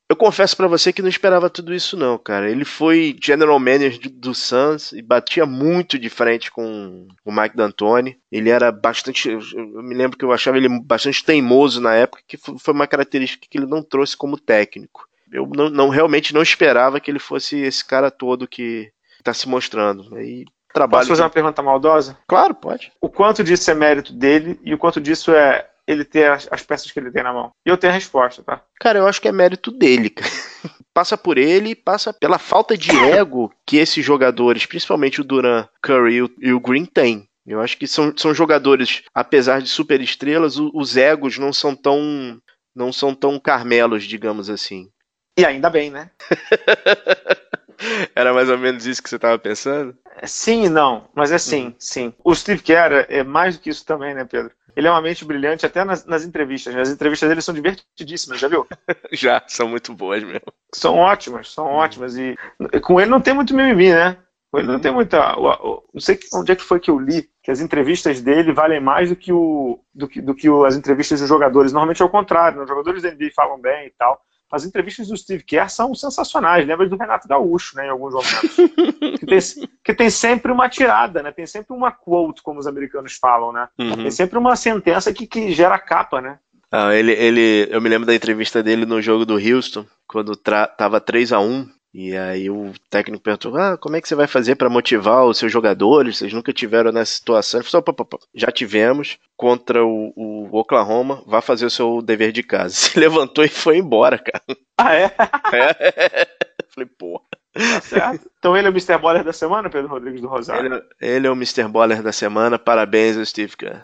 Eu 0.08 0.16
confesso 0.16 0.56
para 0.56 0.68
você 0.68 0.94
que 0.94 1.02
não 1.02 1.10
esperava 1.10 1.50
tudo 1.50 1.74
isso 1.74 1.98
não, 1.98 2.18
cara. 2.18 2.50
Ele 2.50 2.64
foi 2.64 3.18
general 3.22 3.60
manager 3.60 4.10
do 4.12 4.36
Suns 4.36 4.92
e 4.92 5.02
batia 5.02 5.46
muito 5.48 5.98
de 5.98 6.10
frente 6.10 6.52
com 6.52 7.08
o 7.24 7.32
Mike 7.32 7.58
D'Antoni. 7.58 8.18
Ele 8.32 8.52
era 8.52 8.72
bastante, 8.72 9.30
eu 9.30 9.42
me 9.82 9.96
lembro 9.96 10.16
que 10.18 10.24
eu 10.24 10.32
achava 10.32 10.58
ele 10.58 10.70
bastante 10.80 11.24
teimoso 11.26 11.82
na 11.82 11.96
época, 11.96 12.22
que 12.28 12.38
foi 12.38 12.74
uma 12.74 12.86
característica 12.86 13.48
que 13.50 13.58
ele 13.58 13.66
não 13.66 13.82
trouxe 13.82 14.16
como 14.16 14.40
técnico. 14.40 15.08
Eu 15.32 15.50
não, 15.56 15.72
não 15.72 15.90
realmente 15.90 16.36
não 16.36 16.44
esperava 16.44 17.00
que 17.00 17.10
ele 17.10 17.20
fosse 17.20 17.58
esse 17.58 17.84
cara 17.84 18.12
todo 18.12 18.48
que 18.48 18.92
está 19.18 19.34
se 19.34 19.50
mostrando. 19.50 20.20
E 20.22 20.46
trabalho. 20.72 21.02
Posso 21.02 21.10
fazer 21.10 21.24
uma 21.24 21.30
pergunta 21.30 21.64
maldosa? 21.64 22.18
Claro, 22.28 22.54
pode. 22.54 22.92
O 23.02 23.10
quanto 23.10 23.44
disso 23.44 23.72
é 23.72 23.74
mérito 23.74 24.14
dele 24.14 24.60
e 24.64 24.74
o 24.74 24.78
quanto 24.78 25.02
disso 25.02 25.32
é 25.32 25.68
ele 25.88 26.04
ter 26.04 26.32
as, 26.32 26.48
as, 26.52 26.64
peças 26.64 26.92
que 26.92 27.00
ele 27.00 27.12
tem 27.12 27.24
na 27.24 27.34
mão? 27.34 27.52
E 27.66 27.70
eu 27.70 27.78
tenho 27.78 27.92
a 27.92 27.96
resposta, 27.96 28.44
tá? 28.44 28.62
Cara, 28.80 29.00
eu 29.00 29.08
acho 29.08 29.22
que 29.22 29.28
é 29.28 29.32
mérito 29.32 29.72
dele, 29.72 30.10
cara. 30.10 30.32
passa 30.94 31.18
por 31.18 31.38
ele, 31.38 31.76
passa 31.76 32.14
pela 32.14 32.40
falta 32.40 32.78
de 32.78 32.90
ego 32.90 33.54
que 33.66 33.78
esses 33.78 34.04
jogadores, 34.04 34.66
principalmente 34.66 35.20
o 35.20 35.24
Duran, 35.24 35.68
Curry 35.82 36.32
e 36.40 36.54
o 36.54 36.60
Green, 36.60 36.86
têm. 36.86 37.28
Eu 37.46 37.62
acho 37.62 37.78
que 37.78 37.86
são, 37.86 38.14
são 38.18 38.34
jogadores, 38.34 39.04
apesar 39.14 39.62
de 39.62 39.70
super 39.70 40.02
estrelas, 40.02 40.58
os 40.58 40.98
egos 40.98 41.38
não 41.38 41.54
são 41.54 41.76
tão 41.76 42.42
não 42.76 42.92
são 42.92 43.14
tão 43.16 43.40
carmelos, 43.40 44.04
digamos 44.04 44.50
assim. 44.50 44.90
E 45.38 45.46
ainda 45.46 45.70
bem, 45.70 45.90
né? 45.90 46.10
Era 48.16 48.34
mais 48.34 48.50
ou 48.50 48.58
menos 48.58 48.86
isso 48.86 49.04
que 49.04 49.10
você 49.10 49.18
estava 49.18 49.38
pensando? 49.38 49.96
Sim 50.24 50.66
e 50.66 50.70
não, 50.70 51.10
mas 51.14 51.32
é 51.32 51.38
sim, 51.38 51.66
uhum. 51.66 51.76
sim. 51.78 52.14
O 52.24 52.34
Steve 52.34 52.62
Kerr 52.62 53.06
é 53.10 53.24
mais 53.24 53.58
do 53.58 53.62
que 53.62 53.70
isso 53.70 53.86
também, 53.86 54.14
né, 54.14 54.26
Pedro? 54.26 54.52
Ele 54.76 54.88
é 54.88 54.92
uma 54.92 55.02
mente 55.02 55.24
brilhante 55.24 55.66
até 55.66 55.84
nas, 55.84 56.06
nas 56.06 56.24
entrevistas. 56.24 56.74
Né? 56.74 56.82
As 56.82 56.90
entrevistas 56.90 57.30
dele 57.30 57.42
são 57.42 57.54
divertidíssimas, 57.54 58.40
já 58.40 58.48
viu? 58.48 58.68
já, 59.12 59.44
são 59.48 59.68
muito 59.68 59.94
boas 59.94 60.24
mesmo. 60.24 60.42
São 60.74 60.96
ótimas, 60.98 61.52
são 61.52 61.66
ótimas. 61.66 62.18
E 62.18 62.36
com 62.82 63.00
ele 63.00 63.10
não 63.10 63.22
tem 63.22 63.34
muito 63.34 63.56
mimimi, 63.56 63.94
né? 63.94 64.18
Com 64.52 64.60
ele 64.60 64.68
não 64.68 64.80
tem 64.80 64.92
muita. 64.92 65.36
Não 65.36 66.00
sei 66.00 66.20
onde 66.34 66.52
é 66.52 66.56
que 66.56 66.64
foi 66.64 66.80
que 66.80 66.92
eu 66.92 67.00
li 67.00 67.30
que 67.44 67.52
as 67.52 67.62
entrevistas 67.62 68.22
dele 68.22 68.54
valem 68.54 68.80
mais 68.80 69.10
do 69.10 69.16
que, 69.16 69.32
o, 69.32 69.80
do 69.94 70.08
que, 70.08 70.22
do 70.22 70.36
que 70.36 70.48
as 70.66 70.76
entrevistas 70.76 71.20
dos 71.20 71.30
jogadores. 71.30 71.72
Normalmente 71.72 72.02
é 72.02 72.06
o 72.06 72.10
contrário, 72.10 72.58
né? 72.58 72.64
os 72.64 72.70
jogadores 72.70 73.04
da 73.04 73.12
NBA 73.12 73.30
falam 73.36 73.60
bem 73.60 73.88
e 73.88 73.94
tal 73.98 74.20
as 74.52 74.64
entrevistas 74.64 75.08
do 75.08 75.18
Steve 75.18 75.44
Kerr 75.44 75.70
são 75.70 75.94
sensacionais. 75.94 76.66
Lembra 76.66 76.88
do 76.88 76.98
Renato 76.98 77.28
Gaúcho, 77.28 77.76
né, 77.76 77.88
em 77.88 77.90
alguns 77.90 78.14
momentos. 78.14 78.56
que, 79.20 79.26
tem, 79.26 79.40
que 79.84 79.94
tem 79.94 80.10
sempre 80.10 80.52
uma 80.52 80.70
tirada, 80.70 81.22
né? 81.24 81.32
Tem 81.32 81.46
sempre 81.46 81.76
uma 81.76 81.92
quote, 81.92 82.42
como 82.42 82.60
os 82.60 82.68
americanos 82.68 83.18
falam, 83.20 83.52
né? 83.52 83.68
Uhum. 83.78 83.96
Tem 83.96 84.12
sempre 84.12 84.38
uma 84.38 84.56
sentença 84.56 85.14
que, 85.14 85.28
que 85.28 85.52
gera 85.52 85.80
capa, 85.80 86.22
né? 86.22 86.40
Ah, 86.72 86.94
ele, 86.94 87.12
ele, 87.14 87.68
eu 87.70 87.82
me 87.82 87.90
lembro 87.90 88.06
da 88.06 88.16
entrevista 88.16 88.62
dele 88.62 88.86
no 88.86 89.02
jogo 89.02 89.26
do 89.26 89.36
Houston, 89.36 89.86
quando 90.08 90.36
tava 90.36 91.00
3 91.00 91.32
a 91.32 91.40
1 91.40 91.70
e 91.98 92.14
aí 92.14 92.50
o 92.50 92.74
técnico 92.90 93.24
perguntou: 93.24 93.56
ah, 93.56 93.78
como 93.78 93.96
é 93.96 94.02
que 94.02 94.08
você 94.10 94.16
vai 94.16 94.28
fazer 94.28 94.56
para 94.56 94.70
motivar 94.70 95.24
os 95.24 95.38
seus 95.38 95.50
jogadores? 95.50 96.18
Vocês 96.18 96.34
nunca 96.34 96.52
tiveram 96.52 96.92
nessa 96.92 97.14
situação? 97.14 97.62
Ele 97.62 97.70
falou: 97.70 98.20
já 98.34 98.52
tivemos 98.52 99.18
contra 99.38 99.82
o, 99.86 100.12
o, 100.14 100.50
Oklahoma, 100.58 101.24
vá 101.26 101.40
fazer 101.40 101.66
o 101.66 101.70
seu 101.70 102.02
dever 102.02 102.34
de 102.34 102.44
casa. 102.44 102.76
Se 102.76 103.00
levantou 103.00 103.46
e 103.46 103.48
foi 103.48 103.78
embora, 103.78 104.18
cara. 104.18 104.44
Ah, 104.78 104.94
é? 104.94 105.06
é. 105.54 106.28
Falei, 106.68 106.90
pô. 107.00 107.22
Tá 107.54 107.80
certo. 107.80 108.30
Então 108.40 108.58
ele 108.58 108.68
é 108.68 108.70
o 108.70 108.74
Mr. 108.74 108.98
Baller 108.98 109.24
da 109.24 109.32
semana, 109.32 109.70
Pedro 109.70 109.88
Rodrigues 109.88 110.20
do 110.20 110.28
Rosário? 110.28 110.74
Ele, 110.74 110.84
ele 111.00 111.28
é 111.28 111.32
o 111.32 111.34
Mr. 111.34 111.70
Baller 111.70 112.04
da 112.04 112.12
semana. 112.12 112.60
Parabéns, 112.60 113.16
Steve, 113.30 113.56
cara. 113.56 113.84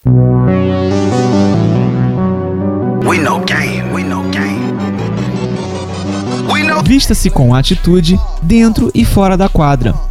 We 3.07 3.19
know 3.19 3.39
game, 3.39 3.60
we 3.60 3.60
know 3.60 3.60
Vista-se 6.91 7.29
com 7.29 7.55
atitude 7.55 8.19
dentro 8.43 8.91
e 8.93 9.05
fora 9.05 9.37
da 9.37 9.47
quadra. 9.47 10.10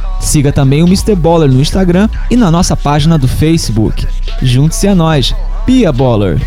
Siga 0.21 0.53
também 0.53 0.83
o 0.83 0.85
Mr. 0.85 1.15
Baller 1.15 1.51
no 1.51 1.59
Instagram 1.59 2.07
e 2.29 2.37
na 2.37 2.51
nossa 2.51 2.77
página 2.77 3.17
do 3.17 3.27
Facebook. 3.27 4.05
Junte-se 4.41 4.87
a 4.87 4.95
nós, 4.95 5.33
Pia 5.65 5.91
Baller. 5.91 6.37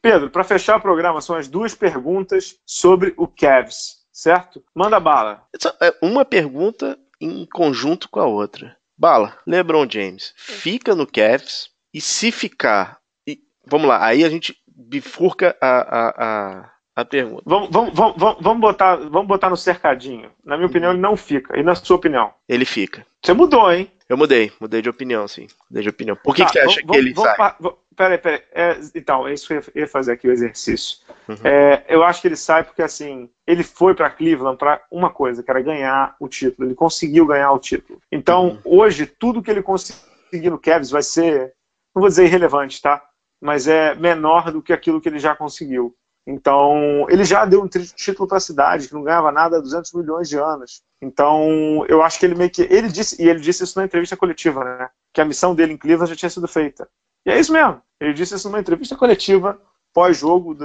Pedro, 0.00 0.30
para 0.30 0.44
fechar 0.44 0.76
o 0.76 0.80
programa, 0.80 1.20
são 1.20 1.36
as 1.36 1.46
duas 1.46 1.74
perguntas 1.74 2.56
sobre 2.64 3.12
o 3.16 3.26
Cavs, 3.26 3.96
certo? 4.12 4.62
Manda 4.74 4.98
bala. 4.98 5.42
É 5.80 5.94
uma 6.00 6.24
pergunta 6.24 6.98
em 7.20 7.46
conjunto 7.46 8.08
com 8.08 8.20
a 8.20 8.26
outra. 8.26 8.76
Bala, 8.96 9.36
LeBron 9.46 9.86
James, 9.90 10.32
fica 10.36 10.94
no 10.94 11.06
Cavs 11.06 11.68
e 11.92 12.00
se 12.00 12.32
ficar, 12.32 12.98
e, 13.26 13.40
vamos 13.66 13.88
lá, 13.88 14.04
aí 14.04 14.24
a 14.24 14.28
gente 14.30 14.56
bifurca 14.66 15.56
a, 15.60 15.68
a, 15.68 16.08
a, 16.08 16.70
a 16.96 17.04
pergunta. 17.04 17.42
Vamos, 17.44 17.68
vamos, 17.70 17.92
vamos, 17.94 18.36
vamos, 18.40 18.60
botar, 18.60 18.96
vamos 18.96 19.26
botar 19.28 19.50
no 19.50 19.56
cercadinho. 19.56 20.30
Na 20.42 20.56
minha 20.56 20.66
opinião, 20.66 20.92
ele 20.92 21.00
não 21.00 21.14
fica. 21.14 21.58
E 21.58 21.62
na 21.62 21.74
sua 21.74 21.96
opinião? 21.96 22.32
Ele 22.48 22.64
fica. 22.64 23.06
Você 23.22 23.34
mudou, 23.34 23.70
hein? 23.70 23.90
Eu 24.08 24.16
mudei, 24.16 24.50
mudei 24.58 24.80
de 24.80 24.88
opinião, 24.88 25.28
sim. 25.28 25.46
Mudei 25.68 25.82
de 25.82 25.90
opinião. 25.90 26.16
Por 26.16 26.34
que, 26.34 26.42
tá, 26.42 26.48
que 26.48 26.52
você 26.54 26.60
acha 26.60 26.82
que 26.82 26.96
ele 26.96 27.14
sai? 27.14 27.54
Peraí, 27.94 28.18
peraí. 28.18 28.42
É, 28.52 28.80
então, 28.94 29.28
é 29.28 29.34
isso 29.34 29.46
que 29.46 29.54
eu 29.54 29.82
ia 29.82 29.86
fazer 29.86 30.12
aqui 30.12 30.26
o 30.26 30.32
exercício. 30.32 30.98
Uhum. 31.28 31.36
É, 31.44 31.84
eu 31.86 32.02
acho 32.02 32.22
que 32.22 32.28
ele 32.28 32.36
sai 32.36 32.64
porque, 32.64 32.82
assim, 32.82 33.28
ele 33.46 33.62
foi 33.62 33.94
para 33.94 34.08
Cleveland 34.08 34.56
para 34.56 34.82
uma 34.90 35.10
coisa, 35.10 35.42
que 35.42 35.50
era 35.50 35.60
ganhar 35.60 36.16
o 36.18 36.28
título. 36.28 36.66
Ele 36.66 36.74
conseguiu 36.74 37.26
ganhar 37.26 37.52
o 37.52 37.58
título. 37.58 38.00
Então, 38.10 38.48
uhum. 38.48 38.60
hoje, 38.64 39.04
tudo 39.06 39.42
que 39.42 39.50
ele 39.50 39.62
conseguir 39.62 40.48
no 40.48 40.58
Cavs 40.58 40.90
vai 40.90 41.02
ser, 41.02 41.52
não 41.94 42.00
vou 42.00 42.08
dizer 42.08 42.24
irrelevante, 42.24 42.80
tá? 42.80 43.02
Mas 43.40 43.66
é 43.68 43.94
menor 43.94 44.50
do 44.50 44.62
que 44.62 44.72
aquilo 44.72 45.00
que 45.00 45.08
ele 45.08 45.18
já 45.18 45.34
conseguiu. 45.34 45.94
Então, 46.26 47.06
ele 47.08 47.24
já 47.24 47.44
deu 47.44 47.62
um 47.62 47.68
título 47.68 48.26
para 48.26 48.38
a 48.38 48.40
cidade, 48.40 48.88
que 48.88 48.94
não 48.94 49.04
ganhava 49.04 49.30
nada 49.30 49.58
há 49.58 49.60
200 49.60 49.92
milhões 49.92 50.28
de 50.28 50.36
anos. 50.36 50.82
Então, 51.00 51.86
eu 51.88 52.02
acho 52.02 52.18
que 52.18 52.26
ele 52.26 52.34
meio 52.34 52.50
que. 52.50 52.62
Ele 52.62 52.88
disse, 52.88 53.22
e 53.22 53.28
ele 53.28 53.38
disse 53.38 53.62
isso 53.62 53.78
na 53.78 53.84
entrevista 53.84 54.16
coletiva, 54.16 54.64
né? 54.64 54.90
Que 55.14 55.20
a 55.20 55.24
missão 55.24 55.54
dele 55.54 55.74
em 55.74 55.76
Cleveland 55.76 56.10
já 56.10 56.16
tinha 56.16 56.30
sido 56.30 56.48
feita. 56.48 56.88
E 57.24 57.30
é 57.30 57.38
isso 57.38 57.52
mesmo. 57.52 57.80
Ele 58.00 58.12
disse 58.12 58.34
isso 58.34 58.48
numa 58.48 58.58
entrevista 58.58 58.96
coletiva 58.96 59.60
pós-jogo, 59.94 60.56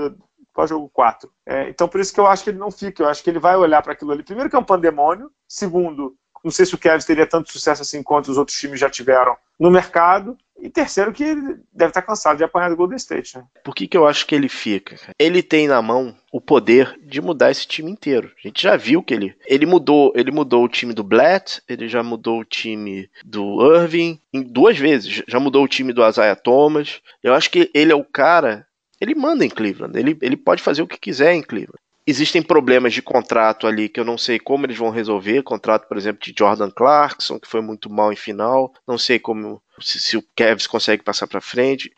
pós-jogo 0.53 0.89
4. 0.91 1.31
É, 1.45 1.69
então, 1.69 1.87
por 1.87 2.01
isso 2.01 2.13
que 2.13 2.19
eu 2.19 2.27
acho 2.27 2.43
que 2.43 2.49
ele 2.49 2.57
não 2.57 2.71
fica. 2.71 3.03
Eu 3.03 3.07
acho 3.07 3.23
que 3.23 3.29
ele 3.29 3.39
vai 3.39 3.55
olhar 3.55 3.83
para 3.83 3.93
aquilo 3.93 4.11
ali. 4.11 4.23
Primeiro, 4.23 4.49
que 4.49 4.55
é 4.55 4.59
um 4.59 4.63
pandemônio. 4.63 5.31
Segundo, 5.47 6.15
não 6.43 6.51
sei 6.51 6.65
se 6.65 6.75
o 6.75 6.77
Kevin 6.77 7.05
teria 7.05 7.27
tanto 7.27 7.51
sucesso 7.51 7.81
assim 7.81 8.01
quanto 8.01 8.31
os 8.31 8.37
outros 8.37 8.57
times 8.57 8.79
já 8.79 8.89
tiveram 8.89 9.35
no 9.59 9.69
mercado. 9.69 10.37
E 10.61 10.69
terceiro, 10.69 11.11
que 11.11 11.23
ele 11.23 11.59
deve 11.73 11.89
estar 11.89 12.03
cansado 12.03 12.37
de 12.37 12.43
apanhar 12.43 12.69
do 12.69 12.75
Golden 12.75 12.95
State. 12.95 13.35
Né? 13.35 13.43
Por 13.63 13.73
que, 13.73 13.87
que 13.87 13.97
eu 13.97 14.07
acho 14.07 14.27
que 14.27 14.35
ele 14.35 14.47
fica? 14.47 14.95
Ele 15.17 15.41
tem 15.41 15.67
na 15.67 15.81
mão 15.81 16.15
o 16.31 16.39
poder 16.39 16.99
de 17.01 17.19
mudar 17.19 17.49
esse 17.49 17.67
time 17.67 17.89
inteiro. 17.89 18.31
A 18.37 18.47
gente 18.47 18.61
já 18.61 18.77
viu 18.77 19.01
que 19.01 19.13
ele. 19.13 19.35
Ele 19.47 19.65
mudou, 19.65 20.13
ele 20.15 20.31
mudou 20.31 20.63
o 20.63 20.69
time 20.69 20.93
do 20.93 21.03
Blatt, 21.03 21.61
ele 21.67 21.87
já 21.87 22.03
mudou 22.03 22.41
o 22.41 22.45
time 22.45 23.09
do 23.25 23.75
Irving 23.75 24.19
em 24.31 24.43
duas 24.43 24.77
vezes. 24.77 25.23
Já 25.27 25.39
mudou 25.39 25.63
o 25.63 25.67
time 25.67 25.91
do 25.93 26.07
Isaiah 26.07 26.35
Thomas. 26.35 27.01
Eu 27.23 27.33
acho 27.33 27.49
que 27.49 27.71
ele 27.73 27.91
é 27.91 27.95
o 27.95 28.03
cara. 28.03 28.67
Ele 28.99 29.15
manda 29.15 29.43
em 29.43 29.49
Cleveland. 29.49 29.97
Ele, 29.97 30.15
ele 30.21 30.37
pode 30.37 30.61
fazer 30.61 30.83
o 30.83 30.87
que 30.87 30.99
quiser 30.99 31.33
em 31.33 31.41
Cleveland. 31.41 31.80
Existem 32.05 32.41
problemas 32.41 32.93
de 32.93 33.01
contrato 33.01 33.67
ali 33.67 33.87
que 33.87 33.99
eu 33.99 34.05
não 34.05 34.17
sei 34.17 34.39
como 34.39 34.65
eles 34.65 34.77
vão 34.77 34.89
resolver. 34.89 35.43
Contrato, 35.43 35.87
por 35.87 35.97
exemplo, 35.97 36.21
de 36.21 36.33
Jordan 36.37 36.71
Clarkson, 36.71 37.39
que 37.39 37.47
foi 37.47 37.61
muito 37.61 37.89
mal 37.89 38.11
em 38.11 38.15
final. 38.15 38.73
Não 38.87 38.97
sei 38.97 39.19
como 39.19 39.61
se, 39.79 39.99
se 39.99 40.17
o 40.17 40.23
Cavs 40.35 40.65
consegue 40.65 41.03
passar 41.03 41.27
para 41.27 41.39
frente. 41.39 41.91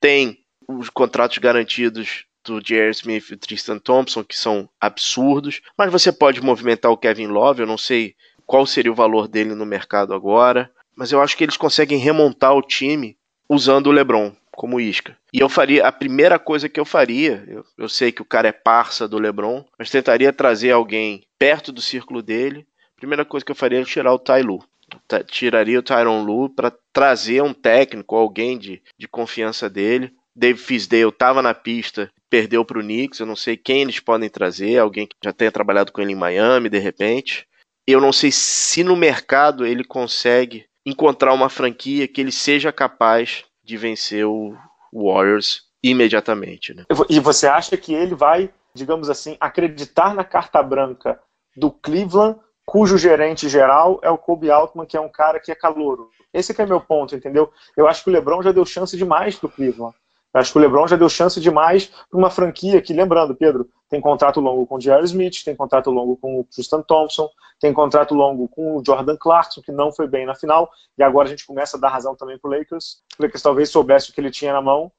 Tem 0.00 0.38
os 0.68 0.88
contratos 0.88 1.38
garantidos 1.38 2.24
do 2.44 2.60
J.R. 2.60 2.90
Smith 2.90 3.30
e 3.30 3.36
Tristan 3.36 3.78
Thompson, 3.78 4.22
que 4.22 4.36
são 4.36 4.68
absurdos. 4.80 5.60
Mas 5.76 5.90
você 5.90 6.12
pode 6.12 6.40
movimentar 6.40 6.92
o 6.92 6.96
Kevin 6.96 7.26
Love. 7.26 7.62
Eu 7.62 7.66
não 7.66 7.78
sei 7.78 8.14
qual 8.46 8.64
seria 8.64 8.92
o 8.92 8.94
valor 8.94 9.26
dele 9.26 9.54
no 9.54 9.66
mercado 9.66 10.14
agora. 10.14 10.70
Mas 10.96 11.10
eu 11.10 11.20
acho 11.20 11.36
que 11.36 11.44
eles 11.44 11.56
conseguem 11.56 11.98
remontar 11.98 12.54
o 12.54 12.62
time 12.62 13.16
usando 13.48 13.88
o 13.88 13.92
LeBron 13.92 14.32
como 14.58 14.80
isca. 14.80 15.16
E 15.32 15.38
eu 15.38 15.48
faria, 15.48 15.86
a 15.86 15.92
primeira 15.92 16.36
coisa 16.36 16.68
que 16.68 16.80
eu 16.80 16.84
faria, 16.84 17.44
eu, 17.46 17.64
eu 17.78 17.88
sei 17.88 18.10
que 18.10 18.20
o 18.20 18.24
cara 18.24 18.48
é 18.48 18.52
parça 18.52 19.06
do 19.06 19.16
LeBron, 19.16 19.64
mas 19.78 19.88
tentaria 19.88 20.32
trazer 20.32 20.72
alguém 20.72 21.22
perto 21.38 21.70
do 21.70 21.80
círculo 21.80 22.20
dele. 22.20 22.66
A 22.96 22.98
primeira 22.98 23.24
coisa 23.24 23.46
que 23.46 23.52
eu 23.52 23.56
faria 23.56 23.80
é 23.80 23.84
tirar 23.84 24.12
o 24.12 24.18
Tai. 24.18 24.42
Tiraria 25.28 25.78
o 25.78 25.82
Tyron 25.82 26.24
Lu 26.24 26.50
para 26.50 26.72
trazer 26.92 27.40
um 27.40 27.54
técnico, 27.54 28.16
alguém 28.16 28.58
de, 28.58 28.82
de 28.98 29.06
confiança 29.06 29.70
dele. 29.70 30.12
Dave 30.34 30.58
Fisdale 30.58 31.08
estava 31.08 31.40
na 31.40 31.54
pista, 31.54 32.10
perdeu 32.28 32.64
para 32.64 32.80
o 32.80 32.82
Knicks. 32.82 33.20
Eu 33.20 33.26
não 33.26 33.36
sei 33.36 33.56
quem 33.56 33.82
eles 33.82 34.00
podem 34.00 34.28
trazer, 34.28 34.78
alguém 34.78 35.06
que 35.06 35.14
já 35.22 35.32
tenha 35.32 35.52
trabalhado 35.52 35.92
com 35.92 36.00
ele 36.00 36.12
em 36.12 36.16
Miami, 36.16 36.68
de 36.68 36.78
repente. 36.78 37.46
Eu 37.86 38.00
não 38.00 38.12
sei 38.12 38.32
se 38.32 38.82
no 38.82 38.96
mercado 38.96 39.64
ele 39.64 39.84
consegue 39.84 40.66
encontrar 40.84 41.32
uma 41.32 41.48
franquia 41.48 42.08
que 42.08 42.20
ele 42.20 42.32
seja 42.32 42.72
capaz 42.72 43.44
de 43.68 43.76
vencer 43.76 44.24
o 44.24 44.56
Warriors 44.90 45.64
imediatamente. 45.82 46.72
Né? 46.72 46.86
E 47.10 47.20
você 47.20 47.46
acha 47.46 47.76
que 47.76 47.92
ele 47.92 48.14
vai, 48.14 48.50
digamos 48.72 49.10
assim, 49.10 49.36
acreditar 49.38 50.14
na 50.14 50.24
carta 50.24 50.62
branca 50.62 51.20
do 51.54 51.70
Cleveland, 51.70 52.40
cujo 52.64 52.96
gerente 52.96 53.46
geral 53.46 54.00
é 54.02 54.08
o 54.08 54.16
Kobe 54.16 54.50
Altman, 54.50 54.86
que 54.86 54.96
é 54.96 55.00
um 55.00 55.10
cara 55.10 55.38
que 55.38 55.52
é 55.52 55.54
calouro? 55.54 56.08
Esse 56.32 56.54
que 56.54 56.62
é 56.62 56.66
meu 56.66 56.80
ponto, 56.80 57.14
entendeu? 57.14 57.52
Eu 57.76 57.86
acho 57.86 58.02
que 58.02 58.08
o 58.08 58.12
LeBron 58.12 58.42
já 58.42 58.52
deu 58.52 58.64
chance 58.64 58.96
demais 58.96 59.36
pro 59.36 59.50
Cleveland. 59.50 59.94
Acho 60.32 60.52
que 60.52 60.58
o 60.58 60.60
LeBron 60.60 60.86
já 60.86 60.96
deu 60.96 61.08
chance 61.08 61.40
demais 61.40 61.90
para 62.10 62.18
uma 62.18 62.30
franquia 62.30 62.80
que, 62.82 62.92
lembrando, 62.92 63.34
Pedro, 63.34 63.68
tem 63.88 64.00
contrato 64.00 64.40
longo 64.40 64.66
com 64.66 64.76
o 64.76 64.78
J.R. 64.78 65.04
Smith, 65.04 65.42
tem 65.44 65.56
contrato 65.56 65.90
longo 65.90 66.16
com 66.16 66.40
o 66.40 66.44
Tristan 66.44 66.82
Thompson, 66.82 67.28
tem 67.58 67.72
contrato 67.72 68.14
longo 68.14 68.46
com 68.48 68.76
o 68.76 68.82
Jordan 68.84 69.16
Clarkson, 69.16 69.62
que 69.62 69.72
não 69.72 69.90
foi 69.90 70.06
bem 70.06 70.26
na 70.26 70.34
final, 70.34 70.70
e 70.96 71.02
agora 71.02 71.26
a 71.26 71.30
gente 71.30 71.46
começa 71.46 71.76
a 71.76 71.80
dar 71.80 71.88
razão 71.88 72.14
também 72.14 72.38
para 72.38 72.50
o 72.50 72.54
Lakers. 72.56 73.02
O 73.18 73.22
Lakers 73.22 73.42
talvez 73.42 73.70
soubesse 73.70 74.10
o 74.10 74.14
que 74.14 74.20
ele 74.20 74.30
tinha 74.30 74.52
na 74.52 74.60
mão. 74.60 74.92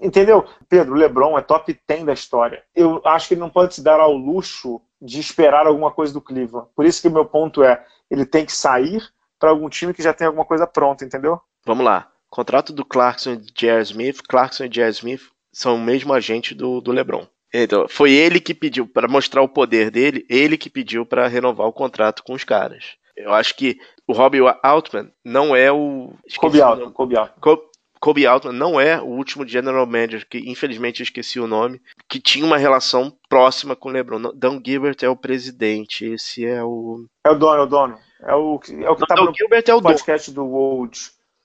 Entendeu? 0.00 0.46
Pedro, 0.68 0.94
o 0.94 0.96
LeBron 0.96 1.36
é 1.36 1.42
top 1.42 1.78
10 1.86 2.04
da 2.04 2.12
história. 2.12 2.62
Eu 2.74 3.02
acho 3.04 3.28
que 3.28 3.34
ele 3.34 3.40
não 3.40 3.50
pode 3.50 3.74
se 3.74 3.82
dar 3.82 3.98
ao 3.98 4.12
luxo 4.12 4.80
de 5.00 5.18
esperar 5.18 5.66
alguma 5.66 5.90
coisa 5.90 6.12
do 6.12 6.20
Cleveland. 6.20 6.68
Por 6.76 6.84
isso 6.84 7.02
que 7.02 7.08
meu 7.08 7.24
ponto 7.24 7.62
é, 7.62 7.84
ele 8.10 8.24
tem 8.24 8.46
que 8.46 8.52
sair 8.52 9.02
para 9.38 9.50
algum 9.50 9.68
time 9.68 9.92
que 9.92 10.02
já 10.02 10.14
tem 10.14 10.26
alguma 10.26 10.44
coisa 10.44 10.66
pronta, 10.66 11.04
entendeu? 11.04 11.40
Vamos 11.66 11.84
lá. 11.84 12.08
Contrato 12.34 12.72
do 12.72 12.84
Clarkson 12.84 13.34
e 13.34 13.36
J.R. 13.54 13.80
Smith. 13.82 14.20
Clarkson 14.28 14.64
e 14.64 14.68
J.R. 14.68 14.90
Smith 14.90 15.22
são 15.52 15.76
o 15.76 15.80
mesmo 15.80 16.12
agente 16.12 16.52
do, 16.52 16.80
do 16.80 16.90
LeBron. 16.90 17.24
Então, 17.52 17.86
foi 17.88 18.10
ele 18.10 18.40
que 18.40 18.52
pediu, 18.52 18.88
para 18.88 19.06
mostrar 19.06 19.40
o 19.40 19.48
poder 19.48 19.88
dele, 19.88 20.26
ele 20.28 20.58
que 20.58 20.68
pediu 20.68 21.06
para 21.06 21.28
renovar 21.28 21.68
o 21.68 21.72
contrato 21.72 22.24
com 22.24 22.32
os 22.32 22.42
caras. 22.42 22.96
Eu 23.16 23.32
acho 23.32 23.54
que 23.54 23.78
o 24.08 24.12
Robbie 24.12 24.40
Altman 24.64 25.12
não 25.24 25.54
é 25.54 25.70
o. 25.70 26.12
Kobe 26.36 26.60
Altman. 26.60 26.90
Kobe 26.90 27.16
Altman. 27.16 27.58
Kobe 28.00 28.26
Altman 28.26 28.52
não 28.52 28.80
é 28.80 29.00
o 29.00 29.06
último 29.06 29.46
general 29.46 29.86
manager, 29.86 30.26
que 30.28 30.38
infelizmente 30.50 31.02
eu 31.02 31.04
esqueci 31.04 31.38
o 31.38 31.46
nome, 31.46 31.80
que 32.08 32.18
tinha 32.18 32.44
uma 32.44 32.58
relação 32.58 33.16
próxima 33.28 33.76
com 33.76 33.90
o 33.90 33.92
LeBron. 33.92 34.32
Dan 34.34 34.60
Gilbert 34.60 34.96
é 35.02 35.08
o 35.08 35.14
presidente, 35.16 36.04
esse 36.04 36.44
é 36.44 36.64
o. 36.64 37.06
É 37.24 37.30
o 37.30 37.38
dono, 37.38 37.60
é 37.60 37.62
o 37.62 37.66
dono. 37.66 37.98
É 38.22 38.34
o, 38.34 38.60
é 38.82 38.90
o 38.90 38.96
que 38.96 39.04
estava 39.04 39.24
no 39.24 39.32
Gilbert 39.32 39.64
é 39.68 39.74
o 39.74 39.80
podcast 39.80 40.32
dono. 40.32 40.48
do 40.48 40.52
World. 40.52 40.98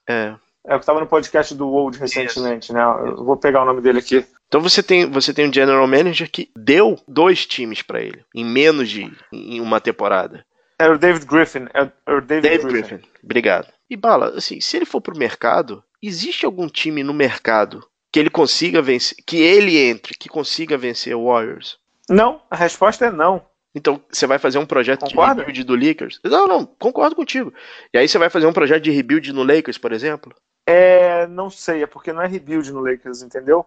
É. 0.08 0.34
É 0.66 0.74
o 0.74 0.78
que 0.78 0.82
estava 0.82 1.00
no 1.00 1.06
podcast 1.06 1.54
do 1.54 1.68
World 1.68 1.98
recentemente, 1.98 2.64
Isso. 2.64 2.72
né? 2.74 2.82
Eu 2.82 3.24
vou 3.24 3.36
pegar 3.36 3.62
o 3.62 3.64
nome 3.64 3.80
dele 3.80 3.98
aqui. 3.98 4.24
Então 4.46 4.60
você 4.60 4.82
tem, 4.82 5.10
você 5.10 5.32
tem 5.32 5.48
um 5.48 5.52
general 5.52 5.86
manager 5.86 6.30
que 6.30 6.50
deu 6.56 6.98
dois 7.06 7.46
times 7.46 7.82
para 7.82 8.00
ele 8.00 8.24
em 8.34 8.44
menos 8.44 8.88
de 8.88 9.10
em 9.32 9.60
uma 9.60 9.80
temporada. 9.80 10.44
Era 10.78 10.94
o 10.94 10.98
David 10.98 11.26
Griffin. 11.26 11.66
Era 11.72 11.92
o 12.08 12.20
David, 12.20 12.48
David 12.48 12.68
Griffin. 12.68 12.96
Griffin. 12.96 13.08
Obrigado. 13.22 13.68
E 13.88 13.96
bala, 13.96 14.36
assim, 14.36 14.60
se 14.60 14.76
ele 14.76 14.86
for 14.86 15.00
pro 15.00 15.16
mercado, 15.16 15.82
existe 16.02 16.44
algum 16.44 16.68
time 16.68 17.02
no 17.02 17.12
mercado 17.14 17.84
que 18.12 18.18
ele 18.18 18.30
consiga 18.30 18.82
vencer, 18.82 19.16
que 19.26 19.36
ele 19.36 19.76
entre, 19.76 20.14
que 20.14 20.28
consiga 20.28 20.76
vencer 20.76 21.14
o 21.14 21.26
Warriors? 21.26 21.78
Não, 22.08 22.42
a 22.50 22.56
resposta 22.56 23.06
é 23.06 23.10
não. 23.10 23.44
Então, 23.74 24.02
você 24.10 24.26
vai 24.26 24.38
fazer 24.38 24.58
um 24.58 24.66
projeto 24.66 25.00
Concorda? 25.00 25.34
de 25.34 25.40
rebuild 25.40 25.64
do 25.64 25.76
Lakers? 25.76 26.18
Não, 26.24 26.48
não, 26.48 26.66
concordo 26.66 27.14
contigo. 27.14 27.52
E 27.94 27.98
aí 27.98 28.08
você 28.08 28.18
vai 28.18 28.28
fazer 28.28 28.46
um 28.46 28.52
projeto 28.52 28.82
de 28.82 28.90
rebuild 28.90 29.32
no 29.32 29.44
Lakers, 29.44 29.78
por 29.78 29.92
exemplo? 29.92 30.34
É, 30.70 31.26
não 31.26 31.50
sei, 31.50 31.82
é 31.82 31.86
porque 31.86 32.12
não 32.12 32.22
é 32.22 32.28
rebuild 32.28 32.72
no 32.72 32.80
Lakers, 32.80 33.22
entendeu? 33.22 33.66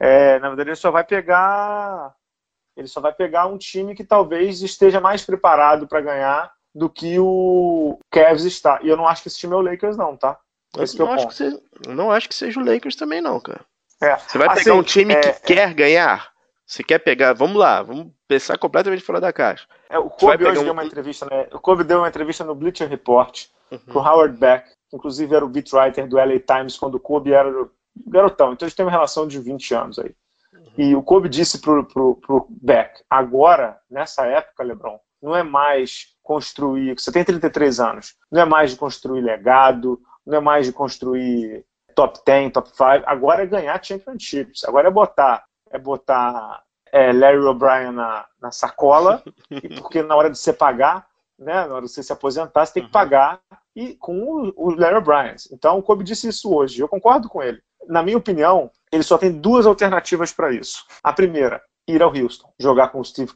É, 0.00 0.38
na 0.38 0.48
verdade, 0.48 0.70
ele 0.70 0.76
só 0.76 0.90
vai 0.90 1.04
pegar. 1.04 2.14
Ele 2.74 2.88
só 2.88 3.00
vai 3.00 3.12
pegar 3.12 3.46
um 3.46 3.58
time 3.58 3.94
que 3.94 4.02
talvez 4.02 4.62
esteja 4.62 4.98
mais 4.98 5.24
preparado 5.26 5.86
para 5.86 6.00
ganhar 6.00 6.50
do 6.74 6.88
que 6.88 7.18
o 7.18 7.98
Cavs 8.10 8.44
está. 8.44 8.78
E 8.82 8.88
eu 8.88 8.96
não 8.96 9.06
acho 9.06 9.22
que 9.22 9.28
esse 9.28 9.36
time 9.36 9.52
é 9.52 9.56
o 9.56 9.60
Lakers, 9.60 9.96
não, 9.96 10.16
tá? 10.16 10.38
Esse 10.78 10.98
eu 10.98 11.04
não, 11.04 11.12
é 11.12 11.16
acho 11.16 11.28
que 11.28 11.34
seja, 11.34 11.60
não 11.88 12.10
acho 12.10 12.28
que 12.28 12.34
seja 12.34 12.60
o 12.60 12.64
Lakers 12.64 12.96
também, 12.96 13.20
não, 13.20 13.38
cara. 13.40 13.60
É. 14.00 14.16
Você 14.16 14.38
vai 14.38 14.48
assim, 14.48 14.64
pegar 14.64 14.74
um 14.74 14.82
time 14.82 15.12
é, 15.12 15.20
que 15.20 15.28
é... 15.28 15.32
quer 15.32 15.74
ganhar? 15.74 16.30
Você 16.64 16.82
quer 16.82 16.98
pegar? 17.00 17.32
Vamos 17.32 17.56
lá, 17.56 17.82
vamos 17.82 18.12
pensar 18.26 18.56
completamente 18.56 19.02
fora 19.02 19.20
da 19.20 19.32
caixa. 19.32 19.66
É, 19.90 19.98
o 19.98 20.08
Kobe 20.08 20.46
hoje 20.46 20.60
um... 20.60 20.64
deu 20.64 20.72
uma 20.72 20.84
entrevista, 20.84 21.26
né? 21.26 21.48
O 21.52 21.58
Kobe 21.58 21.84
deu 21.84 21.98
uma 21.98 22.08
entrevista 22.08 22.44
no 22.44 22.54
Bleacher 22.54 22.88
Report 22.88 23.46
uhum. 23.70 23.78
pro 23.78 24.00
Howard 24.00 24.36
Beck, 24.38 24.70
que 24.88 24.96
inclusive 24.96 25.34
era 25.34 25.44
o 25.44 25.48
beat 25.48 25.72
writer 25.72 26.08
do 26.08 26.16
LA 26.16 26.40
Times 26.40 26.78
quando 26.78 26.96
o 26.96 27.00
Kobe 27.00 27.32
era 27.32 27.50
garotão. 28.06 28.52
Então 28.52 28.66
eles 28.66 28.74
têm 28.74 28.84
uma 28.84 28.92
relação 28.92 29.26
de 29.26 29.38
20 29.38 29.74
anos 29.74 29.98
aí. 29.98 30.14
Uhum. 30.52 30.72
E 30.78 30.94
o 30.94 31.02
Kobe 31.02 31.28
disse 31.28 31.60
pro, 31.60 31.84
pro, 31.84 32.16
pro 32.16 32.46
Beck, 32.50 33.02
agora, 33.08 33.78
nessa 33.90 34.26
época, 34.26 34.64
LeBron, 34.64 34.98
não 35.20 35.34
é 35.34 35.42
mais 35.42 36.16
construir, 36.22 36.98
você 36.98 37.10
tem 37.10 37.24
33 37.24 37.80
anos, 37.80 38.14
não 38.30 38.42
é 38.42 38.44
mais 38.44 38.70
de 38.70 38.76
construir 38.76 39.20
legado, 39.20 40.00
não 40.26 40.38
é 40.38 40.40
mais 40.40 40.66
de 40.66 40.72
construir 40.72 41.64
top 41.94 42.20
10, 42.24 42.52
top 42.52 42.68
5, 42.70 42.84
agora 43.06 43.42
é 43.42 43.46
ganhar 43.46 43.82
championships, 43.82 44.64
agora 44.64 44.88
é 44.88 44.90
botar, 44.90 45.44
é 45.70 45.78
botar 45.78 46.62
é, 46.92 47.12
Larry 47.12 47.38
O'Brien 47.38 47.92
na, 47.92 48.26
na 48.40 48.50
sacola, 48.50 49.22
porque 49.78 50.02
na 50.02 50.14
hora 50.14 50.30
de 50.30 50.38
você 50.38 50.52
pagar, 50.52 51.07
né, 51.38 51.66
na 51.66 51.74
hora 51.74 51.84
de 51.84 51.92
você 51.92 52.02
se 52.02 52.12
aposentar, 52.12 52.66
você 52.66 52.74
tem 52.74 52.82
que 52.82 52.88
uhum. 52.88 52.92
pagar 52.92 53.40
e 53.74 53.94
com 53.94 54.52
o, 54.56 54.70
Larry 54.70 54.96
O'Brien. 54.96 55.36
Então 55.52 55.78
o 55.78 55.82
Kobe 55.82 56.02
disse 56.02 56.28
isso 56.28 56.52
hoje, 56.52 56.80
eu 56.80 56.88
concordo 56.88 57.28
com 57.28 57.42
ele. 57.42 57.60
Na 57.86 58.02
minha 58.02 58.18
opinião, 58.18 58.70
ele 58.92 59.02
só 59.02 59.16
tem 59.16 59.32
duas 59.32 59.66
alternativas 59.66 60.32
para 60.32 60.52
isso. 60.52 60.84
A 61.02 61.12
primeira, 61.12 61.62
ir 61.86 62.02
ao 62.02 62.14
Houston, 62.14 62.52
jogar 62.58 62.88
com 62.88 63.00
o, 63.00 63.04
Steve, 63.04 63.32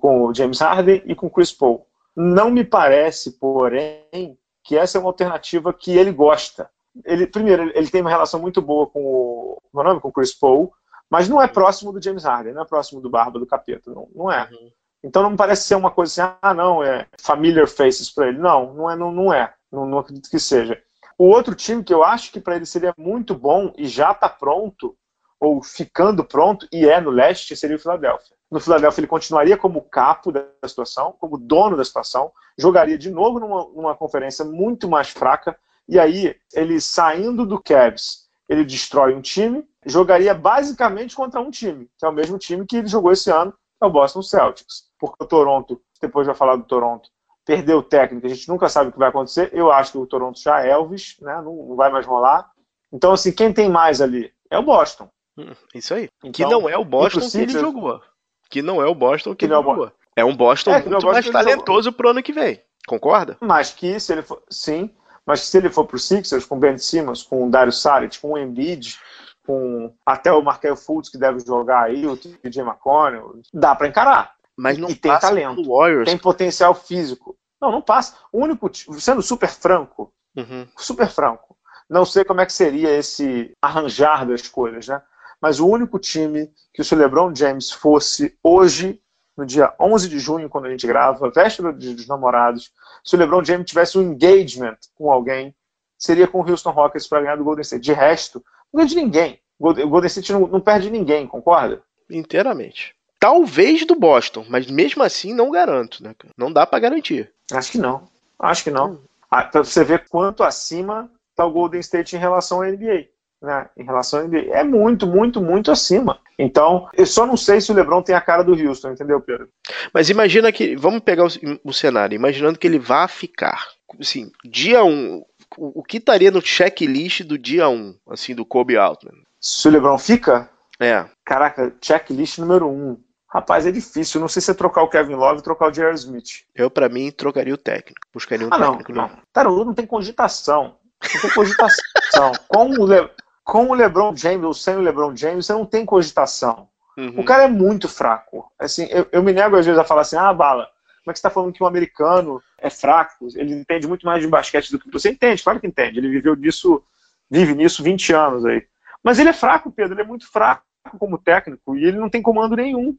com 0.00 0.26
o 0.26 0.34
James 0.34 0.60
Harden 0.60 1.02
e 1.04 1.14
com 1.14 1.26
o 1.26 1.30
Chris 1.30 1.52
Paul. 1.52 1.86
Não 2.16 2.50
me 2.50 2.64
parece, 2.64 3.32
porém, 3.32 4.38
que 4.62 4.76
essa 4.76 4.96
é 4.96 5.00
uma 5.00 5.10
alternativa 5.10 5.72
que 5.72 5.96
ele 5.96 6.12
gosta. 6.12 6.70
Ele, 7.04 7.26
primeiro, 7.26 7.70
ele 7.76 7.90
tem 7.90 8.00
uma 8.00 8.10
relação 8.10 8.40
muito 8.40 8.62
boa 8.62 8.86
com 8.86 9.04
o, 9.04 9.62
meu 9.74 9.84
nome, 9.84 10.00
com 10.00 10.08
o 10.08 10.12
Chris 10.12 10.32
Paul, 10.32 10.72
mas 11.10 11.28
não 11.28 11.42
é 11.42 11.48
próximo 11.48 11.92
do 11.92 12.02
James 12.02 12.24
Harden, 12.24 12.54
não 12.54 12.62
é 12.62 12.66
próximo 12.66 13.00
do 13.00 13.10
Barba 13.10 13.38
do 13.38 13.46
Capeta, 13.46 13.90
não, 13.90 14.08
não 14.14 14.32
é. 14.32 14.48
Uhum. 14.50 14.70
Então 15.04 15.22
não 15.22 15.36
parece 15.36 15.64
ser 15.64 15.74
uma 15.74 15.90
coisa 15.90 16.24
assim, 16.24 16.36
ah, 16.40 16.54
não, 16.54 16.82
é 16.82 17.06
familiar 17.20 17.68
faces 17.68 18.10
para 18.10 18.28
ele. 18.28 18.38
Não, 18.38 18.72
não 18.72 18.90
é, 18.90 18.96
não, 18.96 19.12
não 19.12 19.34
é. 19.34 19.52
Não, 19.70 19.84
não 19.86 19.98
acredito 19.98 20.30
que 20.30 20.40
seja. 20.40 20.80
O 21.18 21.26
outro 21.26 21.54
time 21.54 21.84
que 21.84 21.92
eu 21.92 22.02
acho 22.02 22.32
que 22.32 22.40
para 22.40 22.56
ele 22.56 22.64
seria 22.64 22.94
muito 22.96 23.34
bom 23.34 23.72
e 23.76 23.86
já 23.86 24.12
está 24.12 24.30
pronto, 24.30 24.96
ou 25.38 25.62
ficando 25.62 26.24
pronto, 26.24 26.66
e 26.72 26.88
é 26.88 27.00
no 27.00 27.10
leste, 27.10 27.54
seria 27.54 27.76
o 27.76 27.78
Philadelphia. 27.78 28.34
No 28.50 28.58
Philadelphia 28.58 29.00
ele 29.00 29.06
continuaria 29.06 29.58
como 29.58 29.82
capo 29.82 30.32
da 30.32 30.46
situação, 30.66 31.14
como 31.20 31.36
dono 31.36 31.76
da 31.76 31.84
situação, 31.84 32.32
jogaria 32.56 32.96
de 32.96 33.10
novo 33.10 33.38
numa, 33.38 33.68
numa 33.74 33.94
conferência 33.94 34.44
muito 34.44 34.88
mais 34.88 35.10
fraca, 35.10 35.56
e 35.86 35.98
aí 35.98 36.34
ele 36.54 36.80
saindo 36.80 37.44
do 37.44 37.62
Cavs, 37.62 38.24
ele 38.48 38.64
destrói 38.64 39.14
um 39.14 39.20
time, 39.20 39.68
jogaria 39.84 40.34
basicamente 40.34 41.14
contra 41.14 41.40
um 41.40 41.50
time, 41.50 41.90
que 41.98 42.06
é 42.06 42.08
o 42.08 42.12
mesmo 42.12 42.38
time 42.38 42.66
que 42.66 42.78
ele 42.78 42.88
jogou 42.88 43.12
esse 43.12 43.30
ano, 43.30 43.52
é 43.84 43.86
o 43.86 43.92
Boston 43.92 44.22
Celtics. 44.22 44.84
Porque 44.98 45.22
o 45.22 45.26
Toronto, 45.26 45.80
depois 46.00 46.26
vai 46.26 46.34
falar 46.34 46.56
do 46.56 46.64
Toronto, 46.64 47.08
perdeu 47.44 47.78
o 47.78 47.82
técnico, 47.82 48.26
a 48.26 48.30
gente 48.30 48.48
nunca 48.48 48.68
sabe 48.68 48.88
o 48.88 48.92
que 48.92 48.98
vai 48.98 49.08
acontecer. 49.08 49.50
Eu 49.52 49.70
acho 49.70 49.92
que 49.92 49.98
o 49.98 50.06
Toronto 50.06 50.40
já 50.40 50.64
é 50.64 50.70
Elvis, 50.70 51.16
né? 51.20 51.40
não, 51.42 51.76
vai 51.76 51.90
mais 51.90 52.06
rolar. 52.06 52.50
Então, 52.92 53.12
assim, 53.12 53.32
quem 53.32 53.52
tem 53.52 53.68
mais 53.68 54.00
ali 54.00 54.32
é 54.50 54.58
o 54.58 54.62
Boston. 54.62 55.08
Hum, 55.36 55.52
isso 55.74 55.94
aí. 55.94 56.08
Então, 56.22 56.32
que 56.32 56.44
não 56.44 56.68
é 56.68 56.76
o 56.78 56.84
Boston 56.84 57.28
que 57.28 57.38
ele 57.38 57.52
jogou. 57.52 58.00
Que 58.48 58.62
não 58.62 58.80
é 58.80 58.86
o 58.86 58.94
Boston 58.94 59.30
que, 59.30 59.36
que 59.36 59.44
ele 59.46 59.52
é 59.52 59.56
jogou. 59.56 59.92
É 60.16 60.24
um 60.24 60.34
Boston 60.34 60.70
é, 60.70 60.82
muito 60.82 61.08
é 61.08 61.12
mais 61.12 61.28
talentoso 61.28 61.92
pro 61.92 62.10
ano 62.10 62.22
que 62.22 62.32
vem. 62.32 62.62
Concorda? 62.86 63.36
Mas 63.40 63.70
que 63.70 63.98
se 63.98 64.12
ele 64.12 64.22
for. 64.22 64.42
Sim. 64.48 64.90
Mas 65.26 65.40
se 65.40 65.56
ele 65.56 65.70
for 65.70 65.86
pro 65.86 65.98
Sixers, 65.98 66.44
com 66.44 66.56
o 66.56 66.58
Ben 66.58 66.76
Simmons, 66.76 67.22
com 67.22 67.46
o 67.46 67.50
Dario 67.50 67.72
Saric, 67.72 68.20
com 68.20 68.32
o 68.32 68.38
Embiid, 68.38 68.98
com 69.46 69.94
até 70.04 70.32
o 70.32 70.42
Markel 70.42 70.76
Fultz 70.76 71.08
que 71.08 71.18
deve 71.18 71.40
jogar 71.40 71.84
aí, 71.84 72.06
o 72.06 72.16
TJ 72.16 72.62
McConnell, 72.62 73.40
dá 73.52 73.74
para 73.74 73.88
encarar. 73.88 74.34
Mas 74.56 74.78
não 74.78 74.88
e 74.88 74.94
tem 74.94 75.16
talento. 75.18 75.62
Tem 76.04 76.18
potencial 76.18 76.74
físico. 76.74 77.36
Não, 77.60 77.72
não 77.72 77.82
passa. 77.82 78.16
O 78.32 78.38
único, 78.38 78.70
sendo 79.00 79.22
super 79.22 79.48
franco, 79.48 80.12
uhum. 80.36 80.66
super 80.76 81.08
franco, 81.08 81.56
não 81.88 82.04
sei 82.04 82.24
como 82.24 82.40
é 82.40 82.46
que 82.46 82.52
seria 82.52 82.90
esse 82.90 83.54
arranjar 83.60 84.26
das 84.26 84.46
coisas, 84.48 84.88
né? 84.88 85.02
Mas 85.40 85.60
o 85.60 85.68
único 85.68 85.98
time 85.98 86.50
que 86.72 86.82
o 86.82 86.96
LeBron 86.96 87.34
James 87.34 87.70
fosse 87.70 88.36
hoje, 88.42 89.00
no 89.36 89.44
dia 89.44 89.74
11 89.78 90.08
de 90.08 90.18
junho, 90.18 90.48
quando 90.48 90.66
a 90.66 90.70
gente 90.70 90.86
grava, 90.86 91.30
véspera 91.30 91.72
dos 91.72 92.06
namorados, 92.06 92.70
se 93.04 93.14
o 93.14 93.18
LeBron 93.18 93.44
James 93.44 93.66
tivesse 93.66 93.98
um 93.98 94.02
engagement 94.02 94.78
com 94.94 95.10
alguém, 95.10 95.54
seria 95.98 96.26
com 96.26 96.40
o 96.40 96.50
Houston 96.50 96.70
Rockets 96.70 97.06
para 97.06 97.20
ganhar 97.20 97.36
do 97.36 97.44
Golden 97.44 97.62
State. 97.62 97.82
De 97.82 97.92
resto, 97.92 98.42
não 98.74 98.78
ganha 98.78 98.88
de 98.88 98.96
ninguém. 98.96 99.38
O 99.58 99.72
Golden 99.72 100.08
State 100.08 100.32
não, 100.32 100.48
não 100.48 100.60
perde 100.60 100.90
ninguém, 100.90 101.26
concorda? 101.26 101.80
Inteiramente. 102.10 102.94
Talvez 103.20 103.86
do 103.86 103.94
Boston, 103.94 104.44
mas 104.48 104.66
mesmo 104.66 105.02
assim 105.02 105.32
não 105.32 105.50
garanto, 105.50 106.02
né? 106.02 106.14
Não 106.36 106.52
dá 106.52 106.66
para 106.66 106.80
garantir. 106.80 107.32
Acho 107.52 107.72
que 107.72 107.78
não. 107.78 108.08
Acho 108.38 108.64
que 108.64 108.70
não. 108.70 109.00
Ah, 109.30 109.44
pra 109.44 109.62
você 109.62 109.84
ver 109.84 110.08
quanto 110.08 110.42
acima 110.42 111.10
tá 111.34 111.46
o 111.46 111.50
Golden 111.50 111.80
State 111.80 112.16
em 112.16 112.18
relação 112.18 112.60
à 112.60 112.66
NBA 112.66 113.08
né, 113.44 113.68
em 113.76 113.84
relação 113.84 114.20
a 114.20 114.22
NBA. 114.24 114.50
É 114.50 114.64
muito, 114.64 115.06
muito, 115.06 115.40
muito 115.40 115.70
acima. 115.70 116.18
Então, 116.38 116.88
eu 116.94 117.06
só 117.06 117.26
não 117.26 117.36
sei 117.36 117.60
se 117.60 117.70
o 117.70 117.74
LeBron 117.74 118.02
tem 118.02 118.14
a 118.14 118.20
cara 118.20 118.42
do 118.42 118.54
Houston, 118.54 118.90
entendeu, 118.90 119.20
Pedro? 119.20 119.48
Mas 119.92 120.10
imagina 120.10 120.50
que. 120.50 120.74
Vamos 120.74 121.00
pegar 121.00 121.24
o, 121.26 121.28
o 121.62 121.72
cenário, 121.72 122.16
imaginando 122.16 122.58
que 122.58 122.66
ele 122.66 122.78
vá 122.78 123.06
ficar. 123.06 123.68
Assim, 124.00 124.32
dia 124.44 124.82
1. 124.82 124.88
Um, 124.88 125.24
o, 125.56 125.80
o 125.80 125.82
que 125.82 125.98
estaria 125.98 126.30
no 126.30 126.40
checklist 126.40 127.22
do 127.22 127.38
dia 127.38 127.68
1, 127.68 127.72
um, 127.72 127.94
assim, 128.10 128.34
do 128.34 128.44
Kobe 128.44 128.76
Altman? 128.76 129.22
Se 129.40 129.68
o 129.68 129.70
LeBron 129.70 129.98
fica? 129.98 130.50
É. 130.80 131.04
Caraca, 131.24 131.74
checklist 131.80 132.38
número 132.38 132.66
1. 132.66 132.70
Um. 132.70 132.96
Rapaz, 133.28 133.66
é 133.66 133.72
difícil. 133.72 134.20
Não 134.20 134.28
sei 134.28 134.40
se 134.40 134.50
é 134.52 134.54
trocar 134.54 134.82
o 134.82 134.88
Kevin 134.88 135.14
Love 135.14 135.36
ou 135.36 135.42
trocar 135.42 135.66
o 135.66 135.72
J.R. 135.72 135.94
Smith. 135.94 136.44
Eu, 136.54 136.70
para 136.70 136.88
mim, 136.88 137.10
trocaria 137.10 137.52
o 137.52 137.58
técnico. 137.58 138.06
Buscaria 138.12 138.46
um 138.46 138.50
ah, 138.52 138.58
técnico. 138.58 138.92
Não, 138.92 139.08
não. 139.08 139.18
Tarulu 139.32 139.64
não 139.64 139.74
tem 139.74 139.86
cogitação. 139.86 140.76
Não 141.02 141.20
tem 141.20 141.30
cogitação. 141.30 142.32
Com 142.46 142.70
o, 142.70 142.86
Le 142.86 143.10
com 143.42 143.68
o 143.68 143.74
LeBron 143.74 144.16
James 144.16 144.44
ou 144.44 144.54
sem 144.54 144.76
o 144.76 144.80
LeBron 144.80 145.16
James, 145.16 145.46
você 145.46 145.52
não 145.52 145.66
tem 145.66 145.84
cogitação. 145.84 146.68
Uhum. 146.96 147.20
O 147.20 147.24
cara 147.24 147.44
é 147.44 147.48
muito 147.48 147.88
fraco. 147.88 148.50
Assim, 148.58 148.86
eu, 148.88 149.06
eu, 149.10 149.22
me 149.22 149.32
nego 149.32 149.56
às 149.56 149.66
vezes 149.66 149.78
a 149.78 149.84
falar 149.84 150.02
assim: 150.02 150.16
ah, 150.16 150.32
bala, 150.32 150.68
como 151.04 151.10
é 151.10 151.12
que 151.12 151.18
você 151.18 151.26
está 151.26 151.30
falando 151.30 151.52
que 151.52 151.62
um 151.62 151.66
americano 151.66 152.42
é 152.58 152.70
fraco? 152.70 153.28
Ele 153.34 153.52
entende 153.52 153.86
muito 153.86 154.06
mais 154.06 154.22
de 154.22 154.28
basquete 154.28 154.70
do 154.70 154.78
que 154.78 154.90
você 154.90 155.10
entende, 155.10 155.42
claro 155.42 155.60
que 155.60 155.66
entende. 155.66 155.98
Ele 155.98 156.08
viveu 156.08 156.34
nisso, 156.34 156.82
vive 157.30 157.54
nisso 157.54 157.82
20 157.82 158.12
anos 158.14 158.44
aí. 158.46 158.66
Mas 159.02 159.18
ele 159.18 159.28
é 159.28 159.34
fraco, 159.34 159.70
Pedro, 159.70 159.94
ele 159.94 160.00
é 160.00 160.06
muito 160.06 160.30
fraco 160.30 160.64
como 160.98 161.18
técnico 161.18 161.76
e 161.76 161.84
ele 161.84 161.98
não 161.98 162.08
tem 162.08 162.22
comando 162.22 162.56
nenhum. 162.56 162.96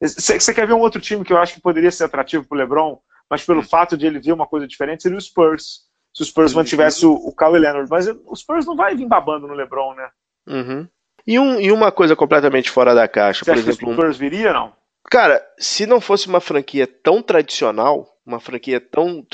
Você 0.00 0.52
quer 0.52 0.66
ver 0.66 0.72
um 0.72 0.80
outro 0.80 1.00
time 1.00 1.24
que 1.24 1.32
eu 1.32 1.38
acho 1.38 1.54
que 1.54 1.60
poderia 1.60 1.90
ser 1.92 2.04
atrativo 2.04 2.44
para 2.44 2.56
o 2.56 2.58
LeBron, 2.58 2.98
mas 3.30 3.44
pelo 3.44 3.62
fato 3.62 3.96
de 3.96 4.06
ele 4.06 4.18
ver 4.18 4.32
uma 4.32 4.46
coisa 4.46 4.66
diferente, 4.66 5.04
seria 5.04 5.16
o 5.16 5.20
Spurs 5.20 5.84
se 6.12 6.22
o 6.22 6.24
Spurs 6.24 6.54
mantivesse 6.54 7.04
o, 7.04 7.12
o 7.12 7.34
Kawhi 7.34 7.58
Leonard. 7.58 7.90
Mas 7.90 8.06
o 8.06 8.36
Spurs 8.36 8.64
não 8.66 8.76
vai 8.76 8.94
vir 8.94 9.06
babando 9.06 9.48
no 9.48 9.54
LeBron, 9.54 9.94
né? 9.94 10.08
Uhum. 10.46 10.88
E, 11.26 11.38
um, 11.38 11.58
e 11.58 11.72
uma 11.72 11.90
coisa 11.90 12.14
completamente 12.14 12.70
fora 12.70 12.94
da 12.94 13.08
caixa, 13.08 13.44
Você 13.44 13.50
por 13.50 13.58
exemplo. 13.58 13.90
O 13.90 13.92
Spurs 13.94 14.16
viria, 14.16 14.52
não? 14.52 14.72
Cara, 15.10 15.44
se 15.58 15.86
não 15.86 16.00
fosse 16.00 16.26
uma 16.26 16.40
franquia 16.40 16.86
tão 16.86 17.22
tradicional, 17.22 18.08
uma 18.24 18.40
franquia 18.40 18.80
tão. 18.80 19.26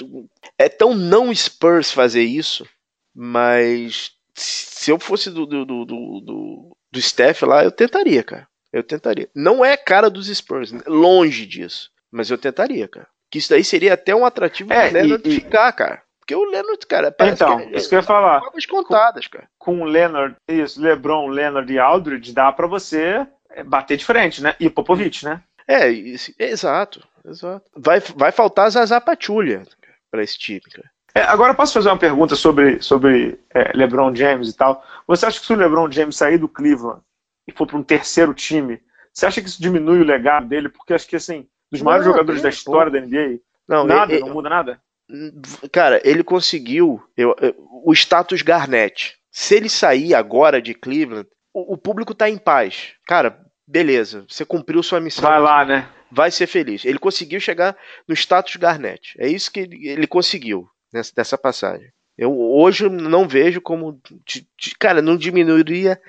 É 0.58 0.68
tão 0.68 0.94
não 0.94 1.34
Spurs 1.34 1.92
fazer 1.92 2.22
isso, 2.22 2.66
mas 3.14 4.12
se 4.34 4.90
eu 4.90 4.98
fosse 4.98 5.30
do, 5.30 5.46
do, 5.46 5.64
do, 5.64 5.84
do, 5.84 6.76
do 6.90 7.00
Steph 7.00 7.42
lá, 7.42 7.64
eu 7.64 7.70
tentaria, 7.70 8.22
cara. 8.22 8.48
Eu 8.72 8.82
tentaria. 8.82 9.28
Não 9.34 9.64
é 9.64 9.76
cara 9.76 10.08
dos 10.08 10.28
Spurs, 10.28 10.72
longe 10.86 11.46
disso. 11.46 11.90
Mas 12.10 12.30
eu 12.30 12.38
tentaria, 12.38 12.88
cara. 12.88 13.06
Que 13.30 13.38
isso 13.38 13.50
daí 13.50 13.62
seria 13.62 13.94
até 13.94 14.14
um 14.14 14.24
atrativo 14.24 14.72
é, 14.72 14.90
pra 14.90 15.04
e, 15.04 15.30
ficar, 15.30 15.72
cara. 15.72 16.02
Porque 16.18 16.34
o 16.34 16.44
Leonard, 16.44 16.86
cara, 16.86 17.10
parece 17.10 17.42
então, 17.42 17.58
que 17.58 17.74
é, 17.74 17.76
isso 17.76 17.88
que 17.88 17.94
eu 17.94 18.00
ia 18.00 18.04
falar. 18.04 18.40
contadas, 18.68 19.26
cara. 19.26 19.48
Com 19.58 19.82
o 19.82 19.84
Leonard, 19.84 20.36
isso, 20.48 20.80
LeBron, 20.80 21.28
Leonard 21.28 21.72
e 21.72 21.78
Aldridge, 21.78 22.32
dá 22.32 22.52
para 22.52 22.66
você 22.66 23.26
bater 23.66 23.96
de 23.96 24.04
frente, 24.04 24.42
né? 24.42 24.54
E 24.60 24.70
Popovich, 24.70 25.24
né? 25.24 25.42
É, 25.70 25.88
isso, 25.88 26.34
exato, 26.36 27.00
exato. 27.24 27.70
Vai, 27.76 28.00
vai 28.16 28.32
faltar 28.32 28.68
Zaza 28.72 29.00
Pachulia 29.00 29.62
para 30.10 30.20
esse 30.20 30.36
time, 30.36 30.60
cara. 30.62 30.90
É, 31.14 31.22
agora 31.22 31.54
posso 31.54 31.74
fazer 31.74 31.88
uma 31.88 31.96
pergunta 31.96 32.34
sobre, 32.34 32.82
sobre 32.82 33.38
é, 33.54 33.70
LeBron 33.76 34.12
James 34.12 34.48
e 34.48 34.56
tal. 34.56 34.84
Você 35.06 35.26
acha 35.26 35.38
que 35.38 35.46
se 35.46 35.52
o 35.52 35.56
LeBron 35.56 35.88
James 35.88 36.16
sair 36.16 36.38
do 36.38 36.48
Cleveland 36.48 37.00
e 37.46 37.52
for 37.52 37.68
para 37.68 37.76
um 37.76 37.84
terceiro 37.84 38.34
time, 38.34 38.80
você 39.12 39.26
acha 39.26 39.40
que 39.40 39.46
isso 39.46 39.62
diminui 39.62 40.00
o 40.00 40.04
legado 40.04 40.48
dele? 40.48 40.68
Porque 40.68 40.92
acho 40.92 41.06
que 41.06 41.14
assim, 41.14 41.46
dos 41.70 41.82
maiores 41.82 42.04
não, 42.04 42.14
jogadores 42.14 42.42
da 42.42 42.48
história 42.48 42.90
da 42.90 43.00
NBA, 43.00 43.38
não, 43.68 43.84
nada, 43.84 44.12
ele, 44.12 44.22
não 44.22 44.34
muda 44.34 44.48
nada. 44.48 44.80
Cara, 45.70 46.00
ele 46.02 46.24
conseguiu 46.24 47.00
eu, 47.16 47.36
eu, 47.40 47.54
o 47.84 47.92
status 47.92 48.42
Garnett. 48.42 49.16
Se 49.30 49.54
ele 49.54 49.68
sair 49.68 50.16
agora 50.16 50.60
de 50.60 50.74
Cleveland, 50.74 51.28
o, 51.54 51.74
o 51.74 51.78
público 51.78 52.12
tá 52.12 52.28
em 52.28 52.38
paz. 52.38 52.94
Cara, 53.06 53.40
beleza, 53.70 54.24
você 54.28 54.44
cumpriu 54.44 54.82
sua 54.82 55.00
missão. 55.00 55.22
Vai 55.22 55.40
lá, 55.40 55.64
né? 55.64 55.88
Vai 56.10 56.30
ser 56.30 56.46
feliz. 56.46 56.84
Ele 56.84 56.98
conseguiu 56.98 57.38
chegar 57.38 57.76
no 58.06 58.14
status 58.14 58.56
Garnett. 58.56 59.14
É 59.18 59.28
isso 59.28 59.50
que 59.50 59.60
ele, 59.60 59.88
ele 59.88 60.06
conseguiu 60.06 60.68
nessa, 60.92 61.12
nessa 61.16 61.38
passagem. 61.38 61.88
Eu 62.18 62.36
hoje 62.38 62.88
não 62.88 63.26
vejo 63.26 63.60
como. 63.60 64.00
Cara, 64.78 65.00
não 65.00 65.16
diminuiria 65.16 66.00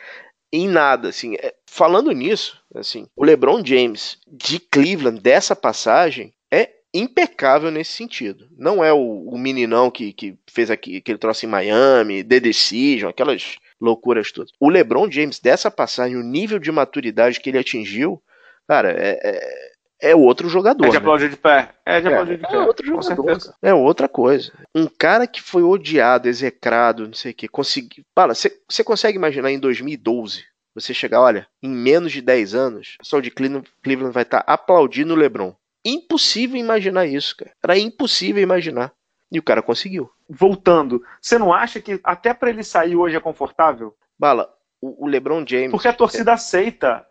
em 0.52 0.68
nada, 0.68 1.10
assim. 1.10 1.36
É, 1.36 1.54
falando 1.66 2.12
nisso, 2.12 2.62
assim, 2.76 3.08
o 3.16 3.24
LeBron 3.24 3.64
James 3.64 4.18
de 4.28 4.60
Cleveland 4.60 5.22
dessa 5.22 5.56
passagem 5.56 6.34
é 6.52 6.70
impecável 6.94 7.72
nesse 7.72 7.94
sentido. 7.94 8.50
Não 8.58 8.84
é 8.84 8.92
o, 8.92 9.30
o 9.30 9.38
meninão 9.38 9.90
que, 9.90 10.12
que 10.12 10.36
fez 10.50 10.70
aqui, 10.70 10.98
aquele 10.98 11.18
troço 11.18 11.46
em 11.46 11.50
Miami, 11.50 12.24
The 12.24 12.40
Decision, 12.40 13.10
aquelas 13.10 13.58
loucuras 13.82 14.32
todas. 14.32 14.52
O 14.60 14.70
LeBron 14.70 15.10
James 15.10 15.40
dessa 15.40 15.72
passagem, 15.72 16.16
o 16.16 16.24
nível 16.24 16.60
de 16.60 16.72
maturidade 16.72 17.40
que 17.40 17.50
ele 17.50 17.58
atingiu, 17.58 18.22
cara, 18.68 18.92
é, 18.92 19.20
é 19.24 19.72
é 20.02 20.16
outro 20.16 20.50
jogador. 20.50 20.84
É 20.84 20.88
de 20.88 20.94
né? 20.94 20.98
aplaudir 20.98 21.26
né? 21.26 21.30
de 21.30 21.38
pé. 21.38 21.70
É 21.86 22.02
de 22.02 22.08
é, 22.08 22.12
aplaudir 22.12 22.38
de 22.38 22.46
é 22.46 22.48
pé. 22.50 22.56
É 22.56 22.60
outro 22.60 22.88
jogador. 22.88 23.56
É 23.62 23.74
outra 23.74 24.10
coisa. 24.10 24.52
Um 24.74 24.88
cara 24.88 25.28
que 25.28 25.40
foi 25.42 25.62
odiado, 25.62 26.28
execrado, 26.28 27.06
não 27.06 27.14
sei 27.14 27.32
o 27.32 27.36
que, 27.36 27.48
conseguiu. 27.48 28.04
Fala, 28.18 28.34
você 28.34 28.84
consegue 28.84 29.18
imaginar 29.18 29.52
em 29.52 29.60
2012 29.60 30.44
você 30.74 30.94
chegar, 30.94 31.22
olha, 31.22 31.48
em 31.62 31.70
menos 31.70 32.14
de 32.14 32.22
10 32.22 32.56
anos, 32.56 32.96
o 32.96 33.04
pessoal 33.04 33.22
de 33.22 33.30
Cleveland, 33.30 33.70
Cleveland 33.84 34.14
vai 34.14 34.24
estar 34.24 34.42
tá 34.42 34.54
aplaudindo 34.54 35.14
o 35.14 35.18
LeBron. 35.18 35.54
Impossível 35.86 36.58
imaginar 36.58 37.06
isso, 37.06 37.36
cara. 37.36 37.52
Era 37.64 37.78
impossível 37.78 38.42
imaginar. 38.42 38.92
E 39.32 39.40
o 39.40 39.44
cara 39.44 39.62
conseguiu. 39.62 40.12
Voltando, 40.30 41.02
você 41.22 41.38
não 41.38 41.54
acha 41.54 41.80
que 41.80 42.00
até 42.04 42.34
para 42.34 42.50
ele 42.50 42.64
sair 42.64 42.96
hoje 42.96 43.16
é 43.16 43.20
confortável? 43.20 43.96
Bala, 44.20 44.54
o, 44.82 45.08
LeBron 45.08 45.46
James. 45.48 45.72
Porque 45.72 45.88
a 45.88 45.94
torcida 45.94 46.32
é... 46.32 46.34
aceita. 46.34 47.06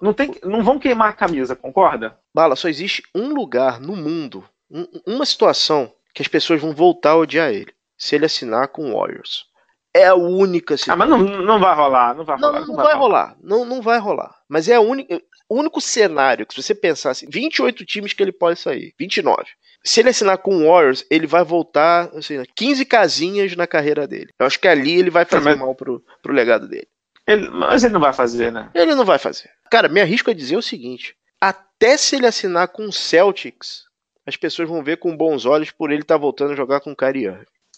Não, 0.00 0.12
tem, 0.12 0.34
não 0.42 0.62
vão 0.62 0.78
queimar 0.78 1.10
a 1.10 1.14
camisa, 1.14 1.56
concorda? 1.56 2.18
Bala, 2.34 2.56
só 2.56 2.68
existe 2.68 3.02
um 3.14 3.32
lugar 3.32 3.80
no 3.80 3.96
mundo, 3.96 4.44
um, 4.70 4.86
uma 5.06 5.24
situação 5.24 5.92
que 6.12 6.20
as 6.20 6.28
pessoas 6.28 6.60
vão 6.60 6.74
voltar 6.74 7.10
a 7.10 7.16
odiar 7.16 7.50
ele. 7.50 7.72
Se 7.96 8.16
ele 8.16 8.26
assinar 8.26 8.68
com 8.68 8.90
o 8.90 8.98
Warriors. 8.98 9.46
É 9.94 10.06
a 10.06 10.14
única 10.14 10.76
situação. 10.76 10.94
Ah, 10.94 11.06
mas 11.06 11.08
não, 11.08 11.18
não 11.42 11.60
vai 11.60 11.74
rolar, 11.74 12.14
não 12.14 12.24
vai 12.24 12.36
rolar. 12.36 12.52
Não, 12.52 12.60
não, 12.60 12.66
não 12.66 12.76
vai, 12.76 12.84
vai 12.86 12.94
rolar. 12.96 13.36
Não, 13.40 13.64
não 13.64 13.82
vai 13.82 13.98
rolar. 13.98 14.34
Mas 14.48 14.68
é 14.68 14.74
a 14.74 14.80
única, 14.80 15.22
o 15.48 15.56
único 15.56 15.80
cenário 15.80 16.46
que, 16.46 16.54
se 16.54 16.62
você 16.62 16.74
pensar 16.74 17.10
assim, 17.10 17.26
28 17.28 17.84
times 17.84 18.12
que 18.12 18.22
ele 18.22 18.32
pode 18.32 18.58
sair, 18.58 18.94
29. 18.98 19.44
Se 19.84 20.00
ele 20.00 20.10
assinar 20.10 20.38
com 20.38 20.56
o 20.56 20.68
Warriors, 20.68 21.04
ele 21.10 21.26
vai 21.26 21.44
voltar 21.44 22.10
assim, 22.14 22.42
15 22.54 22.84
casinhas 22.84 23.56
na 23.56 23.66
carreira 23.66 24.06
dele. 24.06 24.30
Eu 24.38 24.46
acho 24.46 24.58
que 24.58 24.68
ali 24.68 24.98
ele 24.98 25.10
vai 25.10 25.24
fazer 25.24 25.50
mas... 25.50 25.58
mal 25.58 25.74
pro, 25.74 26.04
pro 26.22 26.32
legado 26.32 26.68
dele. 26.68 26.88
Ele, 27.26 27.48
mas 27.50 27.84
ele 27.84 27.92
não 27.92 28.00
vai 28.00 28.12
fazer, 28.12 28.50
né? 28.50 28.70
Ele 28.74 28.94
não 28.94 29.04
vai 29.04 29.18
fazer. 29.18 29.50
Cara, 29.70 29.88
me 29.88 30.00
arrisco 30.00 30.30
a 30.30 30.34
dizer 30.34 30.56
o 30.56 30.62
seguinte: 30.62 31.16
até 31.40 31.96
se 31.96 32.16
ele 32.16 32.26
assinar 32.26 32.68
com 32.68 32.84
o 32.84 32.92
Celtics, 32.92 33.84
as 34.26 34.36
pessoas 34.36 34.68
vão 34.68 34.82
ver 34.82 34.98
com 34.98 35.16
bons 35.16 35.44
olhos 35.44 35.70
por 35.70 35.90
ele 35.90 36.02
estar 36.02 36.14
tá 36.14 36.20
voltando 36.20 36.52
a 36.52 36.56
jogar 36.56 36.80
com 36.80 36.92
o 36.92 36.96
Kyrie 36.96 37.26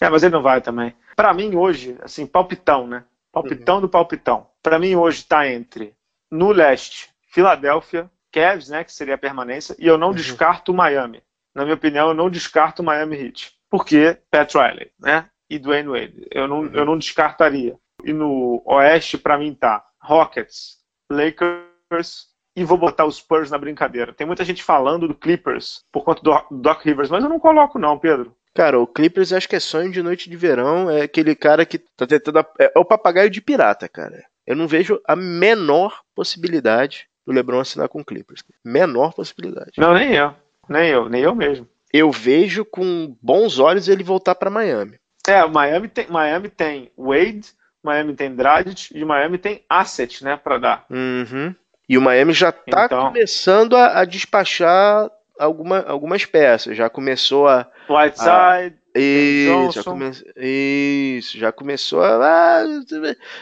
É, 0.00 0.08
mas 0.08 0.22
ele 0.22 0.34
não 0.34 0.42
vai 0.42 0.60
também. 0.60 0.94
Para 1.16 1.32
mim 1.32 1.54
hoje, 1.54 1.96
assim, 2.02 2.26
palpitão, 2.26 2.86
né? 2.86 3.04
Palpitão 3.32 3.76
uhum. 3.76 3.80
do 3.82 3.88
palpitão. 3.88 4.46
Para 4.62 4.78
mim 4.78 4.94
hoje 4.94 5.24
tá 5.24 5.48
entre 5.48 5.94
no 6.30 6.52
leste, 6.52 7.10
Filadélfia, 7.30 8.10
Cavs, 8.30 8.68
né, 8.68 8.82
que 8.84 8.92
seria 8.92 9.14
a 9.14 9.18
permanência, 9.18 9.74
e 9.78 9.86
eu 9.86 9.96
não 9.96 10.08
uhum. 10.08 10.14
descarto 10.14 10.72
o 10.72 10.74
Miami. 10.74 11.22
Na 11.54 11.62
minha 11.64 11.74
opinião, 11.74 12.08
eu 12.08 12.14
não 12.14 12.30
descarto 12.30 12.82
o 12.82 12.84
Miami 12.84 13.16
Heat. 13.16 13.52
Porque 13.70 14.18
Pat 14.30 14.54
Riley, 14.54 14.90
né? 15.00 15.28
E 15.48 15.58
Dwayne 15.58 15.88
Wade. 15.88 16.26
Eu 16.30 16.48
não, 16.48 16.66
eu 16.66 16.84
não 16.84 16.98
descartaria. 16.98 17.76
E 18.04 18.12
no 18.12 18.62
Oeste, 18.66 19.18
para 19.18 19.38
mim, 19.38 19.54
tá 19.54 19.84
Rockets, 20.00 20.78
Lakers 21.10 22.34
e 22.56 22.64
vou 22.64 22.78
botar 22.78 23.04
os 23.04 23.16
Spurs 23.16 23.50
na 23.50 23.58
brincadeira. 23.58 24.12
Tem 24.12 24.26
muita 24.26 24.44
gente 24.44 24.62
falando 24.62 25.08
do 25.08 25.14
Clippers 25.14 25.82
por 25.90 26.04
conta 26.04 26.22
do 26.22 26.60
Doc 26.60 26.84
Rivers, 26.84 27.10
mas 27.10 27.22
eu 27.22 27.30
não 27.30 27.40
coloco, 27.40 27.78
não, 27.78 27.98
Pedro. 27.98 28.34
Cara, 28.54 28.78
o 28.78 28.86
Clippers 28.86 29.32
acho 29.32 29.48
que 29.48 29.56
é 29.56 29.60
sonho 29.60 29.90
de 29.90 30.02
noite 30.02 30.30
de 30.30 30.36
verão. 30.36 30.88
É 30.88 31.02
aquele 31.02 31.34
cara 31.34 31.66
que 31.66 31.78
tá 31.78 32.06
tentando. 32.06 32.38
É, 32.38 32.72
é 32.74 32.78
o 32.78 32.84
papagaio 32.84 33.28
de 33.28 33.40
pirata, 33.40 33.88
cara. 33.88 34.24
Eu 34.46 34.54
não 34.54 34.68
vejo 34.68 35.00
a 35.06 35.16
menor 35.16 36.02
possibilidade 36.14 37.08
do 37.26 37.32
LeBron 37.32 37.58
assinar 37.58 37.88
com 37.88 38.00
o 38.00 38.04
Clippers. 38.04 38.44
Menor 38.64 39.12
possibilidade. 39.12 39.72
Não, 39.76 39.92
nem 39.94 40.14
eu. 40.14 40.34
Nem 40.68 40.88
eu, 40.88 41.08
nem 41.08 41.22
eu 41.22 41.34
mesmo. 41.34 41.68
Eu 41.92 42.10
vejo 42.10 42.64
com 42.64 43.16
bons 43.22 43.58
olhos 43.58 43.88
ele 43.88 44.02
voltar 44.02 44.34
para 44.34 44.50
Miami. 44.50 44.98
É, 45.26 45.46
Miami 45.46 45.88
tem, 45.88 46.06
Miami 46.08 46.48
tem 46.48 46.90
Wade, 46.96 47.52
Miami 47.82 48.14
tem 48.14 48.34
Dragic 48.34 48.90
e 48.94 49.04
Miami 49.04 49.38
tem 49.38 49.64
asset, 49.68 50.24
né, 50.24 50.36
para 50.36 50.58
dar. 50.58 50.86
Uhum. 50.90 51.54
E 51.88 51.98
o 51.98 52.02
Miami 52.02 52.32
já 52.32 52.48
está 52.48 52.86
então... 52.86 53.06
começando 53.06 53.76
a, 53.76 54.00
a, 54.00 54.04
despachar 54.04 55.10
alguma, 55.38 55.80
algumas 55.82 56.24
peças. 56.24 56.76
Já 56.76 56.88
começou 56.88 57.46
a. 57.46 57.70
Whiteside. 57.88 58.28
A... 58.30 58.72
Isso, 58.96 59.72
já 59.72 59.82
come... 59.82 60.10
Isso, 60.36 61.38
já 61.38 61.52
começou 61.52 62.02
a. 62.02 62.62
Ah, 62.62 62.64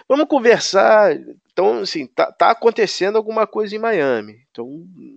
vamos 0.08 0.26
conversar. 0.26 1.16
Então, 1.52 1.80
assim, 1.80 2.06
tá, 2.06 2.32
tá, 2.32 2.50
acontecendo 2.50 3.16
alguma 3.16 3.46
coisa 3.46 3.76
em 3.76 3.78
Miami. 3.78 4.40
Então, 4.50 4.66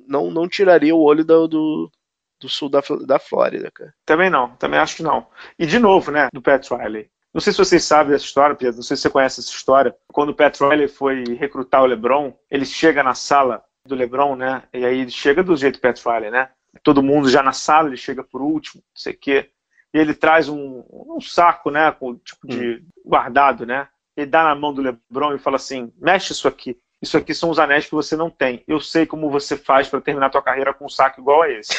não, 0.08 0.30
não 0.30 0.48
tiraria 0.48 0.94
o 0.94 1.02
olho 1.02 1.24
do, 1.24 1.48
do, 1.48 1.92
do 2.40 2.50
sul 2.50 2.70
da, 2.70 2.82
da 3.06 3.18
Flórida, 3.20 3.72
cara. 3.72 3.94
Também 4.06 4.30
não, 4.30 4.56
também 4.58 4.80
acho 4.80 4.98
que 4.98 5.04
não. 5.04 5.28
E 5.58 5.66
de 5.66 5.80
novo, 5.80 6.12
né, 6.12 6.28
do 6.34 6.42
Pat 6.42 6.70
Riley. 6.70 7.10
Não 7.34 7.42
sei 7.42 7.52
se 7.52 7.60
vocês 7.60 7.84
sabem 7.84 8.16
essa 8.16 8.24
história, 8.24 8.56
Pedro, 8.56 8.78
não 8.78 8.84
sei 8.84 8.96
se 8.96 9.04
você 9.04 9.10
conhece 9.10 9.42
essa 9.42 9.50
história. 9.50 9.96
Quando 10.08 10.30
o 10.30 10.36
Pat 10.36 10.58
Riley 10.60 10.88
foi 10.88 11.24
recrutar 11.36 11.84
o 11.84 11.86
LeBron, 11.86 12.34
ele 12.50 12.66
chega 12.66 13.04
na 13.04 13.14
sala 13.14 13.64
do 13.86 13.96
LeBron, 13.96 14.36
né? 14.36 14.64
E 14.74 14.86
aí 14.86 15.02
ele 15.02 15.12
chega 15.12 15.44
do 15.44 15.56
jeito 15.56 15.82
Pat 15.82 15.98
Riley, 16.06 16.32
né? 16.32 16.50
Todo 16.84 17.04
mundo 17.04 17.30
já 17.30 17.44
na 17.44 17.52
sala, 17.52 17.88
ele 17.88 17.98
chega 17.98 18.24
por 18.24 18.42
último, 18.42 18.82
não 18.82 19.02
sei 19.02 19.14
o 19.14 19.18
quê. 19.18 19.50
E 19.94 19.98
ele 19.98 20.14
traz 20.14 20.50
um, 20.50 20.84
um 20.90 21.20
saco, 21.22 21.70
né? 21.72 21.92
Com 21.92 22.16
tipo 22.16 22.48
de 22.48 22.76
hum. 22.76 22.86
guardado, 23.06 23.66
né? 23.66 23.88
Ele 24.16 24.28
dá 24.28 24.44
na 24.44 24.56
mão 24.56 24.74
do 24.74 24.82
LeBron 24.82 25.36
e 25.36 25.40
fala 25.40 25.58
assim: 25.58 25.92
mexe 25.98 26.32
isso 26.32 26.48
aqui. 26.48 26.80
Isso 27.02 27.18
aqui 27.18 27.34
são 27.34 27.50
os 27.50 27.60
anéis 27.60 27.86
que 27.86 27.94
você 27.94 28.16
não 28.16 28.30
tem. 28.30 28.64
Eu 28.68 28.80
sei 28.80 29.06
como 29.06 29.30
você 29.30 29.58
faz 29.58 29.88
para 29.88 30.02
terminar 30.02 30.28
a 30.28 30.30
tua 30.30 30.42
carreira 30.42 30.74
com 30.74 30.86
um 30.86 30.90
saco 30.90 31.22
igual 31.22 31.42
a 31.42 31.52
esse. 31.52 31.74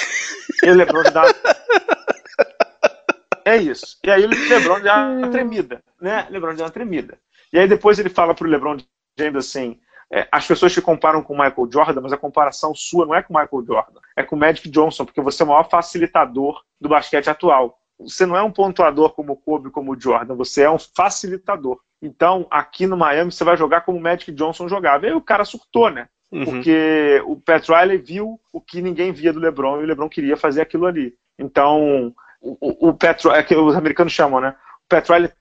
E 0.63 0.71
o 0.71 0.75
LeBron 0.75 1.03
dá 1.13 1.25
é 3.45 3.57
isso. 3.57 3.99
E 4.05 4.11
aí 4.11 4.25
o 4.25 4.29
LeBron 4.29 4.81
deu 4.81 4.93
uma 4.93 5.31
tremida, 5.31 5.83
né? 6.01 6.27
LeBron 6.31 6.55
deu 6.55 6.65
uma 6.65 6.71
tremida. 6.71 7.19
E 7.53 7.59
aí 7.59 7.67
depois 7.67 7.99
ele 7.99 8.09
fala 8.09 8.35
pro 8.35 8.49
LeBron 8.49 8.77
James 9.19 9.47
assim, 9.47 9.81
é, 10.11 10.29
as 10.31 10.47
pessoas 10.47 10.73
te 10.73 10.81
comparam 10.81 11.23
com 11.23 11.35
o 11.35 11.39
Michael 11.39 11.69
Jordan, 11.71 12.01
mas 12.03 12.13
a 12.13 12.17
comparação 12.17 12.75
sua 12.75 13.07
não 13.07 13.15
é 13.15 13.23
com 13.23 13.35
o 13.35 13.41
Michael 13.41 13.65
Jordan, 13.67 14.01
é 14.17 14.23
com 14.23 14.37
o 14.37 14.39
Magic 14.39 14.69
Johnson, 14.69 15.05
porque 15.05 15.21
você 15.21 15.43
é 15.43 15.47
o 15.47 15.49
maior 15.49 15.69
facilitador 15.69 16.63
do 16.81 16.89
basquete 16.89 17.29
atual. 17.29 17.79
Você 17.99 18.27
não 18.27 18.37
é 18.37 18.43
um 18.43 18.53
pontuador 18.53 19.11
como 19.11 19.33
o 19.33 19.37
Kobe, 19.37 19.71
como 19.71 19.93
o 19.93 20.01
Jordan, 20.01 20.35
você 20.35 20.63
é 20.63 20.71
um 20.71 20.79
facilitador. 20.79 21.81
Então, 22.01 22.47
aqui 22.51 22.87
no 22.87 22.97
Miami, 22.97 23.33
você 23.33 23.45
vai 23.45 23.57
jogar 23.57 23.81
como 23.83 23.99
o 23.99 24.01
Magic 24.01 24.31
Johnson 24.33 24.69
jogava. 24.69 25.07
E 25.07 25.09
aí 25.09 25.15
o 25.15 25.21
cara 25.21 25.45
surtou, 25.45 25.91
né? 25.91 26.09
Uhum. 26.31 26.45
Porque 26.45 27.23
o 27.25 27.37
Pat 27.37 27.69
Riley 27.69 27.99
viu 27.99 28.41
o 28.53 28.61
que 28.61 28.83
ninguém 28.83 29.13
via 29.13 29.33
do 29.33 29.41
LeBron 29.41 29.81
e 29.81 29.85
o 29.85 29.87
LeBron 29.87 30.09
queria 30.09 30.37
fazer 30.37 30.61
aquilo 30.61 30.87
ali. 30.87 31.15
Então, 31.39 32.15
o, 32.41 32.89
o 32.89 32.95
Petro, 32.95 33.31
é 33.31 33.43
que 33.43 33.55
os 33.55 33.77
americanos 33.77 34.13
chamam, 34.13 34.41
né? 34.41 34.55
O 34.85 34.89
Petro 34.89 35.15
ele 35.15 35.33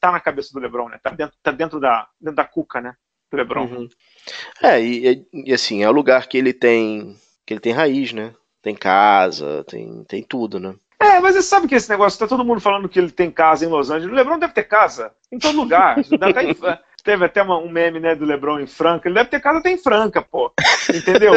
tá 0.00 0.10
na 0.10 0.20
cabeça 0.20 0.52
do 0.52 0.60
LeBron, 0.60 0.88
né? 0.88 0.98
Tá 1.02 1.10
dentro, 1.10 1.36
tá 1.42 1.50
dentro 1.50 1.80
da 1.80 2.08
dentro 2.20 2.36
da 2.36 2.44
cuca, 2.44 2.80
né? 2.80 2.94
Do 3.30 3.36
LeBron. 3.36 3.64
Uhum. 3.64 3.88
É, 4.62 4.80
e, 4.80 5.26
e, 5.32 5.52
assim, 5.52 5.82
é 5.82 5.88
o 5.88 5.92
lugar 5.92 6.26
que 6.26 6.36
ele 6.36 6.52
tem 6.52 7.16
que 7.46 7.54
ele 7.54 7.60
tem 7.60 7.72
raiz, 7.72 8.12
né? 8.12 8.34
Tem 8.60 8.74
casa, 8.74 9.64
tem, 9.64 10.04
tem 10.04 10.22
tudo, 10.22 10.60
né? 10.60 10.74
É, 11.02 11.20
mas 11.20 11.34
você 11.34 11.42
sabe 11.42 11.66
que 11.66 11.74
esse 11.74 11.90
negócio, 11.90 12.18
tá 12.18 12.26
todo 12.26 12.44
mundo 12.44 12.60
falando 12.60 12.88
que 12.88 12.98
ele 12.98 13.10
tem 13.10 13.30
casa 13.30 13.64
em 13.64 13.68
Los 13.68 13.90
Angeles. 13.90 14.12
O 14.12 14.16
LeBron 14.16 14.38
deve 14.38 14.52
ter 14.52 14.64
casa 14.64 15.12
em 15.30 15.38
todo 15.38 15.56
lugar. 15.56 15.96
teve 17.02 17.24
até 17.24 17.42
uma, 17.42 17.58
um 17.58 17.68
meme, 17.68 17.98
né, 17.98 18.14
do 18.14 18.24
LeBron 18.24 18.60
em 18.60 18.66
Franca. 18.66 19.08
Ele 19.08 19.16
deve 19.16 19.28
ter 19.28 19.40
casa 19.40 19.58
até 19.58 19.70
em 19.70 19.78
Franca, 19.78 20.22
pô. 20.22 20.52
Entendeu? 20.94 21.34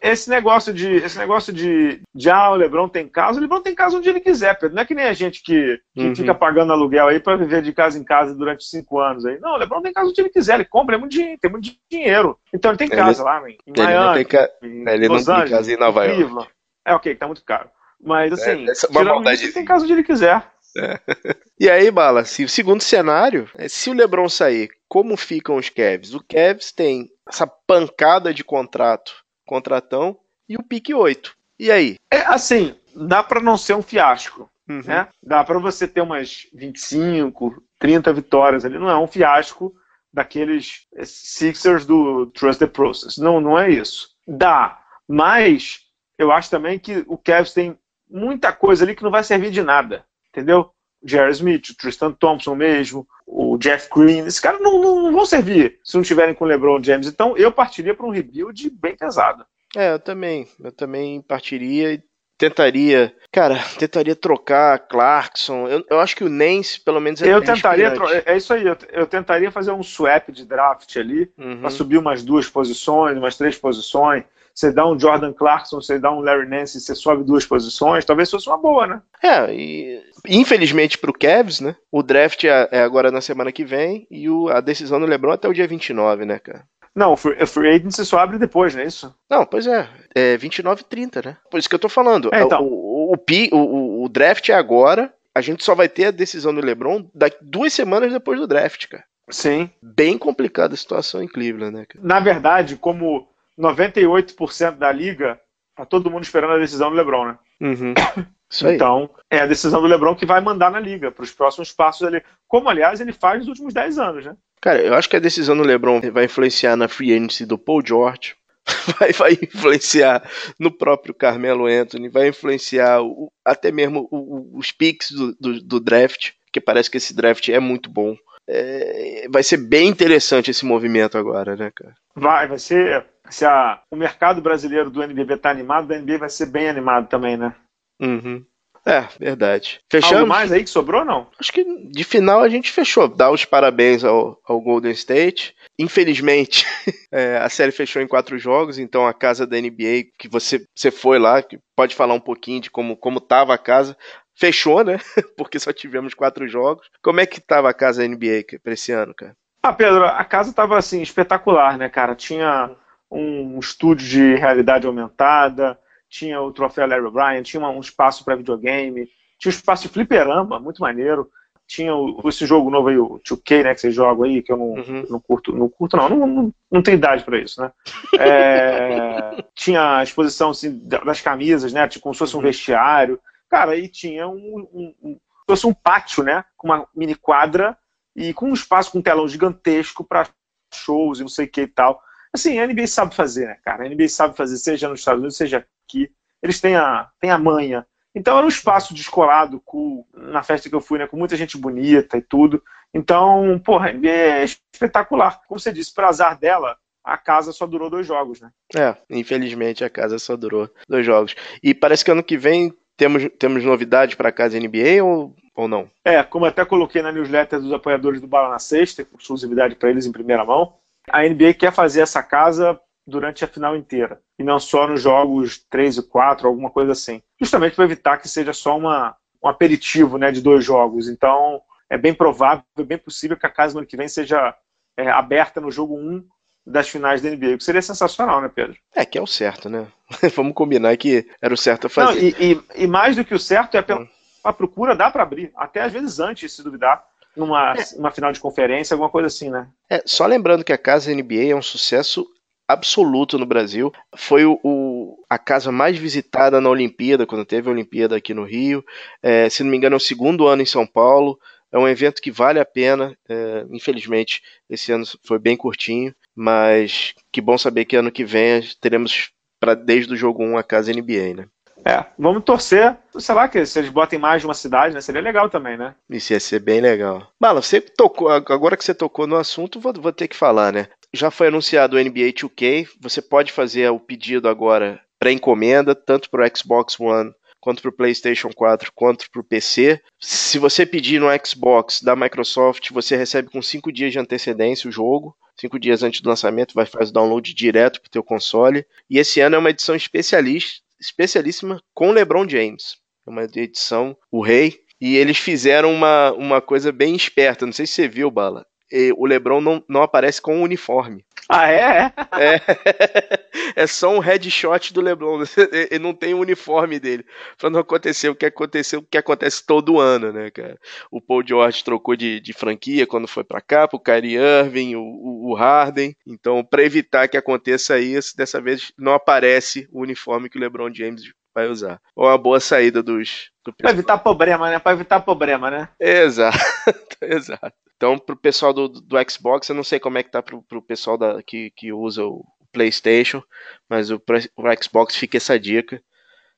esse 0.00 0.30
negócio 0.30 0.72
de 0.72 0.96
esse 0.96 1.18
negócio 1.18 1.52
de, 1.52 2.00
de 2.14 2.30
ah, 2.30 2.50
o 2.50 2.54
Lebron 2.54 2.88
tem 2.88 3.08
casa, 3.08 3.38
o 3.38 3.40
Lebron 3.40 3.60
tem 3.60 3.74
casa 3.74 3.96
onde 3.96 4.08
ele 4.08 4.20
quiser, 4.20 4.58
Pedro. 4.58 4.74
Não 4.74 4.82
é 4.82 4.86
que 4.86 4.94
nem 4.94 5.06
a 5.06 5.12
gente 5.12 5.42
que, 5.42 5.80
que 5.94 6.02
uhum. 6.02 6.14
fica 6.14 6.34
pagando 6.34 6.72
aluguel 6.72 7.08
aí 7.08 7.20
para 7.20 7.36
viver 7.36 7.62
de 7.62 7.72
casa 7.72 7.98
em 7.98 8.04
casa 8.04 8.34
durante 8.34 8.64
cinco 8.64 9.00
anos 9.00 9.24
aí. 9.24 9.38
Não, 9.40 9.54
o 9.54 9.56
Lebron 9.56 9.82
tem 9.82 9.92
casa 9.92 10.08
onde 10.08 10.20
ele 10.20 10.30
quiser, 10.30 10.54
ele 10.54 10.64
compra, 10.64 10.96
é 10.96 10.98
muito 10.98 11.12
dinheiro, 11.12 11.38
tem 11.40 11.50
muito 11.50 11.70
dinheiro. 11.90 12.38
Então 12.52 12.70
ele 12.70 12.78
tem 12.78 12.88
casa 12.88 13.22
lá 13.22 13.48
em, 13.48 13.58
em 13.66 13.72
Miami, 13.76 14.24
ca... 14.24 14.48
em 14.62 14.88
ele 14.88 15.08
Los 15.08 15.26
não 15.26 15.34
Angeles, 15.34 15.50
tem 15.50 15.58
casa 15.58 15.72
em 15.72 15.76
Nova 15.76 16.04
York. 16.04 16.48
É 16.84 16.94
ok, 16.94 17.14
tá 17.16 17.26
muito 17.26 17.44
caro. 17.44 17.68
Mas 18.00 18.32
assim, 18.32 18.66
é, 18.66 18.70
é 18.70 19.32
ele 19.32 19.52
tem 19.52 19.64
casa 19.64 19.84
onde 19.84 19.92
ele 19.92 20.04
quiser. 20.04 20.46
É. 20.78 21.00
E 21.58 21.70
aí, 21.70 21.90
Bala, 21.90 22.26
se 22.26 22.44
o 22.44 22.48
segundo 22.50 22.82
cenário, 22.82 23.48
é 23.56 23.66
se 23.66 23.88
o 23.88 23.94
LeBron 23.94 24.28
sair, 24.28 24.68
como 24.86 25.16
ficam 25.16 25.56
os 25.56 25.70
Cavs? 25.70 26.12
O 26.12 26.22
Cavs 26.22 26.70
tem 26.70 27.10
essa 27.26 27.46
pancada 27.46 28.34
de 28.34 28.44
contrato 28.44 29.24
contratão 29.46 30.18
e 30.46 30.56
o 30.56 30.62
pique 30.62 30.92
8. 30.92 31.34
E 31.58 31.70
aí? 31.70 31.96
É 32.10 32.18
assim, 32.26 32.74
dá 32.94 33.22
para 33.22 33.40
não 33.40 33.56
ser 33.56 33.74
um 33.74 33.82
fiasco. 33.82 34.50
Uhum. 34.68 34.82
Né? 34.84 35.08
Dá 35.22 35.42
para 35.44 35.58
você 35.58 35.88
ter 35.88 36.00
umas 36.00 36.46
25, 36.52 37.62
30 37.78 38.12
vitórias 38.12 38.64
ali. 38.64 38.78
Não 38.78 38.90
é 38.90 38.98
um 38.98 39.06
fiasco 39.06 39.72
daqueles 40.12 40.86
Sixers 41.04 41.86
do 41.86 42.26
Trust 42.26 42.58
the 42.58 42.66
Process. 42.66 43.16
Não, 43.16 43.40
não 43.40 43.58
é 43.58 43.70
isso. 43.70 44.10
Dá, 44.26 44.78
mas 45.08 45.80
eu 46.18 46.32
acho 46.32 46.50
também 46.50 46.78
que 46.78 47.04
o 47.06 47.16
Cavs 47.16 47.52
tem 47.52 47.78
muita 48.10 48.52
coisa 48.52 48.84
ali 48.84 48.94
que 48.94 49.02
não 49.02 49.10
vai 49.10 49.24
servir 49.24 49.50
de 49.50 49.62
nada, 49.62 50.04
entendeu? 50.30 50.70
Jerry 51.04 51.32
Smith, 51.32 51.70
o 51.70 51.76
Tristan 51.76 52.12
Thompson 52.12 52.54
mesmo, 52.54 53.06
o 53.26 53.56
Jeff 53.58 53.88
Green, 53.94 54.26
esses 54.26 54.40
caras 54.40 54.60
não, 54.60 54.80
não, 54.80 55.02
não, 55.02 55.12
vão 55.12 55.26
servir 55.26 55.78
se 55.84 55.96
não 55.96 56.02
tiverem 56.02 56.34
com 56.34 56.44
o 56.44 56.48
LeBron 56.48 56.82
James. 56.82 57.06
Então 57.06 57.36
eu 57.36 57.52
partiria 57.52 57.94
para 57.94 58.06
um 58.06 58.10
rebuild 58.10 58.70
bem 58.70 58.96
pesado. 58.96 59.44
É, 59.74 59.92
eu 59.92 59.98
também. 59.98 60.48
Eu 60.62 60.72
também 60.72 61.20
partiria 61.20 61.92
e 61.92 62.02
tentaria. 62.38 63.14
Cara, 63.30 63.58
tentaria 63.78 64.16
trocar 64.16 64.78
Clarkson. 64.78 65.68
Eu, 65.68 65.84
eu 65.90 66.00
acho 66.00 66.16
que 66.16 66.24
o 66.24 66.28
Nance, 66.28 66.80
pelo 66.80 67.00
menos, 67.00 67.20
é 67.22 67.32
Eu 67.32 67.42
tentaria. 67.42 67.92
É 68.24 68.36
isso 68.36 68.52
aí. 68.54 68.66
Eu, 68.66 68.76
eu, 68.90 69.06
tentaria 69.06 69.50
fazer 69.50 69.72
um 69.72 69.82
swap 69.82 70.30
de 70.30 70.44
draft 70.44 70.96
ali, 70.96 71.30
uhum. 71.36 71.60
para 71.60 71.70
subir 71.70 71.98
umas 71.98 72.22
duas 72.22 72.48
posições, 72.48 73.16
umas 73.16 73.36
três 73.36 73.56
posições 73.56 74.24
você 74.56 74.72
dá 74.72 74.88
um 74.88 74.98
Jordan 74.98 75.34
Clarkson, 75.34 75.82
você 75.82 75.98
dá 75.98 76.10
um 76.10 76.20
Larry 76.20 76.48
Nance, 76.48 76.80
você 76.80 76.94
sobe 76.94 77.22
duas 77.24 77.44
posições, 77.44 78.06
talvez 78.06 78.30
fosse 78.30 78.48
uma 78.48 78.56
boa, 78.56 78.86
né? 78.86 79.02
É, 79.22 79.54
e 79.54 80.02
infelizmente 80.26 80.96
pro 80.96 81.12
Cavs, 81.12 81.60
né? 81.60 81.76
O 81.92 82.02
draft 82.02 82.42
é, 82.44 82.66
é 82.72 82.80
agora 82.80 83.10
na 83.10 83.20
semana 83.20 83.52
que 83.52 83.66
vem 83.66 84.06
e 84.10 84.30
o, 84.30 84.48
a 84.48 84.62
decisão 84.62 84.98
do 84.98 85.06
LeBron 85.06 85.32
é 85.32 85.34
até 85.34 85.46
o 85.46 85.52
dia 85.52 85.68
29, 85.68 86.24
né, 86.24 86.38
cara? 86.38 86.64
Não, 86.94 87.12
o 87.12 87.16
free, 87.16 87.44
free 87.44 87.68
agency 87.68 88.06
só 88.06 88.18
abre 88.18 88.38
depois, 88.38 88.74
não 88.74 88.80
é 88.80 88.86
isso? 88.86 89.14
Não, 89.28 89.44
pois 89.44 89.66
é. 89.66 89.86
É 90.14 90.38
29 90.38 90.80
e 90.80 90.84
30, 90.84 91.22
né? 91.22 91.36
Por 91.50 91.58
isso 91.58 91.68
que 91.68 91.74
eu 91.74 91.78
tô 91.78 91.90
falando. 91.90 92.30
É, 92.32 92.40
então. 92.40 92.62
o, 92.62 93.12
o, 93.12 93.56
o, 93.56 94.04
o, 94.04 94.08
draft 94.08 94.48
é 94.48 94.54
agora, 94.54 95.12
a 95.34 95.42
gente 95.42 95.62
só 95.62 95.74
vai 95.74 95.90
ter 95.90 96.06
a 96.06 96.10
decisão 96.10 96.54
do 96.54 96.64
LeBron 96.64 97.06
daqui 97.14 97.36
duas 97.42 97.74
semanas 97.74 98.10
depois 98.10 98.40
do 98.40 98.46
draft, 98.46 98.86
cara. 98.86 99.04
Sim. 99.28 99.68
Bem 99.82 100.16
complicada 100.16 100.72
a 100.72 100.76
situação 100.78 101.22
em 101.22 101.28
Cleveland, 101.28 101.76
né, 101.76 101.84
cara? 101.86 102.02
Na 102.02 102.18
verdade, 102.18 102.76
como 102.76 103.28
98% 103.58 104.76
da 104.76 104.92
liga, 104.92 105.40
tá 105.74 105.84
todo 105.84 106.10
mundo 106.10 106.24
esperando 106.24 106.54
a 106.54 106.58
decisão 106.58 106.90
do 106.90 106.96
LeBron, 106.96 107.26
né? 107.26 107.38
Uhum. 107.60 107.94
então, 108.74 109.10
é 109.30 109.40
a 109.40 109.46
decisão 109.46 109.80
do 109.80 109.88
LeBron 109.88 110.14
que 110.14 110.26
vai 110.26 110.40
mandar 110.40 110.70
na 110.70 110.80
liga 110.80 111.10
para 111.10 111.24
os 111.24 111.32
próximos 111.32 111.72
passos 111.72 112.06
ali. 112.06 112.22
Como, 112.46 112.68
aliás, 112.68 113.00
ele 113.00 113.12
faz 113.12 113.40
nos 113.40 113.48
últimos 113.48 113.74
10 113.74 113.98
anos, 113.98 114.24
né? 114.24 114.36
Cara, 114.60 114.80
eu 114.80 114.94
acho 114.94 115.08
que 115.08 115.16
a 115.16 115.20
decisão 115.20 115.56
do 115.56 115.62
LeBron 115.62 116.00
vai 116.12 116.24
influenciar 116.24 116.76
na 116.76 116.88
free 116.88 117.14
agency 117.14 117.46
do 117.46 117.58
Paul 117.58 117.82
George, 117.86 118.34
vai, 118.98 119.12
vai 119.12 119.32
influenciar 119.32 120.28
no 120.58 120.70
próprio 120.70 121.14
Carmelo 121.14 121.66
Anthony, 121.66 122.08
vai 122.08 122.28
influenciar 122.28 123.02
o, 123.02 123.30
até 123.44 123.70
mesmo 123.70 124.08
o, 124.10 124.58
os 124.58 124.72
picks 124.72 125.12
do, 125.12 125.34
do, 125.34 125.62
do 125.62 125.80
draft, 125.80 126.32
que 126.52 126.60
parece 126.60 126.90
que 126.90 126.96
esse 126.96 127.14
draft 127.14 127.48
é 127.48 127.60
muito 127.60 127.90
bom. 127.90 128.16
É, 128.48 129.26
vai 129.28 129.42
ser 129.42 129.56
bem 129.56 129.88
interessante 129.88 130.50
esse 130.50 130.64
movimento 130.64 131.18
agora, 131.18 131.56
né, 131.56 131.70
cara? 131.74 131.94
Vai, 132.14 132.46
vai 132.46 132.58
ser 132.58 133.04
se 133.30 133.44
a, 133.44 133.80
o 133.90 133.96
mercado 133.96 134.40
brasileiro 134.40 134.90
do 134.90 135.02
NBB 135.02 135.34
está 135.34 135.50
animado, 135.50 135.90
o 135.90 135.98
NBA 135.98 136.18
vai 136.18 136.28
ser 136.28 136.46
bem 136.46 136.68
animado 136.68 137.08
também, 137.08 137.36
né? 137.36 137.54
Uhum. 138.00 138.44
É, 138.86 139.04
verdade. 139.18 139.80
Fechamos? 139.90 140.18
Algo 140.18 140.28
mais 140.28 140.52
aí 140.52 140.62
que 140.62 140.70
sobrou, 140.70 141.04
não? 141.04 141.26
Acho 141.40 141.52
que 141.52 141.64
de 141.90 142.04
final 142.04 142.40
a 142.40 142.48
gente 142.48 142.70
fechou. 142.70 143.08
Dá 143.08 143.28
os 143.32 143.44
parabéns 143.44 144.04
ao, 144.04 144.40
ao 144.46 144.60
Golden 144.60 144.92
State. 144.92 145.56
Infelizmente, 145.76 146.64
é, 147.10 147.36
a 147.38 147.48
série 147.48 147.72
fechou 147.72 148.00
em 148.00 148.06
quatro 148.06 148.38
jogos, 148.38 148.78
então 148.78 149.04
a 149.04 149.12
casa 149.12 149.44
da 149.44 149.60
NBA, 149.60 150.12
que 150.16 150.28
você, 150.28 150.64
você 150.72 150.92
foi 150.92 151.18
lá, 151.18 151.42
que 151.42 151.58
pode 151.74 151.96
falar 151.96 152.14
um 152.14 152.20
pouquinho 152.20 152.60
de 152.60 152.70
como, 152.70 152.96
como 152.96 153.20
tava 153.20 153.52
a 153.52 153.58
casa, 153.58 153.96
fechou, 154.36 154.84
né? 154.84 154.98
Porque 155.36 155.58
só 155.58 155.72
tivemos 155.72 156.14
quatro 156.14 156.46
jogos. 156.46 156.88
Como 157.02 157.18
é 157.18 157.26
que 157.26 157.40
tava 157.40 157.68
a 157.68 157.74
casa 157.74 158.02
da 158.02 158.08
NBA 158.08 158.44
para 158.62 158.74
esse 158.74 158.92
ano, 158.92 159.12
cara? 159.12 159.34
Ah, 159.60 159.72
Pedro, 159.72 160.04
a 160.04 160.24
casa 160.24 160.52
tava 160.52 160.78
assim, 160.78 161.02
espetacular, 161.02 161.76
né, 161.76 161.88
cara? 161.88 162.14
Tinha 162.14 162.70
um 163.10 163.58
estúdio 163.58 164.06
de 164.06 164.34
realidade 164.34 164.86
aumentada, 164.86 165.78
tinha 166.08 166.40
o 166.40 166.52
troféu 166.52 166.86
Larry 166.86 167.04
O'Brien, 167.04 167.42
tinha 167.42 167.66
um 167.66 167.80
espaço 167.80 168.24
para 168.24 168.36
videogame, 168.36 169.08
tinha 169.38 169.50
um 169.50 169.54
espaço 169.54 169.82
de 169.82 169.88
fliperama, 169.88 170.58
muito 170.58 170.80
maneiro. 170.80 171.30
Tinha 171.66 171.96
o, 171.96 172.28
esse 172.28 172.46
jogo 172.46 172.70
novo 172.70 172.88
aí, 172.88 172.96
o 172.96 173.18
2K, 173.18 173.64
né, 173.64 173.74
que 173.74 173.80
vocês 173.80 173.94
jogam 173.94 174.24
aí, 174.24 174.40
que 174.40 174.52
eu 174.52 174.56
não, 174.56 174.74
uhum. 174.74 175.06
não 175.10 175.20
curto, 175.20 175.52
não 175.52 175.68
curto 175.68 175.96
não, 175.96 176.08
não, 176.08 176.26
não, 176.26 176.54
não 176.70 176.82
tenho 176.82 176.96
idade 176.96 177.24
para 177.24 177.38
isso, 177.38 177.60
né? 177.60 177.72
É, 178.20 179.44
tinha 179.52 179.98
a 179.98 180.02
exposição 180.04 180.50
assim, 180.50 180.80
das 180.86 181.20
camisas, 181.20 181.72
né, 181.72 181.88
tipo, 181.88 182.04
como 182.04 182.14
se 182.14 182.20
fosse 182.20 182.36
um 182.36 182.38
uhum. 182.38 182.44
vestiário. 182.44 183.18
Cara, 183.50 183.72
aí 183.72 183.88
tinha 183.88 184.28
um, 184.28 184.68
um, 184.72 184.94
um, 185.02 185.20
fosse 185.44 185.66
um 185.66 185.74
pátio, 185.74 186.22
né, 186.22 186.44
com 186.56 186.68
uma 186.68 186.86
mini 186.94 187.16
quadra 187.16 187.76
e 188.14 188.32
com 188.32 188.50
um 188.50 188.54
espaço 188.54 188.92
com 188.92 188.98
um 188.98 189.02
telão 189.02 189.26
gigantesco 189.26 190.04
para 190.04 190.28
shows 190.72 191.18
e 191.18 191.22
não 191.22 191.28
sei 191.28 191.46
o 191.46 191.50
que 191.50 191.62
e 191.62 191.66
tal. 191.66 192.00
Assim, 192.36 192.58
a 192.58 192.66
NBA 192.66 192.86
sabe 192.86 193.14
fazer, 193.14 193.46
né, 193.46 193.56
cara? 193.64 193.84
A 193.84 193.88
NBA 193.88 194.08
sabe 194.08 194.36
fazer, 194.36 194.58
seja 194.58 194.88
nos 194.88 195.00
Estados 195.00 195.20
Unidos, 195.20 195.38
seja 195.38 195.66
aqui. 195.86 196.10
Eles 196.42 196.60
têm 196.60 196.76
a, 196.76 197.08
têm 197.18 197.30
a 197.30 197.38
manha. 197.38 197.86
Então 198.14 198.36
era 198.36 198.44
um 198.44 198.48
espaço 198.48 198.92
descolado, 198.92 199.60
cool, 199.64 200.06
na 200.12 200.42
festa 200.42 200.68
que 200.68 200.74
eu 200.74 200.80
fui, 200.80 200.98
né? 200.98 201.06
Com 201.06 201.16
muita 201.16 201.34
gente 201.34 201.56
bonita 201.56 202.18
e 202.18 202.22
tudo. 202.22 202.62
Então, 202.92 203.58
porra, 203.64 203.88
a 203.88 203.92
NBA 203.92 204.08
é 204.08 204.44
espetacular. 204.44 205.40
Como 205.48 205.58
você 205.58 205.72
disse, 205.72 205.94
para 205.94 206.08
azar 206.08 206.38
dela, 206.38 206.76
a 207.02 207.16
casa 207.16 207.52
só 207.52 207.66
durou 207.66 207.88
dois 207.88 208.06
jogos, 208.06 208.40
né? 208.40 208.50
É, 208.76 208.94
infelizmente 209.08 209.82
a 209.82 209.88
casa 209.88 210.18
só 210.18 210.36
durou 210.36 210.68
dois 210.86 211.06
jogos. 211.06 211.34
E 211.62 211.72
parece 211.72 212.04
que 212.04 212.10
ano 212.10 212.22
que 212.22 212.36
vem 212.36 212.74
temos, 212.98 213.26
temos 213.38 213.64
novidades 213.64 214.14
para 214.14 214.28
a 214.28 214.32
casa 214.32 214.60
NBA 214.60 215.02
ou, 215.02 215.34
ou 215.54 215.68
não? 215.68 215.90
É, 216.04 216.22
como 216.22 216.44
até 216.44 216.66
coloquei 216.66 217.00
na 217.00 217.12
newsletter 217.12 217.60
dos 217.60 217.72
apoiadores 217.72 218.20
do 218.20 218.26
Bala 218.26 218.50
na 218.50 218.58
Sexta, 218.58 219.06
com 219.06 219.16
exclusividade 219.16 219.74
para 219.74 219.88
eles 219.88 220.04
em 220.04 220.12
primeira 220.12 220.44
mão, 220.44 220.74
a 221.10 221.22
NBA 221.22 221.54
quer 221.54 221.72
fazer 221.72 222.00
essa 222.00 222.22
casa 222.22 222.78
durante 223.06 223.44
a 223.44 223.48
final 223.48 223.76
inteira 223.76 224.20
e 224.38 224.42
não 224.42 224.58
só 224.58 224.86
nos 224.86 225.00
jogos 225.00 225.64
3 225.70 225.98
e 225.98 226.02
4, 226.02 226.46
alguma 226.46 226.70
coisa 226.70 226.92
assim. 226.92 227.22
Justamente 227.40 227.76
para 227.76 227.84
evitar 227.84 228.18
que 228.18 228.28
seja 228.28 228.52
só 228.52 228.76
uma, 228.76 229.16
um 229.42 229.48
aperitivo 229.48 230.18
né, 230.18 230.32
de 230.32 230.40
dois 230.40 230.64
jogos. 230.64 231.08
Então, 231.08 231.60
é 231.88 231.96
bem 231.96 232.12
provável, 232.12 232.64
é 232.78 232.82
bem 232.82 232.98
possível 232.98 233.36
que 233.36 233.46
a 233.46 233.50
casa 233.50 233.74
no 233.74 233.80
ano 233.80 233.86
que 233.86 233.96
vem 233.96 234.08
seja 234.08 234.54
é, 234.96 235.08
aberta 235.08 235.60
no 235.60 235.70
jogo 235.70 235.96
1 235.96 236.26
das 236.66 236.88
finais 236.88 237.22
da 237.22 237.30
NBA, 237.30 237.54
o 237.54 237.58
que 237.58 237.64
seria 237.64 237.80
sensacional, 237.80 238.40
né, 238.40 238.50
Pedro? 238.52 238.76
É, 238.92 239.04
que 239.04 239.16
é 239.16 239.22
o 239.22 239.26
certo, 239.26 239.68
né? 239.68 239.86
Vamos 240.34 240.52
combinar 240.52 240.96
que 240.96 241.24
era 241.40 241.54
o 241.54 241.56
certo 241.56 241.86
a 241.86 241.90
fazer. 241.90 242.20
Não, 242.20 242.28
e, 242.28 242.52
e, 242.54 242.82
e, 242.82 242.86
mais 242.88 243.14
do 243.14 243.24
que 243.24 243.34
o 243.34 243.38
certo 243.38 243.76
é 243.76 243.82
pela 243.82 244.00
hum. 244.00 244.08
a 244.42 244.52
procura, 244.52 244.96
dá 244.96 245.08
para 245.08 245.22
abrir, 245.22 245.52
até 245.54 245.82
às 245.82 245.92
vezes 245.92 246.18
antes, 246.18 246.52
se 246.52 246.64
duvidar 246.64 247.04
numa 247.36 247.74
uma 247.96 248.10
final 248.10 248.32
de 248.32 248.40
conferência, 248.40 248.94
alguma 248.94 249.10
coisa 249.10 249.26
assim, 249.26 249.50
né? 249.50 249.68
É, 249.90 250.02
só 250.06 250.26
lembrando 250.26 250.64
que 250.64 250.72
a 250.72 250.78
casa 250.78 251.14
NBA 251.14 251.50
é 251.50 251.54
um 251.54 251.62
sucesso 251.62 252.26
absoluto 252.68 253.38
no 253.38 253.46
Brasil. 253.46 253.92
Foi 254.16 254.44
o, 254.44 254.58
o, 254.62 255.24
a 255.28 255.38
casa 255.38 255.70
mais 255.70 255.96
visitada 255.96 256.60
na 256.60 256.68
Olimpíada, 256.68 257.26
quando 257.26 257.44
teve 257.44 257.68
a 257.68 257.72
Olimpíada 257.72 258.16
aqui 258.16 258.34
no 258.34 258.44
Rio. 258.44 258.84
É, 259.22 259.48
se 259.48 259.62
não 259.62 259.70
me 259.70 259.76
engano, 259.76 259.94
é 259.94 259.98
o 259.98 260.00
segundo 260.00 260.46
ano 260.46 260.62
em 260.62 260.66
São 260.66 260.86
Paulo. 260.86 261.38
É 261.70 261.78
um 261.78 261.88
evento 261.88 262.22
que 262.22 262.30
vale 262.30 262.58
a 262.58 262.64
pena. 262.64 263.16
É, 263.28 263.66
infelizmente, 263.70 264.42
esse 264.68 264.90
ano 264.92 265.04
foi 265.24 265.38
bem 265.38 265.56
curtinho, 265.56 266.14
mas 266.34 267.14
que 267.30 267.40
bom 267.40 267.56
saber 267.58 267.84
que 267.84 267.96
ano 267.96 268.10
que 268.10 268.24
vem 268.24 268.62
teremos 268.80 269.30
para 269.60 269.74
desde 269.74 270.12
o 270.12 270.16
jogo 270.16 270.44
1 270.44 270.58
a 270.58 270.62
casa 270.62 270.92
NBA, 270.92 271.34
né? 271.34 271.48
É, 271.86 272.04
vamos 272.18 272.42
torcer, 272.42 272.96
sei 273.16 273.32
lá, 273.32 273.48
que 273.48 273.64
se 273.64 273.78
eles 273.78 273.90
botem 273.90 274.18
mais 274.18 274.42
de 274.42 274.46
uma 274.48 274.54
cidade, 274.54 274.92
né? 274.92 275.00
Seria 275.00 275.20
legal 275.20 275.48
também, 275.48 275.76
né? 275.76 275.94
Isso 276.10 276.32
ia 276.32 276.40
ser 276.40 276.58
bem 276.58 276.80
legal. 276.80 277.30
Bala, 277.40 277.62
você 277.62 277.80
tocou, 277.80 278.28
agora 278.28 278.76
que 278.76 278.84
você 278.84 278.92
tocou 278.92 279.24
no 279.24 279.36
assunto, 279.36 279.78
vou, 279.78 279.92
vou 279.92 280.12
ter 280.12 280.26
que 280.26 280.34
falar, 280.34 280.72
né? 280.72 280.88
Já 281.14 281.30
foi 281.30 281.46
anunciado 281.46 281.96
o 281.96 282.00
NBA 282.00 282.32
2K, 282.32 282.88
você 283.00 283.22
pode 283.22 283.52
fazer 283.52 283.88
o 283.88 284.00
pedido 284.00 284.48
agora 284.48 285.00
para 285.16 285.30
encomenda, 285.30 285.94
tanto 285.94 286.28
para 286.28 286.44
o 286.44 286.58
Xbox 286.58 286.98
One 286.98 287.32
quanto 287.60 287.82
para 287.82 287.88
o 287.88 287.96
PlayStation 287.96 288.50
4, 288.52 288.92
quanto 288.94 289.30
para 289.30 289.40
o 289.40 289.44
PC. 289.44 290.00
Se 290.20 290.58
você 290.58 290.86
pedir 290.86 291.20
no 291.20 291.26
Xbox 291.44 292.00
da 292.00 292.14
Microsoft, 292.14 292.90
você 292.92 293.16
recebe 293.16 293.50
com 293.50 293.60
5 293.60 293.90
dias 293.92 294.12
de 294.12 294.18
antecedência 294.18 294.88
o 294.88 294.92
jogo. 294.92 295.36
5 295.58 295.78
dias 295.78 296.02
antes 296.02 296.20
do 296.20 296.28
lançamento, 296.28 296.74
vai 296.74 296.86
fazer 296.86 297.10
o 297.10 297.14
download 297.14 297.54
direto 297.54 298.00
para 298.00 298.06
o 298.06 298.10
teu 298.10 298.22
console. 298.22 298.86
E 299.10 299.18
esse 299.18 299.40
ano 299.40 299.56
é 299.56 299.58
uma 299.58 299.70
edição 299.70 299.96
especialista, 299.96 300.80
especialíssima 301.06 301.80
com 301.94 302.10
LeBron 302.10 302.48
James. 302.48 302.96
É 303.26 303.30
uma 303.30 303.44
edição, 303.44 304.16
o 304.30 304.42
Rei. 304.42 304.78
E 305.00 305.16
eles 305.16 305.36
fizeram 305.38 305.92
uma, 305.92 306.32
uma 306.32 306.60
coisa 306.60 306.90
bem 306.90 307.14
esperta. 307.14 307.66
Não 307.66 307.72
sei 307.72 307.86
se 307.86 307.94
você 307.94 308.08
viu, 308.08 308.30
Bala. 308.30 308.64
E 308.90 309.12
o 309.16 309.26
LeBron 309.26 309.60
não, 309.60 309.84
não 309.88 310.02
aparece 310.02 310.40
com 310.40 310.60
o 310.60 310.62
uniforme. 310.62 311.25
Ah, 311.48 311.70
é? 311.70 312.12
É, 312.32 313.82
é 313.82 313.86
só 313.86 314.10
um 314.10 314.18
headshot 314.18 314.92
do 314.92 315.00
LeBron. 315.00 315.44
Ele 315.90 315.98
não 316.00 316.12
tem 316.12 316.34
o 316.34 316.40
uniforme 316.40 316.98
dele. 316.98 317.24
Pra 317.56 317.70
não 317.70 317.80
acontecer 317.80 318.28
o 318.28 318.34
que 318.34 318.46
aconteceu, 318.46 318.98
o 319.00 319.02
que 319.02 319.16
acontece 319.16 319.64
todo 319.64 320.00
ano, 320.00 320.32
né, 320.32 320.50
cara? 320.50 320.76
O 321.10 321.20
Paul 321.20 321.46
George 321.46 321.84
trocou 321.84 322.16
de, 322.16 322.40
de 322.40 322.52
franquia 322.52 323.06
quando 323.06 323.28
foi 323.28 323.44
para 323.44 323.60
cá, 323.60 323.86
pro 323.86 324.00
Kyrie 324.00 324.36
Irving, 324.36 324.96
o, 324.96 325.50
o 325.50 325.54
Harden. 325.54 326.16
Então, 326.26 326.64
para 326.64 326.82
evitar 326.82 327.28
que 327.28 327.36
aconteça 327.36 327.98
isso, 327.98 328.36
dessa 328.36 328.60
vez 328.60 328.92
não 328.98 329.12
aparece 329.12 329.88
o 329.92 330.02
uniforme 330.02 330.48
que 330.48 330.58
o 330.58 330.60
LeBron 330.60 330.92
James 330.92 331.22
vai 331.54 331.68
usar. 331.68 332.00
Uma 332.14 332.36
boa 332.36 332.60
saída 332.60 333.02
dos, 333.02 333.50
Para 333.72 333.90
evitar 333.90 334.18
problema, 334.18 334.70
né? 334.70 334.78
Para 334.78 334.92
evitar 334.92 335.20
problema, 335.20 335.70
né? 335.70 335.88
Exato, 336.00 336.58
exato. 337.22 337.72
Então, 337.96 338.18
pro 338.18 338.36
pessoal 338.36 338.72
do, 338.72 338.88
do 338.88 339.16
Xbox, 339.30 339.68
eu 339.68 339.74
não 339.74 339.84
sei 339.84 339.98
como 339.98 340.18
é 340.18 340.22
que 340.22 340.30
tá 340.30 340.42
pro, 340.42 340.62
pro 340.62 340.82
pessoal 340.82 341.16
da, 341.16 341.42
que, 341.42 341.70
que 341.70 341.92
usa 341.92 342.24
o 342.24 342.44
PlayStation, 342.72 343.42
mas 343.88 344.10
o, 344.10 344.16
o 344.56 344.82
Xbox 344.82 345.16
fica 345.16 345.38
essa 345.38 345.58
dica. 345.58 345.96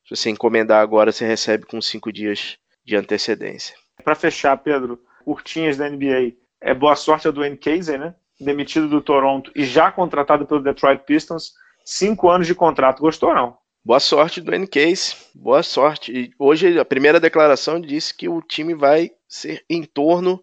Se 0.06 0.16
você 0.16 0.30
encomendar 0.30 0.82
agora, 0.82 1.12
você 1.12 1.26
recebe 1.26 1.66
com 1.66 1.80
cinco 1.80 2.10
dias 2.12 2.56
de 2.84 2.96
antecedência. 2.96 3.76
Para 4.02 4.14
fechar, 4.14 4.56
Pedro, 4.56 4.98
curtinhas 5.24 5.76
da 5.76 5.88
NBA. 5.88 6.32
É 6.60 6.72
boa 6.72 6.96
sorte 6.96 7.26
ao 7.26 7.32
Dwayne 7.32 7.56
Casey, 7.56 7.98
né? 7.98 8.14
Demitido 8.40 8.88
do 8.88 9.02
Toronto 9.02 9.52
e 9.54 9.64
já 9.64 9.92
contratado 9.92 10.46
pelo 10.46 10.62
Detroit 10.62 11.02
Pistons. 11.04 11.52
Cinco 11.84 12.30
anos 12.30 12.46
de 12.46 12.54
contrato. 12.54 13.00
Gostou 13.00 13.34
não? 13.34 13.57
Boa 13.84 14.00
sorte, 14.00 14.40
Dwayne 14.40 14.66
Case. 14.66 15.14
Boa 15.34 15.62
sorte. 15.62 16.12
E 16.12 16.30
hoje 16.38 16.78
a 16.78 16.84
primeira 16.84 17.20
declaração 17.20 17.80
disse 17.80 18.14
que 18.14 18.28
o 18.28 18.42
time 18.42 18.74
vai 18.74 19.10
ser 19.28 19.64
em 19.68 19.82
torno 19.82 20.42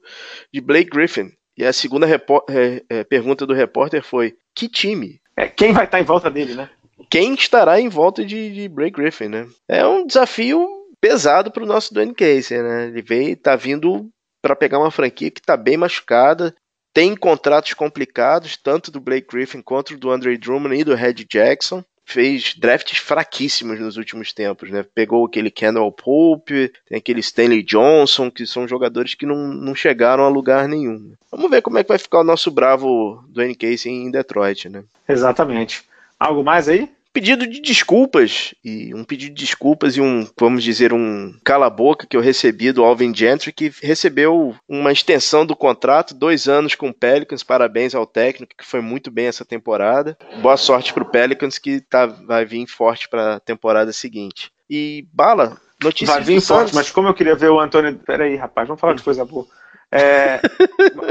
de 0.52 0.62
Blake 0.62 0.90
Griffin. 0.90 1.32
E 1.58 1.64
a 1.64 1.72
segunda 1.72 2.08
é, 2.10 2.84
é, 2.90 3.04
pergunta 3.04 3.46
do 3.46 3.54
repórter 3.54 4.04
foi: 4.04 4.36
que 4.54 4.68
time? 4.68 5.22
É, 5.38 5.48
quem 5.48 5.74
vai 5.74 5.86
estar 5.86 6.00
em 6.00 6.04
volta 6.04 6.30
dele, 6.30 6.56
né? 6.56 6.70
Quem 7.10 7.34
estará 7.34 7.80
em 7.80 7.90
volta 7.90 8.26
de, 8.26 8.52
de 8.52 8.70
Blake 8.70 8.98
Griffin, 8.98 9.28
né? 9.28 9.48
É 9.68 9.86
um 9.86 10.08
desafio 10.08 10.68
pesado 11.00 11.52
para 11.52 11.64
o 11.64 11.68
nosso 11.68 11.94
Dwayne 11.94 12.16
Case, 12.16 12.58
né? 12.58 12.88
Ele 12.88 13.02
veio, 13.02 13.38
tá 13.38 13.56
vindo 13.56 14.10
para 14.42 14.56
pegar 14.56 14.80
uma 14.80 14.92
franquia 14.92 15.30
que 15.30 15.40
está 15.40 15.58
bem 15.58 15.78
machucada, 15.78 16.56
tem 16.94 17.16
contratos 17.16 17.74
complicados, 17.74 18.58
tanto 18.58 18.90
do 18.90 19.02
Blake 19.02 19.28
Griffin 19.30 19.62
quanto 19.62 19.98
do 19.98 20.10
Andre 20.10 20.38
Drummond 20.38 20.76
e 20.80 20.84
do 20.84 20.96
Red 20.96 21.26
Jackson 21.30 21.84
fez 22.06 22.54
drafts 22.56 23.00
fraquíssimos 23.00 23.80
nos 23.80 23.98
últimos 23.98 24.32
tempos, 24.32 24.70
né? 24.70 24.86
Pegou 24.94 25.26
aquele 25.26 25.50
Kendall 25.50 25.92
Pope, 25.92 26.72
tem 26.88 26.98
aquele 26.98 27.20
Stanley 27.20 27.64
Johnson, 27.64 28.30
que 28.30 28.46
são 28.46 28.68
jogadores 28.68 29.16
que 29.16 29.26
não, 29.26 29.36
não 29.36 29.74
chegaram 29.74 30.24
a 30.24 30.30
lugar 30.30 30.68
nenhum. 30.68 31.14
Vamos 31.32 31.50
ver 31.50 31.62
como 31.62 31.80
é 31.80 31.84
que 31.84 31.90
vai 31.90 31.98
ficar 31.98 32.20
o 32.20 32.24
nosso 32.24 32.52
bravo 32.52 33.24
Dwayne 33.30 33.56
Casey 33.56 33.92
em 33.92 34.12
Detroit, 34.12 34.70
né? 34.70 34.84
Exatamente. 35.10 35.84
Algo 36.20 36.44
mais 36.44 36.70
aí? 36.70 36.90
Pedido 37.16 37.48
de 37.48 37.62
desculpas 37.62 38.54
e 38.62 38.94
um 38.94 39.06
pedido 39.06 39.34
de 39.34 39.46
desculpas 39.46 39.96
e 39.96 40.02
um, 40.02 40.28
vamos 40.38 40.62
dizer, 40.62 40.92
um 40.92 41.34
cala-boca 41.46 42.06
que 42.06 42.18
eu 42.18 42.22
recebi 42.22 42.74
do 42.74 42.84
Alvin 42.84 43.16
Gentry, 43.16 43.54
que 43.54 43.72
recebeu 43.82 44.54
uma 44.68 44.92
extensão 44.92 45.46
do 45.46 45.56
contrato, 45.56 46.14
dois 46.14 46.50
anos 46.50 46.76
com 46.76 46.90
o 46.90 46.94
Pelicans. 46.94 47.42
Parabéns 47.42 47.96
ao 47.96 48.06
técnico, 48.06 48.54
que 48.58 48.66
foi 48.66 48.82
muito 48.82 49.10
bem 49.10 49.28
essa 49.28 49.46
temporada. 49.46 50.18
Boa 50.42 50.58
sorte 50.58 50.94
para 50.94 51.04
o 51.04 51.10
Pelicans, 51.10 51.58
que 51.58 51.80
tá, 51.80 52.06
vai 52.06 52.44
vir 52.44 52.68
forte 52.68 53.08
para 53.08 53.36
a 53.36 53.40
temporada 53.40 53.94
seguinte. 53.94 54.52
E, 54.70 55.08
Bala, 55.14 55.56
notícias 55.82 56.14
Vai 56.14 56.22
vir 56.22 56.42
forte, 56.42 56.76
mas 56.76 56.92
como 56.92 57.08
eu 57.08 57.14
queria 57.14 57.36
ver 57.36 57.50
o 57.50 57.62
Antônio. 57.62 57.98
Peraí, 58.06 58.36
rapaz, 58.36 58.68
vamos 58.68 58.82
falar 58.82 58.94
de 58.94 59.04
coisa 59.04 59.24
boa. 59.24 59.48
É, 59.92 60.42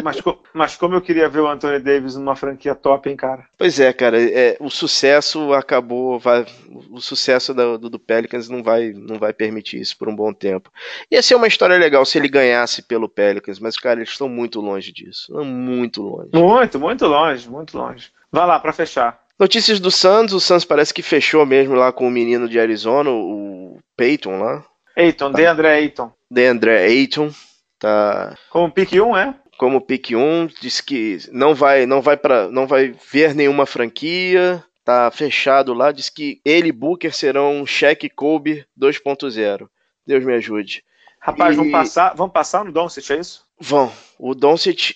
mas, 0.03 0.17
mas, 0.53 0.77
como 0.77 0.95
eu 0.95 1.01
queria 1.01 1.29
ver 1.29 1.41
o 1.41 1.49
Anthony 1.49 1.79
Davis 1.79 2.17
numa 2.17 2.37
franquia 2.37 2.75
top, 2.75 3.09
hein, 3.09 3.17
cara? 3.17 3.45
Pois 3.57 3.81
é, 3.81 3.93
cara. 3.93 4.21
É, 4.21 4.57
o 4.61 4.69
sucesso 4.69 5.53
acabou. 5.55 6.19
Vai, 6.19 6.45
o 6.91 7.01
sucesso 7.01 7.55
do, 7.55 7.79
do, 7.79 7.99
Pelicans 7.99 8.49
não 8.49 8.63
vai, 8.63 8.93
não 8.93 9.19
vai 9.19 9.33
permitir 9.33 9.81
isso 9.81 9.97
por 9.97 10.09
um 10.09 10.15
bom 10.15 10.33
tempo. 10.33 10.71
Ia 11.11 11.23
ser 11.23 11.35
uma 11.35 11.47
história 11.47 11.79
legal 11.79 12.05
se 12.05 12.19
ele 12.19 12.29
ganhasse 12.29 12.83
pelo 12.83 13.09
Pelicans, 13.09 13.59
mas, 13.59 13.77
cara, 13.79 14.01
eles 14.01 14.11
estão 14.11 14.29
muito 14.29 14.61
longe 14.61 14.93
disso. 14.93 15.33
Muito 15.45 16.03
longe. 16.03 16.31
Muito, 16.35 16.79
muito 16.79 17.07
longe, 17.07 17.49
muito 17.49 17.79
longe. 17.79 18.11
Vai 18.31 18.47
lá, 18.47 18.59
para 18.59 18.73
fechar. 18.73 19.21
Notícias 19.39 19.81
do 19.81 19.91
Suns. 19.91 20.33
O 20.33 20.41
Suns 20.41 20.65
parece 20.65 20.93
que 20.93 21.03
fechou 21.03 21.45
mesmo 21.47 21.75
lá 21.75 21.93
com 21.93 22.07
o 22.07 22.11
menino 22.11 22.49
de 22.49 22.59
Arizona, 22.59 23.11
o 23.11 23.79
Peyton 23.97 24.39
lá. 24.39 24.65
Ayton, 24.97 25.33
tá. 25.33 25.39
DeAndre 25.39 25.67
Ayton. 25.67 26.13
DeAndre 26.31 26.71
Ayton. 26.71 27.31
Tá. 27.85 28.35
Como 28.49 28.73
pick 28.73 28.95
1, 28.95 29.15
é? 29.15 29.35
Como 29.59 29.79
pick 29.79 30.13
1, 30.13 30.47
diz 30.59 30.81
que 30.81 31.19
não 31.31 31.55
vai, 31.55 31.85
não 31.85 32.01
vai 32.01 32.17
para, 32.17 32.49
não 32.49 32.67
vai 32.67 32.95
ver 33.13 33.35
nenhuma 33.35 33.67
franquia. 33.67 34.65
Tá 34.83 35.11
fechado 35.11 35.75
lá, 35.75 35.93
diz 35.93 36.09
que 36.09 36.41
ele 36.47 36.69
e 36.69 36.73
Booker 36.73 37.15
serão 37.15 37.67
cheque 37.67 38.09
Kobe 38.09 38.67
2.0. 38.79 39.69
Deus 40.07 40.25
me 40.25 40.33
ajude. 40.33 40.83
Rapaz, 41.21 41.55
e... 41.55 41.57
vamos 41.59 41.73
passar, 41.73 42.15
vamos 42.15 42.33
passar 42.33 42.65
no 42.65 42.73
Doncic, 42.73 43.11
é 43.11 43.19
isso? 43.19 43.45
Vão. 43.61 43.93
O 44.19 44.35
Doncic, 44.35 44.95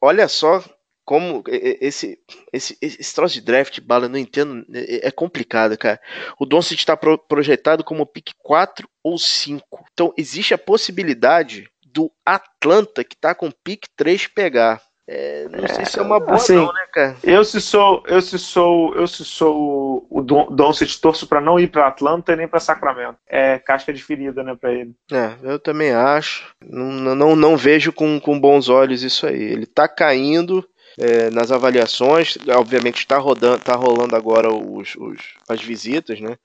olha 0.00 0.28
só 0.28 0.62
como 1.06 1.42
esse, 1.46 2.18
esse, 2.52 2.76
esse 2.80 3.14
troço 3.14 3.34
de 3.34 3.40
draft, 3.42 3.80
bala, 3.80 4.08
não 4.08 4.18
entendo, 4.18 4.64
é, 4.74 5.08
é 5.08 5.10
complicado, 5.10 5.76
cara. 5.76 6.00
O 6.38 6.44
Doncic 6.44 6.78
está 6.78 6.96
pro, 6.96 7.18
projetado 7.18 7.82
como 7.82 8.06
pick 8.06 8.30
4 8.38 8.88
ou 9.02 9.18
5. 9.18 9.84
Então 9.92 10.12
existe 10.16 10.52
a 10.52 10.58
possibilidade 10.58 11.70
do 11.94 12.10
Atlanta, 12.26 13.04
que 13.04 13.16
tá 13.16 13.34
com 13.34 13.50
pique 13.50 13.88
3 13.96 14.26
pegar. 14.26 14.82
É, 15.06 15.46
não 15.50 15.68
sei 15.68 15.84
se 15.84 15.98
é 15.98 16.02
uma 16.02 16.18
boa 16.18 16.36
assim, 16.36 16.56
não, 16.56 16.72
né, 16.72 16.86
cara? 16.90 17.16
Eu 17.22 17.44
se 17.44 17.60
sou, 17.60 18.02
eu 18.06 18.22
se 18.22 18.38
sou, 18.38 18.94
eu 18.94 19.06
se 19.06 19.22
sou 19.22 20.06
o 20.08 20.22
Doncic 20.22 20.98
torço 20.98 21.26
para 21.26 21.42
não 21.42 21.60
ir 21.60 21.68
para 21.70 21.86
Atlanta 21.86 22.34
nem 22.34 22.48
para 22.48 22.58
Sacramento. 22.58 23.18
É 23.28 23.58
casca 23.58 23.92
de 23.92 24.02
ferida, 24.02 24.42
né, 24.42 24.56
para 24.58 24.72
ele. 24.72 24.94
É, 25.12 25.34
eu 25.42 25.58
também 25.58 25.92
acho. 25.92 26.50
Não, 26.64 27.14
não, 27.14 27.36
não 27.36 27.56
vejo 27.56 27.92
com, 27.92 28.18
com 28.18 28.40
bons 28.40 28.70
olhos 28.70 29.02
isso 29.02 29.26
aí. 29.26 29.42
Ele 29.42 29.66
tá 29.66 29.86
caindo 29.86 30.66
é, 30.98 31.28
nas 31.30 31.52
avaliações, 31.52 32.38
obviamente 32.56 32.98
está 32.98 33.18
rodando, 33.18 33.62
tá 33.62 33.74
rolando 33.74 34.16
agora 34.16 34.52
os, 34.52 34.94
os, 34.96 35.18
as 35.48 35.60
visitas, 35.62 36.18
né? 36.18 36.36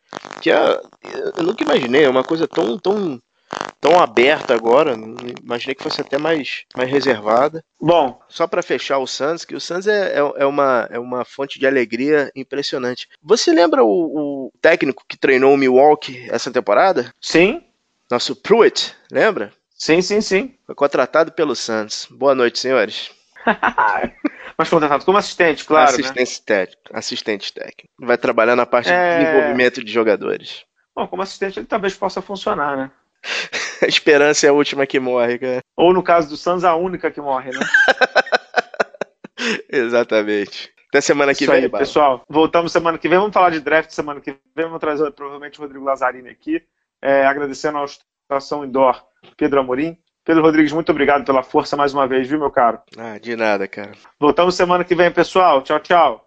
Que 0.41 0.51
é, 0.51 0.81
eu 1.37 1.43
nunca 1.43 1.63
imaginei, 1.63 2.03
é 2.03 2.09
uma 2.09 2.23
coisa 2.25 2.45
tão, 2.45 2.77
tão 2.77 3.21
tão 3.79 3.99
aberta 3.99 4.53
agora. 4.53 4.95
Imaginei 5.43 5.75
que 5.75 5.83
fosse 5.83 6.01
até 6.01 6.17
mais, 6.17 6.65
mais 6.75 6.89
reservada. 6.89 7.63
Bom, 7.79 8.19
só 8.27 8.47
para 8.47 8.61
fechar 8.61 8.97
o 8.99 9.07
Suns, 9.07 9.45
que 9.45 9.55
o 9.55 9.59
Suns 9.59 9.87
é, 9.87 10.13
é, 10.15 10.33
é, 10.43 10.45
uma, 10.45 10.87
é 10.91 10.99
uma 10.99 11.25
fonte 11.25 11.59
de 11.59 11.65
alegria 11.65 12.31
impressionante. 12.35 13.07
Você 13.23 13.51
lembra 13.51 13.83
o, 13.83 13.87
o 14.47 14.51
técnico 14.61 15.03
que 15.07 15.17
treinou 15.17 15.53
o 15.53 15.57
Milwaukee 15.57 16.27
essa 16.29 16.51
temporada? 16.51 17.13
Sim. 17.21 17.63
Nosso 18.09 18.35
Pruitt, 18.35 18.95
lembra? 19.11 19.53
Sim, 19.75 20.01
sim, 20.01 20.19
sim. 20.19 20.55
Foi 20.65 20.75
contratado 20.75 21.31
pelo 21.31 21.55
Suns. 21.55 22.07
Boa 22.11 22.35
noite, 22.35 22.59
senhores. 22.59 23.11
Mas 24.57 24.69
contratado 24.69 25.05
como 25.05 25.17
assistente, 25.17 25.63
claro. 25.63 25.91
Assistente 25.91 26.39
né? 26.39 26.43
técnico. 26.45 26.81
Assistente 26.91 27.53
técnico. 27.53 27.89
Vai 27.97 28.17
trabalhar 28.17 28.57
na 28.57 28.65
parte 28.65 28.89
é... 28.91 29.17
de 29.17 29.25
desenvolvimento 29.25 29.83
de 29.83 29.89
jogadores. 29.89 30.65
Bom, 30.93 31.07
como 31.07 31.21
assistente 31.21 31.59
ele 31.59 31.65
talvez 31.65 31.93
possa 31.93 32.21
funcionar, 32.21 32.75
né? 32.75 32.91
a 33.83 33.87
esperança 33.87 34.45
é 34.45 34.49
a 34.49 34.53
última 34.53 34.85
que 34.85 34.99
morre, 34.99 35.37
cara. 35.37 35.61
Ou 35.75 35.93
no 35.93 36.03
caso 36.03 36.29
do 36.29 36.37
Suns, 36.37 36.63
a 36.63 36.75
única 36.75 37.09
que 37.11 37.21
morre, 37.21 37.51
né? 37.51 37.59
Exatamente. 39.71 40.71
Até 40.89 41.01
semana 41.01 41.33
que 41.33 41.43
Isso 41.43 41.51
vem, 41.51 41.63
aí, 41.63 41.69
pessoal. 41.69 42.23
Voltamos 42.27 42.71
semana 42.71 42.97
que 42.97 43.07
vem. 43.07 43.19
Vamos 43.19 43.33
falar 43.33 43.51
de 43.51 43.59
draft 43.59 43.91
semana 43.91 44.19
que 44.19 44.31
vem. 44.55 44.65
Vamos 44.65 44.79
trazer 44.79 45.11
provavelmente 45.11 45.59
o 45.59 45.61
Rodrigo 45.61 45.85
Lazzarini 45.85 46.29
aqui. 46.29 46.61
É, 47.01 47.25
agradecendo 47.25 47.77
a 47.77 47.85
estação 47.85 48.65
indoor 48.65 49.01
Pedro 49.37 49.59
Amorim. 49.59 49.97
Pedro 50.25 50.43
Rodrigues, 50.43 50.73
muito 50.73 50.91
obrigado 50.91 51.25
pela 51.25 51.41
força 51.41 51.77
mais 51.77 51.93
uma 51.93 52.07
vez, 52.07 52.27
viu, 52.27 52.37
meu 52.37 52.51
caro? 52.51 52.79
Ah, 52.97 53.17
de 53.17 53.35
nada, 53.35 53.67
cara. 53.67 53.93
Voltamos 54.19 54.55
semana 54.55 54.83
que 54.83 54.93
vem, 54.93 55.11
pessoal. 55.11 55.61
Tchau, 55.63 55.79
tchau. 55.79 56.25